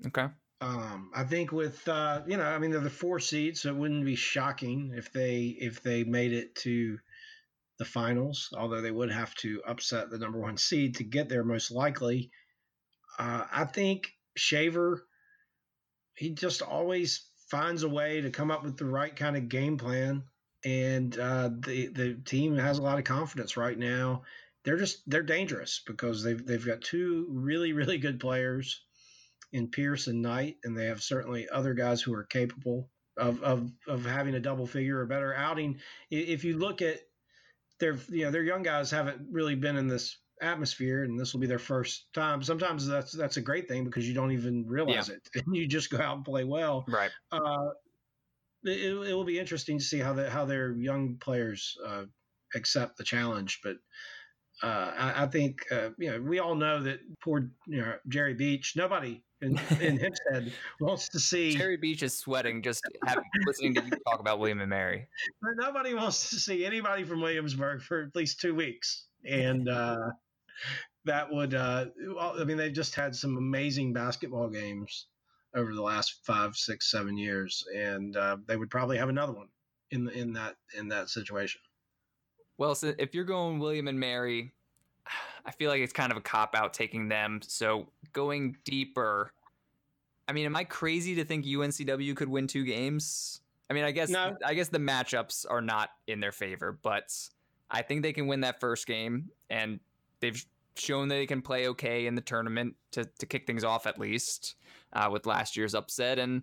Okay. 0.07 0.27
Um, 0.61 1.11
I 1.15 1.25
think 1.25 1.53
with 1.53 1.87
uh, 1.89 2.23
you 2.27 2.37
know, 2.37 2.45
I 2.45 2.59
mean, 2.59 2.73
they're 2.73 2.81
the 2.81 2.91
four 2.91 3.21
seeds, 3.21 3.63
so 3.63 3.71
it 3.71 3.77
wouldn't 3.77 4.05
be 4.05 4.17
shocking 4.17 4.93
if 4.97 5.13
they 5.13 5.57
if 5.59 5.83
they 5.83 6.05
made 6.05 6.33
it 6.33 6.55
to 6.57 6.99
the 7.79 7.85
finals. 7.85 8.49
Although 8.57 8.81
they 8.81 8.91
would 8.91 9.11
have 9.11 9.35
to 9.37 9.63
upset 9.67 10.11
the 10.11 10.19
number 10.19 10.39
one 10.39 10.57
seed 10.57 10.97
to 10.97 11.05
get 11.05 11.29
there, 11.29 11.45
most 11.45 11.71
likely. 11.71 12.31
Uh, 13.19 13.45
I 13.51 13.65
think 13.65 14.09
Shaver, 14.37 15.05
he 16.15 16.31
just 16.31 16.63
always 16.63 17.29
finds 17.51 17.83
a 17.83 17.89
way 17.89 18.21
to 18.21 18.31
come 18.31 18.51
up 18.51 18.63
with 18.65 18.77
the 18.77 18.85
right 18.85 19.15
kind 19.15 19.37
of 19.37 19.49
game 19.49 19.79
plan, 19.79 20.25
and 20.65 21.19
uh, 21.19 21.51
the 21.59 21.89
the 21.89 22.15
team 22.25 22.57
has 22.57 22.79
a 22.79 22.83
lot 22.83 22.99
of 22.99 23.05
confidence 23.05 23.57
right 23.57 23.79
now. 23.79 24.23
They're 24.65 24.77
just 24.77 25.03
they're 25.07 25.23
dangerous 25.23 25.83
because 25.87 26.23
they've 26.23 26.45
they've 26.45 26.65
got 26.65 26.83
two 26.83 27.27
really 27.31 27.73
really 27.73 27.99
good 27.99 28.21
players 28.21 28.83
in 29.53 29.69
Pierce 29.69 30.07
and 30.07 30.23
Knight, 30.23 30.57
and 30.65 30.77
they 30.77 30.87
have 30.87 31.03
certainly 31.03 31.49
other 31.49 31.75
guys 31.75 32.03
who 32.03 32.15
are 32.15 32.25
capable 32.25 32.91
of 33.17 33.43
of, 33.43 33.71
of 33.87 34.05
having 34.05 34.35
a 34.35 34.41
double 34.41 34.67
figure 34.67 35.01
or 35.01 35.07
better 35.07 35.35
outing. 35.35 35.81
If 36.11 36.45
you 36.45 36.59
look 36.59 36.83
at 36.83 37.01
their 37.81 37.97
you 38.09 38.25
know 38.25 38.31
their 38.31 38.43
young 38.43 38.63
guys 38.63 38.91
haven't 38.91 39.21
really 39.31 39.55
been 39.55 39.77
in 39.77 39.89
this 39.89 40.19
atmosphere 40.41 41.03
and 41.03 41.19
this 41.19 41.33
will 41.33 41.41
be 41.41 41.47
their 41.47 41.59
first 41.59 42.07
time 42.15 42.43
sometimes 42.43 42.87
that's 42.87 43.13
that's 43.13 43.39
a 43.39 43.41
great 43.41 43.67
thing 43.69 43.85
because 43.85 44.07
you 44.07 44.15
don't 44.15 44.31
even 44.31 44.65
realize 44.67 45.09
yeah. 45.09 45.15
it 45.15 45.29
and 45.47 45.57
you 45.57 45.67
just 45.67 45.91
go 45.91 45.99
out 45.99 46.17
and 46.17 46.25
play 46.25 46.45
well 46.45 46.85
right 46.89 47.11
uh, 47.33 47.69
it, 48.65 48.93
it 48.93 49.15
will 49.15 49.25
be 49.25 49.39
interesting 49.39 49.79
to 49.79 49.85
see 49.85 49.99
how 49.99 50.13
the 50.13 50.31
how 50.31 50.45
their 50.45 50.77
young 50.77 51.17
players 51.17 51.77
uh, 51.85 52.05
accept 52.55 52.97
the 52.97 53.05
challenge 53.05 53.61
but 53.65 53.77
uh, 54.63 54.93
I, 54.97 55.23
I, 55.23 55.27
think 55.27 55.61
uh, 55.71 55.91
you 55.99 56.11
know 56.11 56.21
we 56.21 56.41
all 56.41 56.57
know 56.57 56.83
that 56.83 56.99
poor 57.23 57.49
you 57.69 57.81
know 57.81 57.95
Jerry 58.09 58.35
Beach. 58.35 58.75
Nobody 58.75 59.23
in, 59.41 59.59
in 59.81 59.97
Hempstead 60.01 60.53
wants 60.81 61.09
to 61.11 61.21
see 61.21 61.57
Jerry 61.57 61.77
Beach 61.77 62.03
is 62.03 62.17
sweating 62.17 62.63
just 62.63 62.83
having, 63.07 63.25
listening 63.47 63.75
to 63.75 63.85
you 63.85 63.91
talk 64.07 64.21
about 64.21 64.39
William 64.39 64.61
and 64.61 64.71
Mary. 64.71 65.07
But 65.43 65.53
nobody 65.57 65.95
wants 65.95 66.31
to 66.31 66.37
see 66.37 66.65
anybody 66.65 67.05
from 67.05 67.21
Williamsburg 67.21 67.83
for 67.83 68.03
at 68.03 68.17
least 68.17 68.41
two 68.41 68.55
weeks, 68.55 69.07
and 69.25 69.69
uh, 69.69 70.11
that 71.05 71.31
would. 71.31 71.55
Uh, 71.55 71.87
I 72.21 72.45
mean, 72.45 72.57
they've 72.57 72.73
just 72.73 72.95
had 72.95 73.15
some 73.15 73.37
amazing 73.37 73.93
basketball 73.93 74.49
games 74.49 75.07
over 75.55 75.75
the 75.75 75.83
last 75.83 76.21
five, 76.25 76.57
six, 76.57 76.91
seven 76.91 77.17
years, 77.17 77.65
and 77.75 78.17
uh, 78.17 78.37
they 78.47 78.57
would 78.57 78.71
probably 78.71 78.99
have 78.99 79.09
another 79.09 79.33
one 79.33 79.49
in 79.91 80.09
in 80.11 80.33
that 80.35 80.57
in 80.77 80.89
that 80.89 81.09
situation. 81.09 81.61
Well, 82.59 82.75
so 82.75 82.93
if 82.99 83.15
you're 83.15 83.25
going 83.25 83.61
William 83.61 83.87
and 83.87 84.01
Mary, 84.01 84.53
I 85.45 85.51
feel 85.53 85.71
like 85.71 85.81
it's 85.81 85.93
kind 85.93 86.13
of 86.13 86.19
a 86.19 86.21
cop 86.21 86.55
out 86.55 86.75
taking 86.75 87.09
them. 87.09 87.41
So 87.43 87.89
going 88.13 88.57
deeper, 88.65 89.33
I 90.29 90.33
mean, 90.33 90.47
am 90.47 90.57
I 90.57 90.65
crazy 90.65 91.15
to 91.17 91.25
think 91.25 91.47
UNCW 91.47 92.15
could 92.17 92.29
win 92.29 92.47
two 92.47 92.65
games? 92.65 93.41
I 93.71 93.75
mean, 93.75 93.85
I 93.85 93.91
guess 93.91 94.09
no. 94.09 94.37
I 94.45 94.55
guess 94.55 94.69
the 94.69 94.79
matchups 94.79 95.47
are 95.49 95.61
not 95.61 95.91
in 96.07 96.21
their 96.21 96.33
favor, 96.33 96.79
but 96.83 97.15
I 97.71 97.83
think 97.83 98.03
they 98.03 98.13
can 98.13 98.27
win 98.27 98.41
that 98.41 98.61
first 98.61 98.87
game, 98.87 99.31
and 99.51 99.81
they've 100.21 100.43
shown 100.77 101.09
that 101.09 101.17
they 101.17 101.27
can 101.27 101.43
play 101.43 101.69
okay 101.69 102.07
in 102.07 102.15
the 102.15 102.21
tournament 102.21 102.77
to 102.93 103.05
to 103.19 103.27
kick 103.27 103.47
things 103.47 103.65
off 103.65 103.87
at 103.87 103.99
least 103.99 104.55
uh, 104.95 105.09
with 105.13 105.27
last 105.27 105.57
year's 105.57 105.75
upset. 105.75 106.19
And 106.19 106.43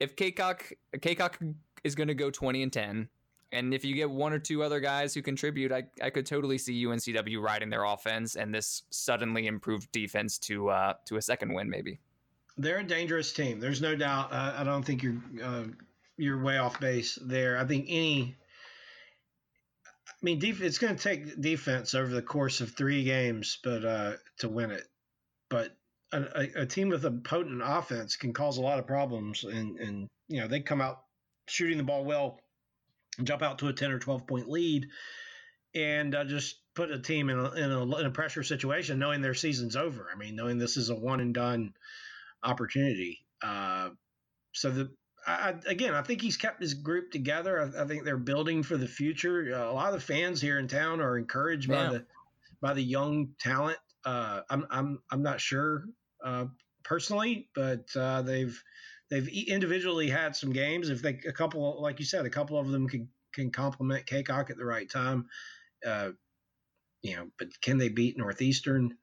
if 0.00 0.16
Cacok 0.16 0.72
Cacok 0.96 1.54
is 1.84 1.94
going 1.94 2.08
to 2.08 2.14
go 2.14 2.30
twenty 2.30 2.62
and 2.62 2.72
ten, 2.72 3.08
and 3.52 3.74
if 3.74 3.84
you 3.84 3.94
get 3.94 4.10
one 4.10 4.32
or 4.32 4.38
two 4.38 4.62
other 4.62 4.80
guys 4.80 5.12
who 5.12 5.22
contribute, 5.22 5.72
I, 5.72 5.84
I 6.02 6.10
could 6.10 6.26
totally 6.26 6.58
see 6.58 6.84
UNCW 6.84 7.42
riding 7.42 7.68
their 7.70 7.84
offense 7.84 8.36
and 8.36 8.54
this 8.54 8.82
suddenly 8.90 9.46
improved 9.46 9.90
defense 9.92 10.38
to 10.40 10.68
uh, 10.70 10.94
to 11.06 11.16
a 11.16 11.22
second 11.22 11.54
win, 11.54 11.68
maybe. 11.68 12.00
They're 12.56 12.78
a 12.78 12.84
dangerous 12.84 13.32
team. 13.32 13.58
There's 13.58 13.80
no 13.80 13.96
doubt. 13.96 14.32
Uh, 14.32 14.54
I 14.58 14.64
don't 14.64 14.84
think 14.84 15.02
you're 15.02 15.20
uh, 15.42 15.64
you're 16.16 16.42
way 16.42 16.58
off 16.58 16.78
base 16.78 17.18
there. 17.22 17.58
I 17.58 17.64
think 17.64 17.86
any. 17.88 18.36
I 20.06 20.22
mean, 20.22 20.38
def- 20.38 20.60
it's 20.60 20.78
going 20.78 20.94
to 20.94 21.02
take 21.02 21.40
defense 21.40 21.94
over 21.94 22.12
the 22.12 22.20
course 22.20 22.60
of 22.60 22.72
three 22.72 23.04
games, 23.04 23.58
but 23.64 23.84
uh, 23.84 24.12
to 24.40 24.48
win 24.48 24.70
it. 24.70 24.84
But 25.48 25.74
a, 26.12 26.48
a, 26.56 26.66
team 26.66 26.90
with 26.90 27.06
a 27.06 27.10
potent 27.10 27.62
offense 27.64 28.16
can 28.16 28.34
cause 28.34 28.58
a 28.58 28.60
lot 28.60 28.78
of 28.78 28.86
problems, 28.86 29.44
and 29.44 29.78
and 29.78 30.08
you 30.28 30.40
know 30.40 30.46
they 30.46 30.60
come 30.60 30.80
out 30.80 31.04
shooting 31.48 31.78
the 31.78 31.84
ball 31.84 32.04
well 32.04 32.38
jump 33.22 33.42
out 33.42 33.58
to 33.58 33.68
a 33.68 33.72
10 33.72 33.92
or 33.92 33.98
12 33.98 34.26
point 34.26 34.48
lead 34.48 34.88
and 35.74 36.14
uh, 36.14 36.24
just 36.24 36.56
put 36.74 36.90
a 36.90 36.98
team 36.98 37.30
in 37.30 37.38
a, 37.38 37.50
in 37.52 37.70
a, 37.70 37.96
in 37.98 38.06
a 38.06 38.10
pressure 38.10 38.42
situation, 38.42 38.98
knowing 38.98 39.20
their 39.22 39.34
season's 39.34 39.76
over. 39.76 40.08
I 40.12 40.16
mean, 40.16 40.36
knowing 40.36 40.58
this 40.58 40.76
is 40.76 40.90
a 40.90 40.94
one 40.94 41.20
and 41.20 41.34
done 41.34 41.74
opportunity. 42.42 43.20
Uh, 43.42 43.90
so 44.52 44.70
the 44.70 44.90
I, 45.26 45.54
again, 45.66 45.94
I 45.94 46.02
think 46.02 46.22
he's 46.22 46.36
kept 46.36 46.62
his 46.62 46.74
group 46.74 47.10
together. 47.10 47.60
I, 47.60 47.82
I 47.82 47.86
think 47.86 48.04
they're 48.04 48.16
building 48.16 48.62
for 48.62 48.76
the 48.76 48.88
future. 48.88 49.52
Uh, 49.54 49.70
a 49.70 49.74
lot 49.74 49.92
of 49.92 50.00
the 50.00 50.06
fans 50.06 50.40
here 50.40 50.58
in 50.58 50.68
town 50.68 51.00
are 51.00 51.18
encouraged 51.18 51.68
yeah. 51.68 51.76
by 51.76 51.92
the 51.92 52.06
by 52.60 52.74
the 52.74 52.82
young 52.82 53.34
talent. 53.38 53.78
Uh, 54.04 54.40
I'm 54.48 54.66
I'm 54.70 55.02
I'm 55.10 55.22
not 55.22 55.40
sure 55.40 55.84
uh, 56.24 56.46
personally, 56.84 57.48
but 57.54 57.84
uh, 57.94 58.22
they've 58.22 58.62
they've 59.10 59.28
individually 59.48 60.08
had 60.08 60.34
some 60.34 60.52
games. 60.52 60.88
If 60.88 61.02
they 61.02 61.20
a 61.26 61.32
couple, 61.32 61.80
like 61.82 61.98
you 61.98 62.04
said, 62.04 62.24
a 62.24 62.30
couple 62.30 62.58
of 62.58 62.68
them 62.70 62.88
can 62.88 63.08
can 63.32 63.50
complement 63.50 64.06
Cacok 64.06 64.50
at 64.50 64.56
the 64.56 64.64
right 64.64 64.88
time. 64.88 65.26
Uh, 65.86 66.10
you 67.02 67.16
know, 67.16 67.28
but 67.38 67.48
can 67.60 67.78
they 67.78 67.88
beat 67.88 68.16
Northeastern? 68.16 68.96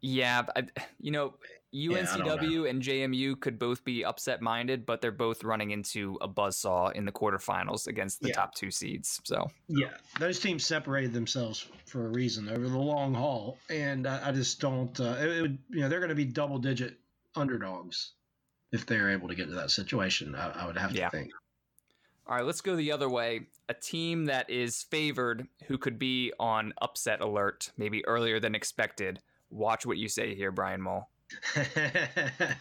Yeah, 0.00 0.42
I, 0.56 0.64
you 1.00 1.12
know, 1.12 1.34
UNCW 1.72 2.64
yeah, 2.64 2.70
and 2.70 2.82
JMU 2.82 3.38
could 3.38 3.56
both 3.56 3.84
be 3.84 4.04
upset 4.04 4.42
minded, 4.42 4.84
but 4.84 5.00
they're 5.00 5.12
both 5.12 5.44
running 5.44 5.70
into 5.70 6.18
a 6.20 6.28
buzzsaw 6.28 6.92
in 6.92 7.04
the 7.04 7.12
quarterfinals 7.12 7.86
against 7.86 8.20
the 8.20 8.28
yeah. 8.28 8.34
top 8.34 8.54
two 8.54 8.72
seeds. 8.72 9.20
So 9.22 9.48
yeah, 9.68 9.90
those 10.18 10.40
teams 10.40 10.66
separated 10.66 11.12
themselves 11.12 11.68
for 11.86 12.06
a 12.06 12.08
reason 12.10 12.48
over 12.48 12.68
the 12.68 12.78
long 12.78 13.14
haul, 13.14 13.58
and 13.70 14.08
I, 14.08 14.28
I 14.28 14.32
just 14.32 14.60
don't. 14.60 14.98
Uh, 14.98 15.16
it, 15.20 15.28
it 15.28 15.42
would, 15.42 15.58
you 15.70 15.80
know, 15.80 15.88
they're 15.88 16.00
going 16.00 16.08
to 16.08 16.16
be 16.16 16.24
double 16.24 16.58
digit 16.58 16.98
underdogs 17.36 18.12
if 18.72 18.86
they're 18.86 19.10
able 19.10 19.28
to 19.28 19.34
get 19.34 19.48
to 19.48 19.54
that 19.54 19.70
situation. 19.70 20.34
I, 20.34 20.62
I 20.62 20.66
would 20.66 20.78
have 20.78 20.92
yeah. 20.92 21.08
to 21.08 21.16
think. 21.16 21.30
All 22.26 22.36
right, 22.36 22.44
let's 22.44 22.60
go 22.60 22.76
the 22.76 22.92
other 22.92 23.08
way. 23.08 23.42
A 23.68 23.74
team 23.74 24.26
that 24.26 24.48
is 24.48 24.82
favored 24.84 25.46
who 25.66 25.76
could 25.76 25.98
be 25.98 26.32
on 26.38 26.72
upset 26.80 27.20
alert, 27.20 27.70
maybe 27.76 28.04
earlier 28.06 28.40
than 28.40 28.54
expected. 28.54 29.20
Watch 29.50 29.84
what 29.84 29.98
you 29.98 30.08
say 30.08 30.34
here, 30.34 30.50
Brian 30.50 30.80
Mull. 30.80 31.10
I 31.56 32.54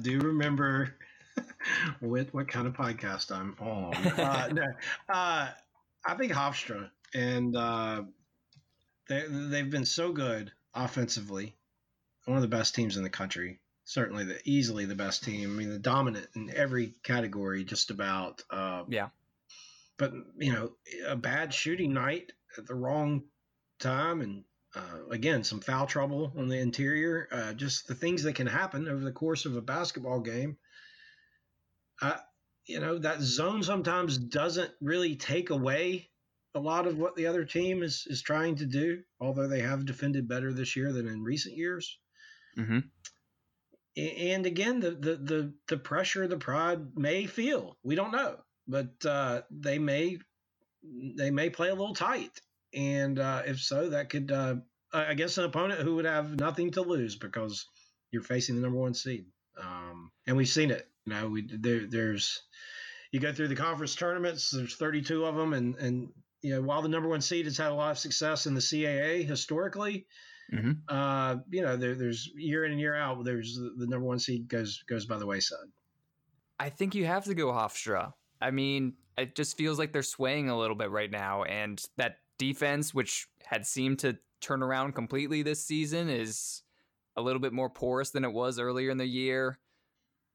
do 0.00 0.20
remember 0.20 0.94
what 2.00 2.32
what 2.32 2.48
kind 2.48 2.66
of 2.66 2.74
podcast 2.74 3.32
I'm 3.32 3.56
on. 3.58 3.94
Uh, 4.18 4.48
no, 4.52 4.66
uh, 5.08 5.48
I 6.06 6.14
think 6.16 6.32
Hofstra, 6.32 6.90
and 7.14 7.56
uh, 7.56 8.02
they 9.08 9.24
they've 9.28 9.70
been 9.70 9.86
so 9.86 10.12
good 10.12 10.52
offensively, 10.74 11.56
one 12.26 12.36
of 12.36 12.42
the 12.42 12.48
best 12.48 12.74
teams 12.74 12.96
in 12.96 13.02
the 13.02 13.10
country 13.10 13.58
certainly 13.84 14.24
the 14.24 14.38
easily 14.44 14.86
the 14.86 14.94
best 14.94 15.24
team. 15.24 15.50
I 15.50 15.58
mean, 15.58 15.70
the 15.70 15.78
dominant 15.78 16.26
in 16.34 16.50
every 16.54 16.94
category, 17.02 17.64
just 17.64 17.90
about. 17.90 18.42
Uh, 18.50 18.84
yeah. 18.88 19.08
But 19.96 20.12
you 20.38 20.52
know, 20.52 20.72
a 21.06 21.16
bad 21.16 21.54
shooting 21.54 21.92
night 21.92 22.32
at 22.58 22.66
the 22.66 22.74
wrong 22.74 23.22
time, 23.78 24.20
and 24.22 24.44
uh, 24.74 25.08
again, 25.10 25.44
some 25.44 25.60
foul 25.60 25.86
trouble 25.86 26.32
on 26.36 26.48
the 26.48 26.58
interior. 26.58 27.28
Uh, 27.30 27.52
just 27.52 27.86
the 27.86 27.94
things 27.94 28.24
that 28.24 28.34
can 28.34 28.46
happen 28.46 28.88
over 28.88 29.04
the 29.04 29.12
course 29.12 29.44
of 29.44 29.56
a 29.56 29.62
basketball 29.62 30.20
game. 30.20 30.56
Uh, 32.02 32.16
you 32.66 32.80
know, 32.80 32.98
that 32.98 33.20
zone 33.20 33.62
sometimes 33.62 34.18
doesn't 34.18 34.72
really 34.80 35.14
take 35.14 35.50
away 35.50 36.08
a 36.56 36.60
lot 36.60 36.86
of 36.86 36.98
what 36.98 37.14
the 37.14 37.26
other 37.26 37.44
team 37.44 37.82
is 37.82 38.06
is 38.08 38.22
trying 38.22 38.56
to 38.56 38.66
do. 38.66 39.02
Although 39.20 39.46
they 39.46 39.60
have 39.60 39.86
defended 39.86 40.26
better 40.26 40.52
this 40.52 40.74
year 40.74 40.92
than 40.92 41.06
in 41.06 41.22
recent 41.22 41.56
years. 41.56 41.98
Mm-hmm 42.58 42.78
and 43.96 44.46
again, 44.46 44.80
the, 44.80 44.90
the 44.90 45.16
the 45.16 45.52
the 45.68 45.76
pressure 45.76 46.26
the 46.26 46.36
pride 46.36 46.96
may 46.96 47.26
feel. 47.26 47.76
We 47.82 47.94
don't 47.94 48.12
know, 48.12 48.36
but 48.66 48.90
uh, 49.04 49.42
they 49.50 49.78
may 49.78 50.18
they 50.82 51.30
may 51.30 51.50
play 51.50 51.68
a 51.68 51.74
little 51.74 51.94
tight, 51.94 52.40
and 52.74 53.18
uh, 53.18 53.42
if 53.46 53.60
so, 53.60 53.90
that 53.90 54.10
could 54.10 54.32
uh, 54.32 54.56
I 54.92 55.14
guess 55.14 55.38
an 55.38 55.44
opponent 55.44 55.80
who 55.80 55.96
would 55.96 56.06
have 56.06 56.38
nothing 56.38 56.72
to 56.72 56.82
lose 56.82 57.16
because 57.16 57.66
you're 58.10 58.22
facing 58.22 58.56
the 58.56 58.62
number 58.62 58.78
one 58.78 58.94
seed, 58.94 59.26
um, 59.60 60.10
and 60.26 60.36
we've 60.36 60.48
seen 60.48 60.70
it. 60.70 60.88
You 61.06 61.12
know, 61.12 61.28
we 61.28 61.46
there, 61.46 61.86
there's 61.86 62.42
you 63.12 63.20
go 63.20 63.32
through 63.32 63.48
the 63.48 63.56
conference 63.56 63.94
tournaments. 63.94 64.50
There's 64.50 64.74
32 64.74 65.24
of 65.24 65.36
them, 65.36 65.52
and 65.52 65.76
and 65.76 66.08
you 66.42 66.54
know 66.54 66.62
while 66.62 66.82
the 66.82 66.88
number 66.88 67.08
one 67.08 67.20
seed 67.20 67.46
has 67.46 67.58
had 67.58 67.70
a 67.70 67.74
lot 67.74 67.92
of 67.92 67.98
success 67.98 68.46
in 68.46 68.54
the 68.54 68.60
CAA 68.60 69.24
historically 69.24 70.06
Mm-hmm. 70.52 70.72
Uh, 70.88 71.36
you 71.50 71.62
know, 71.62 71.76
there, 71.76 71.94
there's 71.94 72.30
year 72.34 72.64
in 72.64 72.72
and 72.72 72.80
year 72.80 72.94
out, 72.94 73.24
there's 73.24 73.56
the, 73.56 73.74
the, 73.78 73.86
number 73.86 74.06
one 74.06 74.18
seed 74.18 74.48
goes 74.48 74.84
goes 74.88 75.06
by 75.06 75.16
the 75.16 75.26
wayside. 75.26 75.66
I 76.58 76.68
think 76.68 76.94
you 76.94 77.06
have 77.06 77.24
to 77.24 77.34
go 77.34 77.46
Hofstra. 77.46 78.12
I 78.40 78.50
mean, 78.50 78.94
it 79.16 79.34
just 79.34 79.56
feels 79.56 79.78
like 79.78 79.92
they're 79.92 80.02
swaying 80.02 80.50
a 80.50 80.58
little 80.58 80.76
bit 80.76 80.90
right 80.90 81.10
now, 81.10 81.44
and 81.44 81.82
that 81.96 82.18
defense, 82.38 82.92
which 82.92 83.26
had 83.42 83.66
seemed 83.66 84.00
to 84.00 84.18
turn 84.40 84.62
around 84.62 84.94
completely 84.94 85.42
this 85.42 85.64
season, 85.64 86.08
is 86.08 86.62
a 87.16 87.22
little 87.22 87.40
bit 87.40 87.52
more 87.52 87.70
porous 87.70 88.10
than 88.10 88.24
it 88.24 88.32
was 88.32 88.58
earlier 88.58 88.90
in 88.90 88.98
the 88.98 89.06
year 89.06 89.58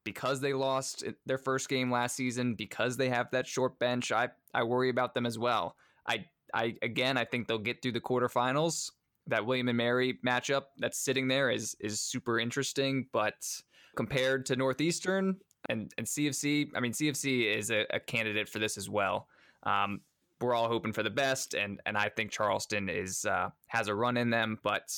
because 0.04 0.42
they 0.42 0.54
lost 0.54 1.04
their 1.26 1.38
first 1.38 1.70
game 1.70 1.92
last 1.92 2.16
season, 2.16 2.56
because 2.56 2.98
they 2.98 3.10
have 3.10 3.30
that 3.32 3.48
short 3.48 3.78
bench, 3.80 4.12
I, 4.12 4.30
I 4.54 4.64
worry 4.64 4.90
about 4.90 5.14
them 5.14 5.26
as 5.26 5.38
well. 5.38 5.76
I, 6.08 6.26
I 6.54 6.76
again, 6.82 7.18
I 7.18 7.26
think 7.26 7.48
they'll 7.48 7.60
get 7.60 7.82
through 7.82 7.92
the 7.92 8.02
quarterfinals. 8.02 8.92
That 9.30 9.46
William 9.46 9.68
and 9.68 9.78
Mary 9.78 10.20
matchup 10.26 10.64
that's 10.78 11.00
sitting 11.00 11.28
there 11.28 11.50
is 11.50 11.76
is 11.80 12.02
super 12.02 12.40
interesting, 12.40 13.08
but 13.12 13.36
compared 13.96 14.46
to 14.48 14.56
Northeastern 14.56 15.38
and, 15.70 15.92
and 15.98 16.08
CFC, 16.08 16.70
I 16.76 16.80
mean 16.80 16.92
CFC 16.92 17.56
is 17.56 17.72
a, 17.72 17.86
a 17.92 18.00
candidate 18.00 18.50
for 18.50 18.60
this 18.60 18.78
as 18.78 18.90
well. 18.90 19.28
Um, 19.64 20.02
we're 20.42 20.56
all 20.56 20.68
hoping 20.68 20.94
for 20.94 21.04
the 21.04 21.10
best, 21.10 21.54
and 21.54 21.82
and 21.86 21.98
I 21.98 22.10
think 22.10 22.32
Charleston 22.32 22.90
is 22.90 23.26
uh, 23.26 23.50
has 23.68 23.88
a 23.88 23.96
run 23.96 24.18
in 24.18 24.30
them, 24.30 24.58
but 24.64 24.90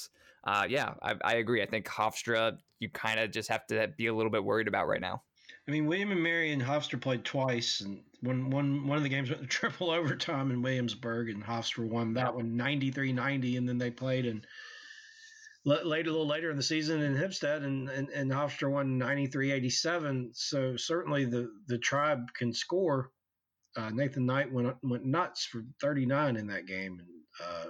uh, 0.44 0.66
yeah, 0.68 0.94
I, 1.02 1.16
I, 1.24 1.34
agree. 1.36 1.62
I 1.62 1.68
think 1.68 1.86
Hofstra, 1.86 2.58
you 2.80 2.90
kind 2.90 3.20
of 3.20 3.32
just 3.32 3.50
have 3.50 3.68
to 3.68 3.90
be 3.96 4.08
a 4.08 4.14
little 4.14 4.32
bit 4.32 4.44
worried 4.44 4.68
about 4.68 4.88
right 4.88 5.02
now. 5.02 5.22
I 5.68 5.72
mean, 5.72 5.86
William 5.86 6.12
and 6.12 6.22
Mary 6.22 6.52
and 6.52 6.62
Hofstra 6.62 7.00
played 7.00 7.24
twice, 7.24 7.82
and 7.82 8.02
one, 8.22 8.50
one, 8.50 8.88
one 8.88 8.98
of 8.98 9.04
the 9.04 9.10
games 9.10 9.30
went 9.30 9.42
to 9.42 9.48
triple 9.50 9.92
overtime 9.92 10.52
in 10.52 10.62
Williamsburg, 10.62 11.30
and 11.30 11.44
Hofstra 11.44 11.88
won 11.88 12.14
that 12.14 12.36
one 12.36 12.56
93 12.56 13.14
90, 13.14 13.58
and 13.58 13.68
then 13.68 13.78
they 13.78 13.92
played 13.92 14.26
in 14.26 14.46
later, 15.66 16.10
a 16.10 16.12
little 16.12 16.28
later 16.28 16.50
in 16.50 16.58
the 16.58 16.64
season 16.64 17.02
in 17.02 17.16
Hempstead, 17.16 17.64
and, 17.64 17.90
and, 17.90 18.10
and 18.10 18.32
Hofstra 18.32 18.72
won 18.72 18.98
93 18.98 19.52
87. 19.52 20.32
So 20.34 20.76
certainly 20.76 21.26
the, 21.26 21.52
the 21.68 21.78
tribe 21.78 22.34
can 22.34 22.54
score. 22.54 23.12
Uh, 23.76 23.90
Nathan 23.90 24.26
Knight 24.26 24.52
went 24.52 24.76
went 24.84 25.06
nuts 25.06 25.46
for 25.46 25.64
39 25.80 26.36
in 26.36 26.48
that 26.48 26.66
game, 26.66 27.00
and 27.00 27.08
uh, 27.42 27.70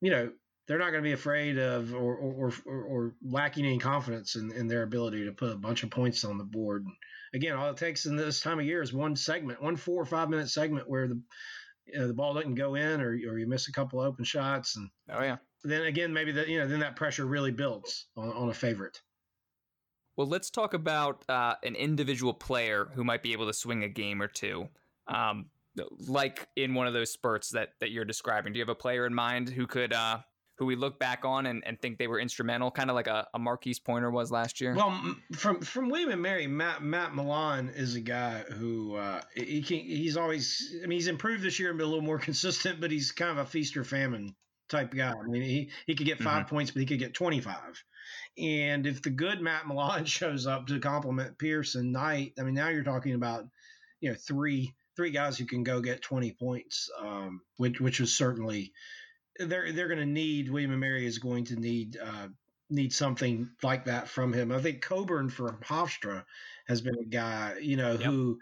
you 0.00 0.10
know 0.10 0.30
they're 0.66 0.78
not 0.78 0.92
going 0.92 1.02
to 1.02 1.08
be 1.08 1.12
afraid 1.12 1.58
of 1.58 1.92
or 1.94 2.16
or, 2.16 2.52
or, 2.64 2.82
or 2.84 3.14
lacking 3.22 3.66
any 3.66 3.76
confidence 3.76 4.34
in, 4.34 4.50
in 4.52 4.66
their 4.66 4.82
ability 4.82 5.26
to 5.26 5.32
put 5.32 5.52
a 5.52 5.58
bunch 5.58 5.82
of 5.82 5.90
points 5.90 6.24
on 6.24 6.38
the 6.38 6.44
board. 6.44 6.86
Again, 7.34 7.56
all 7.56 7.70
it 7.70 7.76
takes 7.76 8.06
in 8.06 8.16
this 8.16 8.40
time 8.40 8.58
of 8.58 8.66
year 8.66 8.82
is 8.82 8.92
one 8.92 9.16
segment, 9.16 9.62
one 9.62 9.76
four 9.76 10.02
or 10.02 10.06
five 10.06 10.28
minute 10.28 10.50
segment 10.50 10.88
where 10.88 11.08
the 11.08 11.20
you 11.86 11.98
know, 11.98 12.06
the 12.06 12.14
ball 12.14 12.34
doesn't 12.34 12.54
go 12.54 12.74
in 12.74 13.00
or, 13.00 13.10
or 13.10 13.38
you 13.38 13.46
miss 13.46 13.68
a 13.68 13.72
couple 13.72 14.00
open 14.00 14.24
shots. 14.24 14.76
And 14.76 14.90
oh 15.10 15.22
yeah. 15.22 15.36
then 15.64 15.82
again 15.82 16.12
maybe 16.12 16.32
that 16.32 16.48
you 16.48 16.58
know 16.58 16.66
then 16.66 16.80
that 16.80 16.96
pressure 16.96 17.26
really 17.26 17.50
builds 17.50 18.06
on, 18.16 18.30
on 18.30 18.48
a 18.48 18.54
favorite. 18.54 19.00
Well 20.16 20.26
let's 20.26 20.50
talk 20.50 20.74
about 20.74 21.24
uh, 21.28 21.54
an 21.62 21.74
individual 21.74 22.34
player 22.34 22.88
who 22.94 23.04
might 23.04 23.22
be 23.22 23.32
able 23.32 23.46
to 23.46 23.54
swing 23.54 23.82
a 23.84 23.88
game 23.88 24.20
or 24.20 24.28
two. 24.28 24.68
Um, 25.08 25.46
like 26.06 26.48
in 26.54 26.74
one 26.74 26.86
of 26.86 26.92
those 26.92 27.10
spurts 27.10 27.50
that 27.50 27.70
that 27.80 27.90
you're 27.90 28.04
describing. 28.04 28.52
Do 28.52 28.58
you 28.58 28.62
have 28.62 28.68
a 28.68 28.74
player 28.74 29.06
in 29.06 29.14
mind 29.14 29.48
who 29.48 29.66
could 29.66 29.92
uh, 29.92 30.18
who 30.62 30.66
we 30.66 30.76
look 30.76 30.96
back 30.96 31.24
on 31.24 31.46
and, 31.46 31.60
and 31.66 31.80
think 31.80 31.98
they 31.98 32.06
were 32.06 32.20
instrumental, 32.20 32.70
kind 32.70 32.88
of 32.88 32.94
like 32.94 33.08
a, 33.08 33.26
a 33.34 33.38
Marquise 33.38 33.80
Pointer 33.80 34.12
was 34.12 34.30
last 34.30 34.60
year? 34.60 34.74
Well, 34.76 35.16
from 35.34 35.60
from 35.60 35.88
William 35.88 36.10
and 36.10 36.22
Mary, 36.22 36.46
Matt 36.46 36.84
Matt 36.84 37.12
Milon 37.12 37.74
is 37.74 37.96
a 37.96 38.00
guy 38.00 38.44
who 38.48 38.94
uh, 38.94 39.20
he 39.34 39.62
can, 39.62 39.78
he's 39.78 40.16
always. 40.16 40.72
I 40.82 40.86
mean, 40.86 40.98
he's 40.98 41.08
improved 41.08 41.42
this 41.42 41.58
year 41.58 41.70
and 41.70 41.78
been 41.78 41.86
a 41.86 41.90
little 41.90 42.04
more 42.04 42.18
consistent, 42.30 42.80
but 42.80 42.92
he's 42.92 43.10
kind 43.10 43.32
of 43.32 43.38
a 43.38 43.44
feast 43.44 43.76
or 43.76 43.82
famine 43.82 44.36
type 44.68 44.94
guy. 44.94 45.12
I 45.12 45.26
mean, 45.26 45.42
he 45.42 45.70
he 45.86 45.96
could 45.96 46.06
get 46.06 46.18
5 46.18 46.26
mm-hmm. 46.26 46.54
points, 46.54 46.70
but 46.70 46.80
he 46.80 46.86
could 46.86 47.00
get 47.00 47.14
twenty 47.14 47.40
five. 47.40 47.82
And 48.38 48.86
if 48.86 49.02
the 49.02 49.10
good 49.10 49.40
Matt 49.40 49.64
Milon 49.64 50.06
shows 50.06 50.46
up 50.46 50.68
to 50.68 50.78
complement 50.78 51.38
Pierce 51.38 51.74
and 51.74 51.92
Knight, 51.92 52.34
I 52.38 52.42
mean, 52.42 52.54
now 52.54 52.68
you're 52.68 52.84
talking 52.84 53.14
about 53.14 53.46
you 54.00 54.10
know 54.10 54.16
three 54.16 54.76
three 54.94 55.10
guys 55.10 55.38
who 55.38 55.46
can 55.46 55.64
go 55.64 55.80
get 55.80 56.02
20 56.02 56.32
points, 56.32 56.90
um, 57.00 57.40
which 57.56 57.80
which 57.80 57.98
was 57.98 58.14
certainly 58.14 58.72
they're 59.38 59.72
they're 59.72 59.88
going 59.88 60.00
to 60.00 60.06
need 60.06 60.50
William 60.50 60.70
and 60.72 60.80
Mary 60.80 61.06
is 61.06 61.18
going 61.18 61.44
to 61.46 61.56
need 61.56 61.96
uh, 62.02 62.28
need 62.70 62.92
something 62.92 63.48
like 63.62 63.84
that 63.86 64.08
from 64.08 64.32
him. 64.32 64.52
I 64.52 64.60
think 64.60 64.82
Coburn 64.82 65.28
for 65.28 65.58
Hofstra 65.64 66.24
has 66.68 66.80
been 66.80 66.96
a 66.98 67.04
guy 67.04 67.56
you 67.60 67.76
know 67.76 67.92
yep. 67.92 68.02
who 68.02 68.38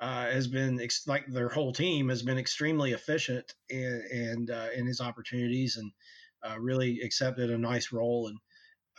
uh, 0.00 0.26
has 0.26 0.46
been 0.46 0.80
ex- 0.80 1.06
like 1.06 1.26
their 1.26 1.48
whole 1.48 1.72
team 1.72 2.08
has 2.08 2.22
been 2.22 2.38
extremely 2.38 2.92
efficient 2.92 3.54
in, 3.68 4.02
and 4.12 4.50
uh, 4.50 4.68
in 4.74 4.86
his 4.86 5.00
opportunities 5.00 5.76
and 5.76 5.90
uh, 6.48 6.58
really 6.58 7.00
accepted 7.00 7.50
a 7.50 7.58
nice 7.58 7.92
role 7.92 8.28
and. 8.28 8.38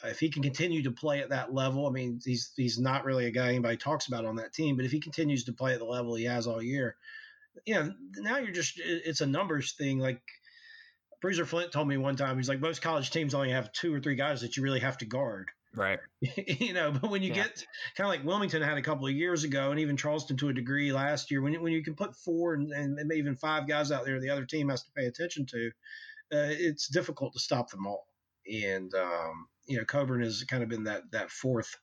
If 0.01 0.17
he 0.17 0.29
can 0.29 0.41
continue 0.41 0.81
to 0.83 0.91
play 0.91 1.19
at 1.19 1.27
that 1.31 1.53
level, 1.53 1.85
I 1.85 1.89
mean, 1.91 2.21
he's 2.23 2.53
he's 2.55 2.79
not 2.79 3.03
really 3.03 3.25
a 3.25 3.31
guy 3.31 3.49
anybody 3.49 3.75
talks 3.75 4.07
about 4.07 4.23
on 4.23 4.37
that 4.37 4.53
team. 4.53 4.77
But 4.77 4.85
if 4.85 4.93
he 4.93 5.01
continues 5.01 5.43
to 5.43 5.51
play 5.51 5.73
at 5.73 5.79
the 5.79 5.85
level 5.85 6.15
he 6.15 6.23
has 6.23 6.47
all 6.47 6.61
year, 6.61 6.95
you 7.65 7.75
know, 7.75 7.93
now 8.17 8.37
you're 8.37 8.53
just 8.53 8.79
it's 8.79 9.19
a 9.19 9.25
numbers 9.25 9.73
thing. 9.73 9.99
Like 9.99 10.21
Bruiser 11.21 11.45
Flint 11.45 11.71
told 11.71 11.87
me 11.87 11.97
one 11.97 12.15
time, 12.15 12.37
he's 12.37 12.49
like, 12.49 12.59
most 12.59 12.81
college 12.81 13.11
teams 13.11 13.33
only 13.33 13.51
have 13.51 13.71
two 13.71 13.93
or 13.93 13.99
three 13.99 14.15
guys 14.15 14.41
that 14.41 14.55
you 14.55 14.63
really 14.63 14.79
have 14.79 14.97
to 14.99 15.05
guard. 15.05 15.49
Right. 15.75 15.99
you 16.21 16.73
know, 16.73 16.91
but 16.91 17.11
when 17.11 17.21
you 17.21 17.29
yeah. 17.29 17.43
get 17.43 17.65
kind 17.95 18.07
of 18.07 18.07
like 18.07 18.25
Wilmington 18.25 18.61
had 18.61 18.77
a 18.77 18.81
couple 18.81 19.05
of 19.05 19.13
years 19.13 19.43
ago, 19.43 19.71
and 19.71 19.79
even 19.79 19.97
Charleston 19.97 20.37
to 20.37 20.49
a 20.49 20.53
degree 20.53 20.91
last 20.91 21.29
year, 21.29 21.41
when 21.41 21.53
you, 21.53 21.61
when 21.61 21.73
you 21.73 21.83
can 21.83 21.95
put 21.95 22.15
four 22.15 22.53
and, 22.53 22.71
and 22.71 22.95
maybe 22.95 23.19
even 23.19 23.35
five 23.35 23.67
guys 23.67 23.91
out 23.91 24.05
there, 24.05 24.19
the 24.19 24.29
other 24.29 24.45
team 24.45 24.69
has 24.69 24.83
to 24.83 24.91
pay 24.95 25.05
attention 25.05 25.45
to. 25.47 25.67
Uh, 26.31 26.49
it's 26.51 26.87
difficult 26.87 27.33
to 27.33 27.39
stop 27.39 27.69
them 27.69 27.85
all. 27.85 28.07
And 28.51 28.93
um, 28.95 29.47
you 29.67 29.77
know, 29.77 29.85
Coburn 29.85 30.23
has 30.23 30.43
kind 30.43 30.63
of 30.63 30.69
been 30.69 30.85
that 30.85 31.11
that 31.11 31.29
fourth 31.29 31.75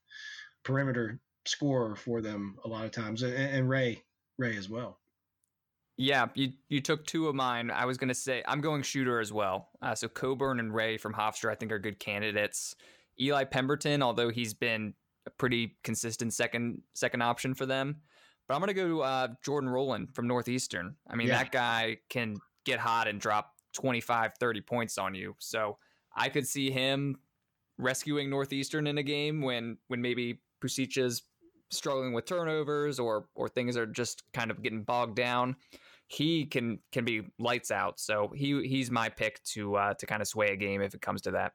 perimeter 0.65 1.21
scorer 1.45 1.95
for 1.95 2.21
them 2.21 2.57
a 2.65 2.69
lot 2.69 2.85
of 2.85 2.91
times, 2.91 3.23
and, 3.23 3.35
and 3.35 3.69
Ray 3.69 4.03
Ray 4.39 4.57
as 4.57 4.69
well. 4.69 4.99
Yeah, 5.97 6.27
you 6.35 6.53
you 6.69 6.81
took 6.81 7.07
two 7.07 7.29
of 7.29 7.35
mine. 7.35 7.71
I 7.71 7.87
was 7.87 7.97
going 7.97 8.09
to 8.09 8.15
say 8.15 8.43
I'm 8.47 8.61
going 8.61 8.83
shooter 8.83 9.19
as 9.19 9.33
well. 9.33 9.69
Uh, 9.81 9.95
so 9.95 10.09
Coburn 10.09 10.61
and 10.61 10.75
Ray 10.75 10.99
from 10.99 11.15
Hofstra 11.15 11.51
I 11.51 11.55
think 11.55 11.73
are 11.73 11.79
good 11.79 11.99
candidates. 11.99 12.77
Eli 13.19 13.45
Pemberton, 13.45 14.03
although 14.03 14.29
he's 14.29 14.53
been 14.53 14.93
a 15.27 15.31
pretty 15.31 15.77
consistent 15.83 16.35
second 16.35 16.83
second 16.95 17.23
option 17.23 17.55
for 17.55 17.65
them, 17.65 17.97
but 18.47 18.55
I'm 18.55 18.61
going 18.61 18.75
to 18.75 18.75
go 18.75 19.01
uh, 19.01 19.29
Jordan 19.43 19.71
Roland 19.71 20.15
from 20.15 20.27
Northeastern. 20.27 20.97
I 21.09 21.17
mean, 21.17 21.29
yeah. 21.29 21.39
that 21.39 21.51
guy 21.51 21.99
can 22.11 22.37
get 22.65 22.79
hot 22.79 23.09
and 23.09 23.19
drop 23.19 23.53
25, 23.75 24.33
30 24.39 24.61
points 24.61 24.99
on 24.99 25.15
you. 25.15 25.35
So 25.39 25.79
I 26.15 26.29
could 26.29 26.47
see 26.47 26.71
him 26.71 27.17
rescuing 27.79 28.29
Northeastern 28.29 28.87
in 28.87 28.99
a 28.99 29.03
game 29.03 29.41
when 29.41 29.79
when 29.89 30.03
maybe 30.03 30.41
Pusica's 30.61 31.23
struggling 31.71 32.13
with 32.13 32.27
turnovers 32.27 32.99
or 32.99 33.29
or 33.35 33.49
things 33.49 33.77
are 33.77 33.87
just 33.87 34.23
kind 34.33 34.51
of 34.51 34.63
getting 34.63 34.83
bogged 34.83 35.17
down 35.17 35.57
he 36.09 36.47
can 36.47 36.79
can 36.93 37.05
be 37.05 37.23
lights 37.39 37.71
out. 37.71 37.99
So 37.99 38.33
he 38.35 38.67
he's 38.67 38.91
my 38.91 39.09
pick 39.09 39.43
to 39.55 39.77
uh, 39.77 39.95
to 39.95 40.07
kind 40.07 40.23
of 40.23 40.29
sway 40.29 40.49
a 40.49 40.57
game 40.57 40.81
if 40.81 40.95
it 40.95 41.01
comes 41.01 41.23
to 41.23 41.33
that. 41.33 41.53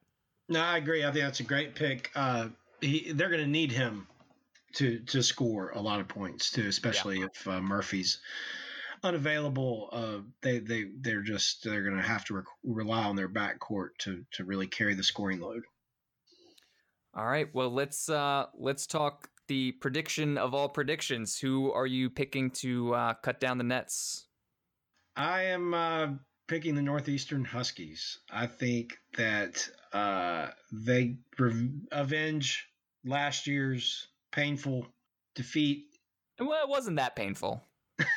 No, 0.50 0.62
I 0.62 0.78
agree. 0.78 1.06
I 1.06 1.12
think 1.12 1.24
that's 1.24 1.40
a 1.40 1.44
great 1.44 1.76
pick. 1.76 2.12
Uh, 2.16 2.50
he, 2.82 3.12
they're 3.14 3.30
going 3.30 3.42
to 3.42 3.48
need 3.48 3.72
him 3.72 4.08
to 4.74 5.00
to 5.00 5.24
score 5.24 5.72
a 5.72 5.82
lot 5.82 6.00
of 6.00 6.08
points 6.08 6.52
too, 6.52 6.68
especially 6.68 7.20
yeah. 7.20 7.28
if 7.34 7.48
uh, 7.48 7.62
Murphy's 7.62 8.20
unavailable. 9.04 9.90
Uh, 9.92 10.18
they 10.42 10.60
they 10.60 10.86
they're 11.00 11.22
just 11.22 11.64
they're 11.64 11.84
going 11.84 11.96
to 11.96 12.02
have 12.02 12.26
to 12.26 12.44
rely 12.64 13.04
on 13.04 13.16
their 13.16 13.30
backcourt 13.30 13.90
to 14.00 14.26
to 14.32 14.44
really 14.44 14.68
carry 14.68 14.94
the 14.94 15.04
scoring 15.04 15.40
load. 15.40 15.64
All 17.14 17.26
right. 17.26 17.48
Well, 17.54 17.70
let's 17.70 18.10
uh, 18.10 18.46
let's 18.58 18.88
talk 18.88 19.30
the 19.48 19.74
prediction 19.74 20.38
of 20.38 20.54
all 20.54 20.70
predictions. 20.70 21.38
Who 21.38 21.72
are 21.72 21.88
you 21.88 22.10
picking 22.10 22.52
to 22.52 22.96
uh, 22.96 23.14
cut 23.16 23.40
down 23.40 23.58
the 23.58 23.64
nets? 23.64 24.28
I 25.22 25.44
am 25.44 25.74
uh, 25.76 26.08
picking 26.48 26.74
the 26.74 26.82
Northeastern 26.82 27.46
Huskies. 27.46 28.18
I 28.32 28.48
think 28.48 28.98
that 29.18 29.70
uh, 29.94 30.48
they 30.72 31.18
re- 31.38 31.70
avenge 31.92 32.68
last 33.06 33.46
year's 33.46 34.08
painful 34.32 34.88
defeat. 35.36 35.84
Well, 36.40 36.64
it 36.64 36.70
wasn't 36.70 36.98
that 36.98 37.16
painful. 37.16 37.62
it 38.00 38.08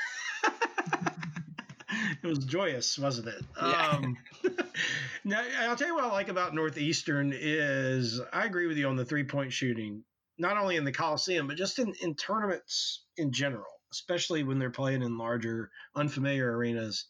was 2.23 2.39
joyous, 2.47 2.99
wasn't 2.99 3.29
it? 3.29 3.45
Yeah. 3.61 3.89
Um, 3.91 4.17
now, 5.25 5.43
I'll 5.61 5.77
tell 5.77 5.89
you 5.89 5.95
what 5.95 6.05
I 6.05 6.11
like 6.11 6.29
about 6.29 6.55
Northeastern 6.55 7.35
is 7.39 8.19
I 8.33 8.47
agree 8.47 8.67
with 8.67 8.79
you 8.79 8.89
on 8.89 8.97
the 8.97 9.05
three 9.05 9.25
point 9.25 9.53
shooting, 9.53 10.05
not 10.39 10.57
only 10.57 10.77
in 10.77 10.85
the 10.85 10.93
Coliseum, 10.93 11.49
but 11.49 11.59
just 11.59 11.79
in, 11.79 11.93
in 12.01 12.15
tournaments 12.15 13.05
in 13.19 13.31
general 13.31 13.74
especially 13.95 14.43
when 14.43 14.59
they're 14.59 14.71
playing 14.71 15.03
in 15.03 15.17
larger, 15.17 15.71
unfamiliar 15.95 16.57
arenas. 16.57 17.07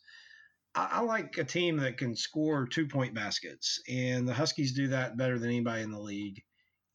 I, 0.74 0.88
I 0.92 1.00
like 1.00 1.38
a 1.38 1.44
team 1.44 1.78
that 1.78 1.96
can 1.96 2.14
score 2.14 2.66
two 2.66 2.86
point 2.86 3.14
baskets, 3.14 3.80
and 3.88 4.28
the 4.28 4.34
Huskies 4.34 4.72
do 4.72 4.88
that 4.88 5.16
better 5.16 5.38
than 5.38 5.48
anybody 5.48 5.82
in 5.82 5.90
the 5.90 6.00
league. 6.00 6.42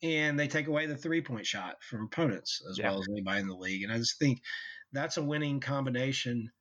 And 0.02 0.40
they 0.40 0.48
take 0.48 0.68
away 0.68 0.86
the 0.86 0.96
three 0.96 1.22
point 1.22 1.46
shot 1.46 1.82
from 1.82 2.06
opponents 2.06 2.62
as 2.70 2.78
yeah. 2.78 2.90
well 2.90 3.00
as 3.00 3.08
anybody 3.10 3.42
in 3.42 3.48
the 3.48 3.56
league. 3.56 3.84
And 3.84 3.92
I 3.92 3.98
just 3.98 4.18
think 4.18 4.42
that's 4.94 5.18
a 5.18 5.24
winning 5.24 5.60
combination. 5.60 6.52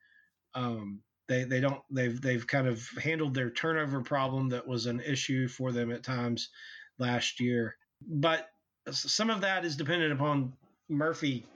Um, 0.55 1.03
they 1.29 1.45
they 1.45 1.61
don't 1.61 1.83
they've 1.91 2.21
they've 2.21 2.47
kind 2.47 2.67
of 2.67 2.83
handled 3.03 3.35
their 3.35 3.51
turnover 3.51 4.01
problem 4.01 4.49
that 4.49 4.67
was 4.67 4.87
an 4.87 5.01
issue 5.01 5.47
for 5.47 5.71
them 5.71 5.93
at 5.93 6.03
times 6.03 6.49
last 6.99 7.39
year. 7.39 7.77
But 8.01 8.49
some 8.91 9.29
of 9.29 9.43
that 9.43 9.65
is 9.65 9.77
dependent 9.77 10.15
upon 10.15 10.55
Murphy 10.89 11.47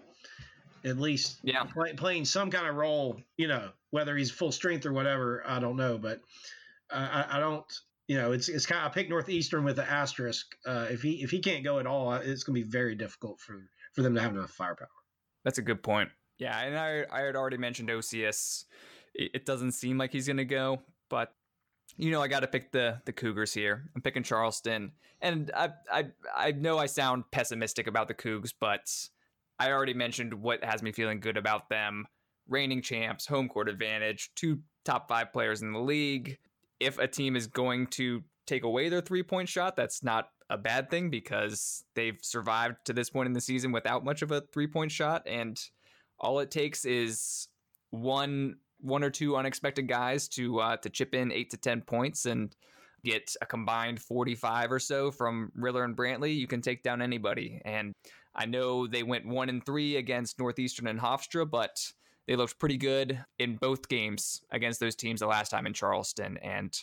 at 0.85 0.99
least 0.99 1.39
yeah 1.43 1.65
play, 1.65 1.93
playing 1.93 2.25
some 2.25 2.51
kind 2.51 2.67
of 2.67 2.75
role 2.77 3.21
you 3.37 3.49
know 3.49 3.69
whether 3.91 4.17
he's 4.17 4.31
full 4.31 4.53
strength 4.53 4.87
or 4.87 4.93
whatever 4.93 5.43
i 5.47 5.59
don't 5.59 5.77
know 5.77 5.99
but 5.99 6.21
I, 6.91 7.25
I 7.31 7.39
don't 7.41 7.65
you 8.09 8.19
know, 8.19 8.33
it's 8.33 8.49
it's 8.49 8.67
kind 8.67 8.85
of 8.85 8.91
I 8.91 8.95
pick 8.95 9.09
Northeastern 9.09 9.65
with 9.65 9.79
an 9.79 9.87
asterisk. 9.89 10.55
Uh, 10.67 10.87
if 10.91 11.03
he 11.03 11.23
if 11.23 11.31
he 11.31 11.41
can't 11.41 11.65
go 11.65 11.79
at 11.79 11.87
all, 11.87 12.13
it's 12.13 12.43
going 12.45 12.61
to 12.61 12.65
be 12.65 12.71
very 12.71 12.95
difficult 12.95 13.41
for 13.41 13.69
for 13.95 14.03
them 14.03 14.15
to 14.15 14.21
have 14.21 14.35
enough 14.35 14.51
firepower. 14.51 14.89
That's 15.45 15.59
a 15.59 15.63
good 15.63 15.83
point. 15.83 16.11
Yeah, 16.39 16.59
and 16.61 16.79
I 16.79 17.05
I 17.11 17.25
had 17.25 17.37
already 17.37 17.59
mentioned 17.59 17.89
Occeus. 17.89 18.65
It, 19.15 19.31
it 19.35 19.47
doesn't 19.47 19.73
seem 19.73 19.99
like 19.99 20.13
he's 20.13 20.27
going 20.27 20.37
to 20.39 20.45
go, 20.45 20.83
but 21.09 21.33
you 21.97 22.11
know 22.11 22.21
I 22.21 22.29
got 22.29 22.41
to 22.41 22.49
pick 22.49 22.73
the 22.73 23.01
the 23.05 23.13
Cougars 23.13 23.55
here. 23.55 23.89
I'm 23.95 24.03
picking 24.03 24.25
Charleston, 24.25 24.93
and 25.21 25.51
I 25.57 25.71
I 25.91 26.07
I 26.37 26.53
know 26.53 26.79
I 26.79 26.87
sound 26.87 27.25
pessimistic 27.31 27.87
about 27.87 28.09
the 28.09 28.15
Cougs, 28.15 28.53
but 28.59 28.93
I 29.59 29.71
already 29.71 29.95
mentioned 29.95 30.35
what 30.35 30.65
has 30.65 30.83
me 30.83 30.93
feeling 30.93 31.21
good 31.21 31.37
about 31.37 31.69
them. 31.69 32.07
Reigning 32.49 32.83
champs, 32.83 33.27
home 33.27 33.49
court 33.49 33.69
advantage, 33.69 34.31
two 34.35 34.61
top 34.85 35.09
five 35.09 35.33
players 35.33 35.63
in 35.63 35.73
the 35.73 35.81
league. 35.81 36.39
If 36.81 36.99
a 36.99 37.07
team 37.07 37.37
is 37.37 37.47
going 37.47 37.87
to 37.89 38.23
take 38.47 38.65
away 38.65 38.89
their 38.89 39.01
three 39.01 39.23
point 39.23 39.49
shot, 39.49 39.77
that's 39.77 40.03
not 40.03 40.31
a 40.51 40.59
bad 40.59 40.91
thing 40.91 41.09
because 41.09 41.85
they've 41.95 42.19
survived 42.21 42.77
to 42.87 42.93
this 42.93 43.09
point 43.09 43.27
in 43.27 43.33
the 43.33 43.41
season 43.41 43.73
without 43.73 44.05
much 44.05 44.23
of 44.23 44.33
a 44.33 44.41
three 44.53 44.67
point 44.67 44.91
shot. 44.91 45.23
And 45.27 45.61
all 46.19 46.41
it 46.41 46.51
takes 46.51 46.85
is 46.85 47.49
one 47.91 48.57
one 48.81 49.05
or 49.05 49.11
two 49.11 49.37
unexpected 49.37 49.87
guys 49.87 50.29
to 50.29 50.59
uh, 50.59 50.77
to 50.79 50.91
chip 50.91 51.15
in 51.15 51.31
eight 51.31 51.51
to 51.51 51.57
ten 51.57 51.81
points 51.83 52.27
and 52.27 52.55
get 53.05 53.35
a 53.41 53.47
combined 53.47 54.01
45 54.01 54.73
or 54.73 54.79
so 54.79 55.11
from 55.11 55.51
Riller 55.55 55.85
and 55.85 55.97
Brantley, 55.97 56.37
you 56.37 56.47
can 56.47 56.63
take 56.63 56.83
down 56.83 57.03
anybody. 57.03 57.61
And 57.65 57.95
I 58.35 58.47
know 58.47 58.87
they 58.87 59.03
went 59.03 59.27
one 59.27 59.49
and 59.49 59.65
three 59.65 59.97
against 59.97 60.39
Northeastern 60.39 60.87
and 60.87 61.01
Hofstra, 61.01 61.49
but 61.49 61.93
they 62.27 62.37
looked 62.37 62.59
pretty 62.59 62.77
good 62.77 63.23
in 63.39 63.57
both 63.57 63.89
games 63.89 64.43
against 64.51 64.81
those 64.81 64.95
teams 64.95 65.21
the 65.21 65.27
last 65.27 65.51
time 65.51 65.67
in 65.67 65.75
Charleston. 65.75 66.39
And 66.39 66.77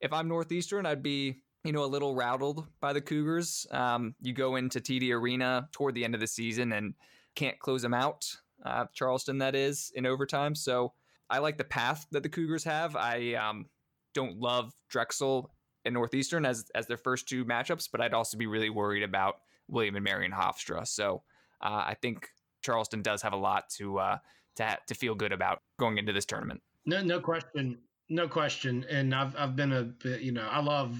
if 0.00 0.12
I'm 0.12 0.28
Northeastern, 0.28 0.86
I'd 0.86 1.02
be 1.02 1.42
you 1.64 1.72
know 1.72 1.84
a 1.84 1.86
little 1.86 2.14
rattled 2.14 2.66
by 2.80 2.92
the 2.92 3.00
Cougars. 3.00 3.66
Um, 3.70 4.14
you 4.22 4.32
go 4.32 4.56
into 4.56 4.80
TD 4.80 5.12
Arena 5.12 5.68
toward 5.72 5.94
the 5.94 6.04
end 6.04 6.14
of 6.14 6.20
the 6.20 6.26
season 6.26 6.72
and 6.72 6.94
can't 7.34 7.58
close 7.58 7.82
them 7.82 7.94
out. 7.94 8.24
Uh, 8.64 8.86
Charleston, 8.92 9.38
that 9.38 9.54
is, 9.54 9.92
in 9.94 10.06
overtime. 10.06 10.54
So 10.54 10.92
I 11.28 11.38
like 11.38 11.58
the 11.58 11.64
path 11.64 12.06
that 12.12 12.22
the 12.22 12.28
Cougars 12.28 12.64
have. 12.64 12.96
I 12.96 13.34
um, 13.34 13.66
don't 14.14 14.38
love 14.38 14.72
Drexel 14.88 15.50
and 15.84 15.94
Northeastern 15.94 16.46
as 16.46 16.70
as 16.74 16.86
their 16.86 16.96
first 16.96 17.28
two 17.28 17.44
matchups, 17.44 17.88
but 17.90 18.00
I'd 18.00 18.14
also 18.14 18.38
be 18.38 18.46
really 18.46 18.70
worried 18.70 19.02
about 19.02 19.40
William 19.68 19.96
and 19.96 20.04
Mary 20.04 20.24
and 20.24 20.34
Hofstra. 20.34 20.86
So 20.86 21.22
uh, 21.60 21.84
I 21.86 21.96
think 22.00 22.28
Charleston 22.62 23.02
does 23.02 23.22
have 23.22 23.32
a 23.32 23.36
lot 23.36 23.68
to 23.76 23.98
uh, 23.98 24.18
to 24.56 24.78
to 24.86 24.94
feel 24.94 25.14
good 25.14 25.32
about 25.32 25.62
going 25.78 25.98
into 25.98 26.12
this 26.12 26.24
tournament. 26.24 26.62
No, 26.84 27.02
no 27.02 27.20
question, 27.20 27.78
no 28.08 28.28
question. 28.28 28.84
And 28.90 29.14
I've 29.14 29.36
I've 29.36 29.56
been 29.56 29.72
a 29.72 30.18
you 30.18 30.32
know 30.32 30.46
I 30.50 30.60
love 30.60 30.98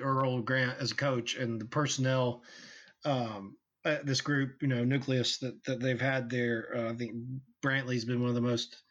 Earl 0.00 0.42
Grant 0.42 0.78
as 0.80 0.92
a 0.92 0.96
coach 0.96 1.36
and 1.36 1.60
the 1.60 1.64
personnel. 1.66 2.42
Um, 3.04 3.56
uh, 3.84 3.98
this 4.02 4.20
group, 4.20 4.60
you 4.62 4.66
know, 4.66 4.82
nucleus 4.82 5.38
that, 5.38 5.62
that 5.64 5.78
they've 5.78 6.00
had 6.00 6.28
there. 6.28 6.70
Uh, 6.74 6.90
I 6.90 6.96
think 6.96 7.14
Brantley's 7.64 8.04
been 8.04 8.20
one 8.20 8.30
of 8.30 8.34
the 8.34 8.40
most 8.40 8.82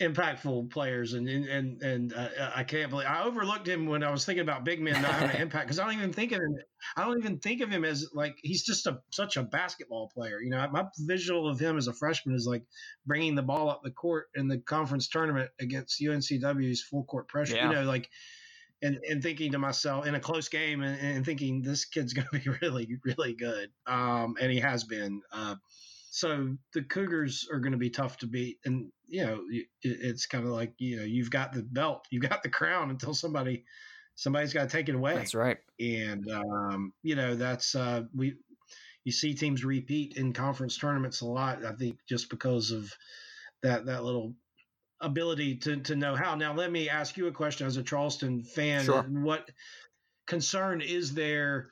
impactful 0.00 0.70
players, 0.70 1.12
and 1.12 1.28
and 1.28 1.82
and 1.82 2.14
uh, 2.14 2.50
I 2.54 2.64
can't 2.64 2.90
believe 2.90 3.06
I 3.06 3.22
overlooked 3.24 3.68
him 3.68 3.86
when 3.86 4.02
I 4.02 4.10
was 4.10 4.24
thinking 4.24 4.42
about 4.42 4.64
big 4.64 4.80
men 4.80 5.00
not 5.00 5.12
having 5.12 5.36
an 5.36 5.42
impact 5.42 5.66
because 5.66 5.78
I 5.78 5.84
don't 5.84 5.94
even 5.94 6.12
think 6.12 6.32
of 6.32 6.40
him. 6.40 6.56
I 6.96 7.04
don't 7.04 7.18
even 7.18 7.38
think 7.38 7.60
of 7.60 7.70
him 7.70 7.84
as 7.84 8.08
like 8.14 8.36
he's 8.42 8.64
just 8.64 8.86
a 8.86 9.00
such 9.10 9.36
a 9.36 9.42
basketball 9.42 10.10
player. 10.12 10.40
You 10.40 10.50
know, 10.50 10.66
my 10.72 10.86
visual 10.98 11.48
of 11.48 11.60
him 11.60 11.76
as 11.76 11.86
a 11.86 11.92
freshman 11.92 12.34
is 12.34 12.46
like 12.46 12.64
bringing 13.06 13.34
the 13.34 13.42
ball 13.42 13.68
up 13.68 13.82
the 13.84 13.90
court 13.90 14.28
in 14.34 14.48
the 14.48 14.58
conference 14.58 15.08
tournament 15.08 15.50
against 15.60 16.00
UNCW's 16.00 16.82
full 16.82 17.04
court 17.04 17.28
pressure. 17.28 17.56
Yeah. 17.56 17.68
You 17.68 17.74
know, 17.76 17.82
like. 17.82 18.08
And, 18.82 18.98
and 19.10 19.22
thinking 19.22 19.52
to 19.52 19.58
myself 19.58 20.06
in 20.06 20.14
a 20.14 20.20
close 20.20 20.48
game 20.48 20.80
and, 20.80 20.98
and 20.98 21.22
thinking 21.22 21.60
this 21.60 21.84
kid's 21.84 22.14
going 22.14 22.26
to 22.32 22.38
be 22.38 22.58
really 22.62 22.96
really 23.04 23.34
good 23.34 23.68
um, 23.86 24.36
and 24.40 24.50
he 24.50 24.58
has 24.60 24.84
been 24.84 25.20
uh, 25.34 25.56
so 26.10 26.56
the 26.74 26.82
Cougars 26.82 27.48
are 27.52 27.60
going 27.60 27.72
to 27.72 27.78
be 27.78 27.88
tough 27.88 28.18
to 28.18 28.26
beat, 28.26 28.58
and 28.64 28.90
you 29.06 29.24
know 29.24 29.40
it's 29.82 30.26
kind 30.26 30.44
of 30.44 30.50
like 30.50 30.74
you 30.78 30.96
know 30.96 31.04
you've 31.04 31.30
got 31.30 31.52
the 31.52 31.62
belt, 31.62 32.06
you've 32.10 32.28
got 32.28 32.42
the 32.42 32.48
crown 32.48 32.90
until 32.90 33.14
somebody 33.14 33.64
somebody's 34.16 34.52
got 34.52 34.68
to 34.68 34.76
take 34.76 34.88
it 34.88 34.96
away. 34.96 35.14
That's 35.14 35.36
right. 35.36 35.58
And 35.78 36.28
um, 36.30 36.92
you 37.04 37.14
know 37.14 37.36
that's 37.36 37.76
uh, 37.76 38.02
we 38.14 38.34
you 39.04 39.12
see 39.12 39.34
teams 39.34 39.64
repeat 39.64 40.16
in 40.16 40.32
conference 40.32 40.76
tournaments 40.76 41.20
a 41.20 41.26
lot. 41.26 41.64
I 41.64 41.72
think 41.72 41.98
just 42.08 42.28
because 42.28 42.72
of 42.72 42.92
that 43.62 43.86
that 43.86 44.02
little 44.02 44.34
ability 45.00 45.58
to 45.58 45.76
to 45.76 45.94
know 45.94 46.16
how. 46.16 46.34
Now 46.34 46.54
let 46.54 46.72
me 46.72 46.88
ask 46.88 47.16
you 47.16 47.28
a 47.28 47.32
question 47.32 47.68
as 47.68 47.76
a 47.76 47.84
Charleston 47.84 48.42
fan. 48.42 48.84
Sure. 48.84 49.02
What 49.02 49.48
concern 50.26 50.80
is 50.80 51.14
there? 51.14 51.70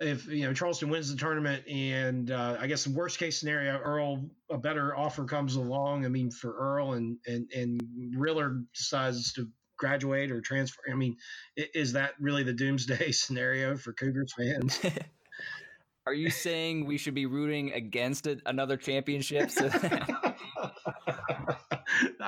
If 0.00 0.26
you 0.26 0.46
know 0.46 0.54
Charleston 0.54 0.88
wins 0.88 1.10
the 1.10 1.16
tournament, 1.16 1.66
and 1.68 2.30
uh, 2.30 2.56
I 2.58 2.66
guess 2.66 2.84
the 2.84 2.92
worst 2.92 3.18
case 3.18 3.38
scenario, 3.38 3.78
Earl 3.78 4.24
a 4.50 4.58
better 4.58 4.96
offer 4.96 5.24
comes 5.24 5.56
along. 5.56 6.04
I 6.04 6.08
mean, 6.08 6.30
for 6.30 6.54
Earl 6.56 6.94
and 6.94 7.18
and 7.26 7.50
and 7.54 7.80
Riller 8.16 8.62
decides 8.74 9.32
to 9.34 9.46
graduate 9.78 10.30
or 10.30 10.40
transfer. 10.40 10.82
I 10.90 10.94
mean, 10.94 11.16
is 11.56 11.92
that 11.92 12.12
really 12.20 12.42
the 12.42 12.52
doomsday 12.52 13.12
scenario 13.12 13.76
for 13.76 13.92
Cougars 13.92 14.32
fans? 14.36 14.80
Are 16.06 16.14
you 16.14 16.30
saying 16.30 16.86
we 16.86 16.96
should 16.96 17.14
be 17.14 17.26
rooting 17.26 17.72
against 17.72 18.26
a, 18.26 18.38
another 18.46 18.76
championship? 18.76 19.50
I 19.60 20.34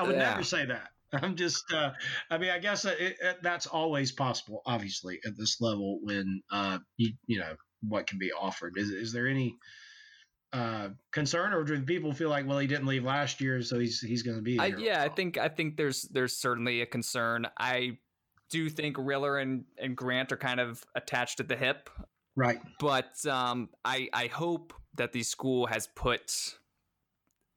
would 0.02 0.14
yeah. 0.14 0.30
never 0.30 0.44
say 0.44 0.66
that. 0.66 0.88
I'm 1.12 1.36
just, 1.36 1.64
uh, 1.72 1.90
I 2.30 2.38
mean, 2.38 2.50
I 2.50 2.58
guess 2.58 2.84
it, 2.84 2.98
it, 3.00 3.38
that's 3.42 3.66
always 3.66 4.12
possible, 4.12 4.62
obviously, 4.66 5.20
at 5.26 5.36
this 5.36 5.60
level 5.60 5.98
when, 6.02 6.42
uh, 6.50 6.78
you, 6.96 7.12
you 7.26 7.38
know, 7.38 7.54
what 7.86 8.06
can 8.06 8.18
be 8.18 8.30
offered. 8.32 8.74
Is, 8.76 8.90
is 8.90 9.12
there 9.12 9.26
any 9.26 9.56
uh, 10.52 10.88
concern, 11.12 11.52
or 11.52 11.64
do 11.64 11.80
people 11.82 12.12
feel 12.12 12.28
like, 12.28 12.46
well, 12.46 12.58
he 12.58 12.66
didn't 12.66 12.86
leave 12.86 13.04
last 13.04 13.40
year, 13.40 13.62
so 13.62 13.78
he's 13.78 14.00
he's 14.00 14.22
going 14.22 14.36
to 14.36 14.42
be? 14.42 14.58
I, 14.58 14.66
yeah, 14.66 15.02
I 15.02 15.08
think 15.08 15.38
I 15.38 15.48
think 15.48 15.76
there's 15.76 16.02
there's 16.02 16.36
certainly 16.36 16.82
a 16.82 16.86
concern. 16.86 17.46
I 17.58 17.98
do 18.50 18.68
think 18.68 18.96
Riller 18.98 19.38
and 19.38 19.64
and 19.78 19.96
Grant 19.96 20.30
are 20.30 20.36
kind 20.36 20.60
of 20.60 20.84
attached 20.94 21.40
at 21.40 21.48
the 21.48 21.56
hip, 21.56 21.88
right? 22.36 22.60
But 22.78 23.24
um, 23.26 23.70
I 23.84 24.08
I 24.12 24.26
hope 24.26 24.74
that 24.96 25.12
the 25.12 25.22
school 25.22 25.66
has 25.66 25.88
put 25.96 26.58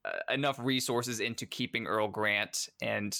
uh, 0.06 0.34
enough 0.34 0.58
resources 0.60 1.20
into 1.20 1.46
keeping 1.46 1.88
Earl 1.88 2.08
Grant 2.08 2.70
and 2.82 3.18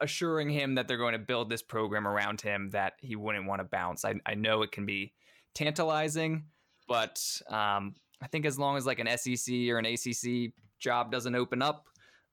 assuring 0.00 0.50
him 0.50 0.74
that 0.74 0.88
they're 0.88 0.96
going 0.96 1.12
to 1.12 1.18
build 1.18 1.48
this 1.48 1.62
program 1.62 2.06
around 2.06 2.40
him 2.40 2.70
that 2.70 2.94
he 3.00 3.16
wouldn't 3.16 3.46
want 3.46 3.60
to 3.60 3.64
bounce. 3.64 4.04
I, 4.04 4.14
I 4.24 4.34
know 4.34 4.62
it 4.62 4.72
can 4.72 4.86
be 4.86 5.12
tantalizing, 5.54 6.44
but 6.88 7.20
um, 7.48 7.94
I 8.22 8.26
think 8.28 8.46
as 8.46 8.58
long 8.58 8.76
as 8.76 8.86
like 8.86 8.98
an 8.98 9.08
SEC 9.16 9.54
or 9.70 9.78
an 9.78 9.86
ACC 9.86 10.52
job 10.78 11.10
doesn't 11.10 11.34
open 11.34 11.62
up, 11.62 11.86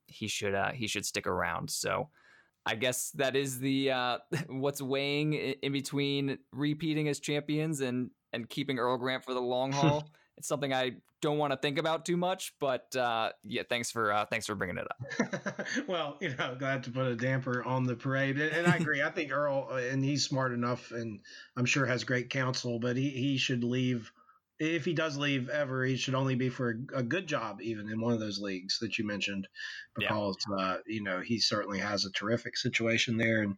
he 0.08 0.28
should 0.28 0.54
uh, 0.54 0.72
he 0.72 0.88
should 0.88 1.06
stick 1.06 1.28
around. 1.28 1.70
So 1.70 2.10
I 2.66 2.76
guess 2.76 3.12
that 3.12 3.36
is 3.36 3.60
the 3.60 3.92
uh, 3.92 4.18
what's 4.48 4.82
weighing 4.82 5.34
in 5.34 5.72
between 5.72 6.38
repeating 6.52 7.08
as 7.08 7.20
champions 7.20 7.82
and 7.82 8.12
and 8.32 8.50
keeping 8.50 8.80
Earl 8.80 8.98
Grant 8.98 9.24
for 9.24 9.34
the 9.34 9.42
long 9.42 9.72
haul. 9.72 10.10
it's 10.38 10.48
something 10.48 10.74
I 10.74 10.94
don't 11.22 11.38
want 11.38 11.52
to 11.54 11.58
think 11.58 11.78
about 11.78 12.06
too 12.06 12.18
much, 12.18 12.54
but 12.60 12.94
uh, 12.96 13.30
yeah, 13.44 13.64
thanks 13.68 13.90
for 13.90 14.12
uh, 14.12 14.26
thanks 14.26 14.46
for 14.46 14.56
bringing 14.56 14.78
it 14.78 14.88
up. 14.90 15.68
well, 15.88 16.18
you 16.20 16.36
know, 16.36 16.56
glad 16.60 16.84
to 16.84 16.92
put 16.92 17.08
a 17.08 17.16
damper 17.16 17.64
on 17.64 17.86
the 17.86 17.96
parade, 17.96 18.40
and, 18.40 18.52
and 18.52 18.68
I 18.68 18.76
agree. 18.76 19.02
I 19.02 19.10
think 19.10 19.32
Earl, 19.32 19.70
uh, 19.72 19.76
and 19.76 20.04
he's 20.04 20.26
smart 20.26 20.52
enough, 20.52 20.92
and 20.92 21.22
I'm 21.56 21.66
sure 21.66 21.86
has 21.86 22.04
great 22.04 22.30
counsel, 22.30 22.80
but 22.80 22.98
he 22.98 23.10
he 23.10 23.38
should 23.38 23.64
leave. 23.64 24.12
If 24.60 24.86
he 24.86 24.94
does 24.94 25.18
leave 25.18 25.50
ever, 25.50 25.84
he 25.84 25.98
should 25.98 26.14
only 26.14 26.36
be 26.36 26.50
for 26.50 26.78
a, 26.94 27.00
a 27.00 27.04
good 27.04 27.28
job, 27.28 27.60
even 27.62 27.90
in 27.90 28.00
one 28.00 28.14
of 28.14 28.20
those 28.20 28.40
leagues 28.40 28.78
that 28.80 28.98
you 28.98 29.06
mentioned, 29.06 29.48
because 29.96 30.38
yeah. 30.50 30.66
uh, 30.66 30.78
you 30.86 31.04
know 31.04 31.22
he 31.22 31.40
certainly 31.40 31.80
has 31.80 32.06
a 32.06 32.12
terrific 32.12 32.58
situation 32.58 33.18
there, 33.18 33.42
and 33.42 33.56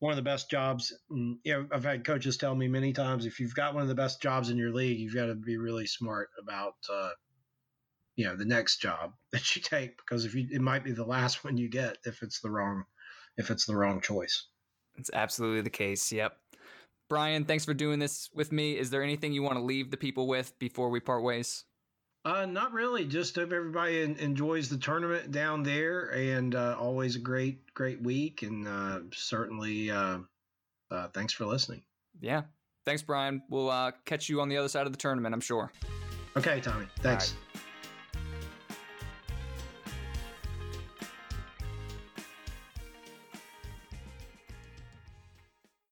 one 0.00 0.12
of 0.12 0.16
the 0.16 0.22
best 0.22 0.50
jobs. 0.50 0.92
Mm, 1.10 1.38
you 1.44 1.52
know, 1.52 1.66
I've 1.72 1.84
had 1.84 2.04
coaches 2.04 2.36
tell 2.36 2.54
me 2.54 2.68
many 2.68 2.92
times 2.92 3.26
if 3.26 3.40
you've 3.40 3.54
got 3.54 3.74
one 3.74 3.82
of 3.82 3.88
the 3.88 3.94
best 3.94 4.22
jobs 4.22 4.50
in 4.50 4.56
your 4.56 4.72
league, 4.72 4.98
you've 4.98 5.14
got 5.14 5.26
to 5.26 5.34
be 5.34 5.56
really 5.56 5.86
smart 5.86 6.28
about, 6.40 6.74
uh, 6.92 7.10
you 8.16 8.26
know, 8.26 8.36
the 8.36 8.44
next 8.44 8.78
job 8.78 9.12
that 9.32 9.56
you 9.56 9.62
take 9.62 9.96
because 9.96 10.24
if 10.24 10.34
you, 10.34 10.46
it 10.50 10.60
might 10.60 10.84
be 10.84 10.92
the 10.92 11.04
last 11.04 11.44
one 11.44 11.56
you 11.56 11.68
get 11.68 11.96
if 12.04 12.22
it's 12.22 12.40
the 12.40 12.50
wrong, 12.50 12.84
if 13.36 13.50
it's 13.50 13.66
the 13.66 13.76
wrong 13.76 14.00
choice. 14.00 14.46
It's 14.96 15.10
absolutely 15.12 15.62
the 15.62 15.70
case. 15.70 16.10
Yep. 16.10 16.36
Brian, 17.08 17.44
thanks 17.44 17.64
for 17.64 17.72
doing 17.72 17.98
this 17.98 18.28
with 18.34 18.52
me. 18.52 18.76
Is 18.76 18.90
there 18.90 19.02
anything 19.02 19.32
you 19.32 19.42
want 19.42 19.56
to 19.56 19.62
leave 19.62 19.90
the 19.90 19.96
people 19.96 20.26
with 20.26 20.58
before 20.58 20.90
we 20.90 21.00
part 21.00 21.22
ways? 21.22 21.64
Uh, 22.28 22.44
not 22.44 22.74
really. 22.74 23.06
Just 23.06 23.36
hope 23.36 23.52
everybody 23.54 24.02
enjoys 24.02 24.68
the 24.68 24.76
tournament 24.76 25.32
down 25.32 25.62
there, 25.62 26.10
and 26.10 26.54
uh, 26.54 26.76
always 26.78 27.16
a 27.16 27.18
great, 27.18 27.72
great 27.72 28.02
week. 28.02 28.42
And 28.42 28.68
uh, 28.68 29.00
certainly, 29.14 29.90
uh, 29.90 30.18
uh, 30.90 31.08
thanks 31.14 31.32
for 31.32 31.46
listening. 31.46 31.80
Yeah, 32.20 32.42
thanks, 32.84 33.00
Brian. 33.00 33.40
We'll 33.48 33.70
uh, 33.70 33.92
catch 34.04 34.28
you 34.28 34.42
on 34.42 34.50
the 34.50 34.58
other 34.58 34.68
side 34.68 34.84
of 34.84 34.92
the 34.92 34.98
tournament. 34.98 35.34
I'm 35.34 35.40
sure. 35.40 35.72
Okay, 36.36 36.60
Tommy. 36.60 36.86
Thanks. 36.98 37.34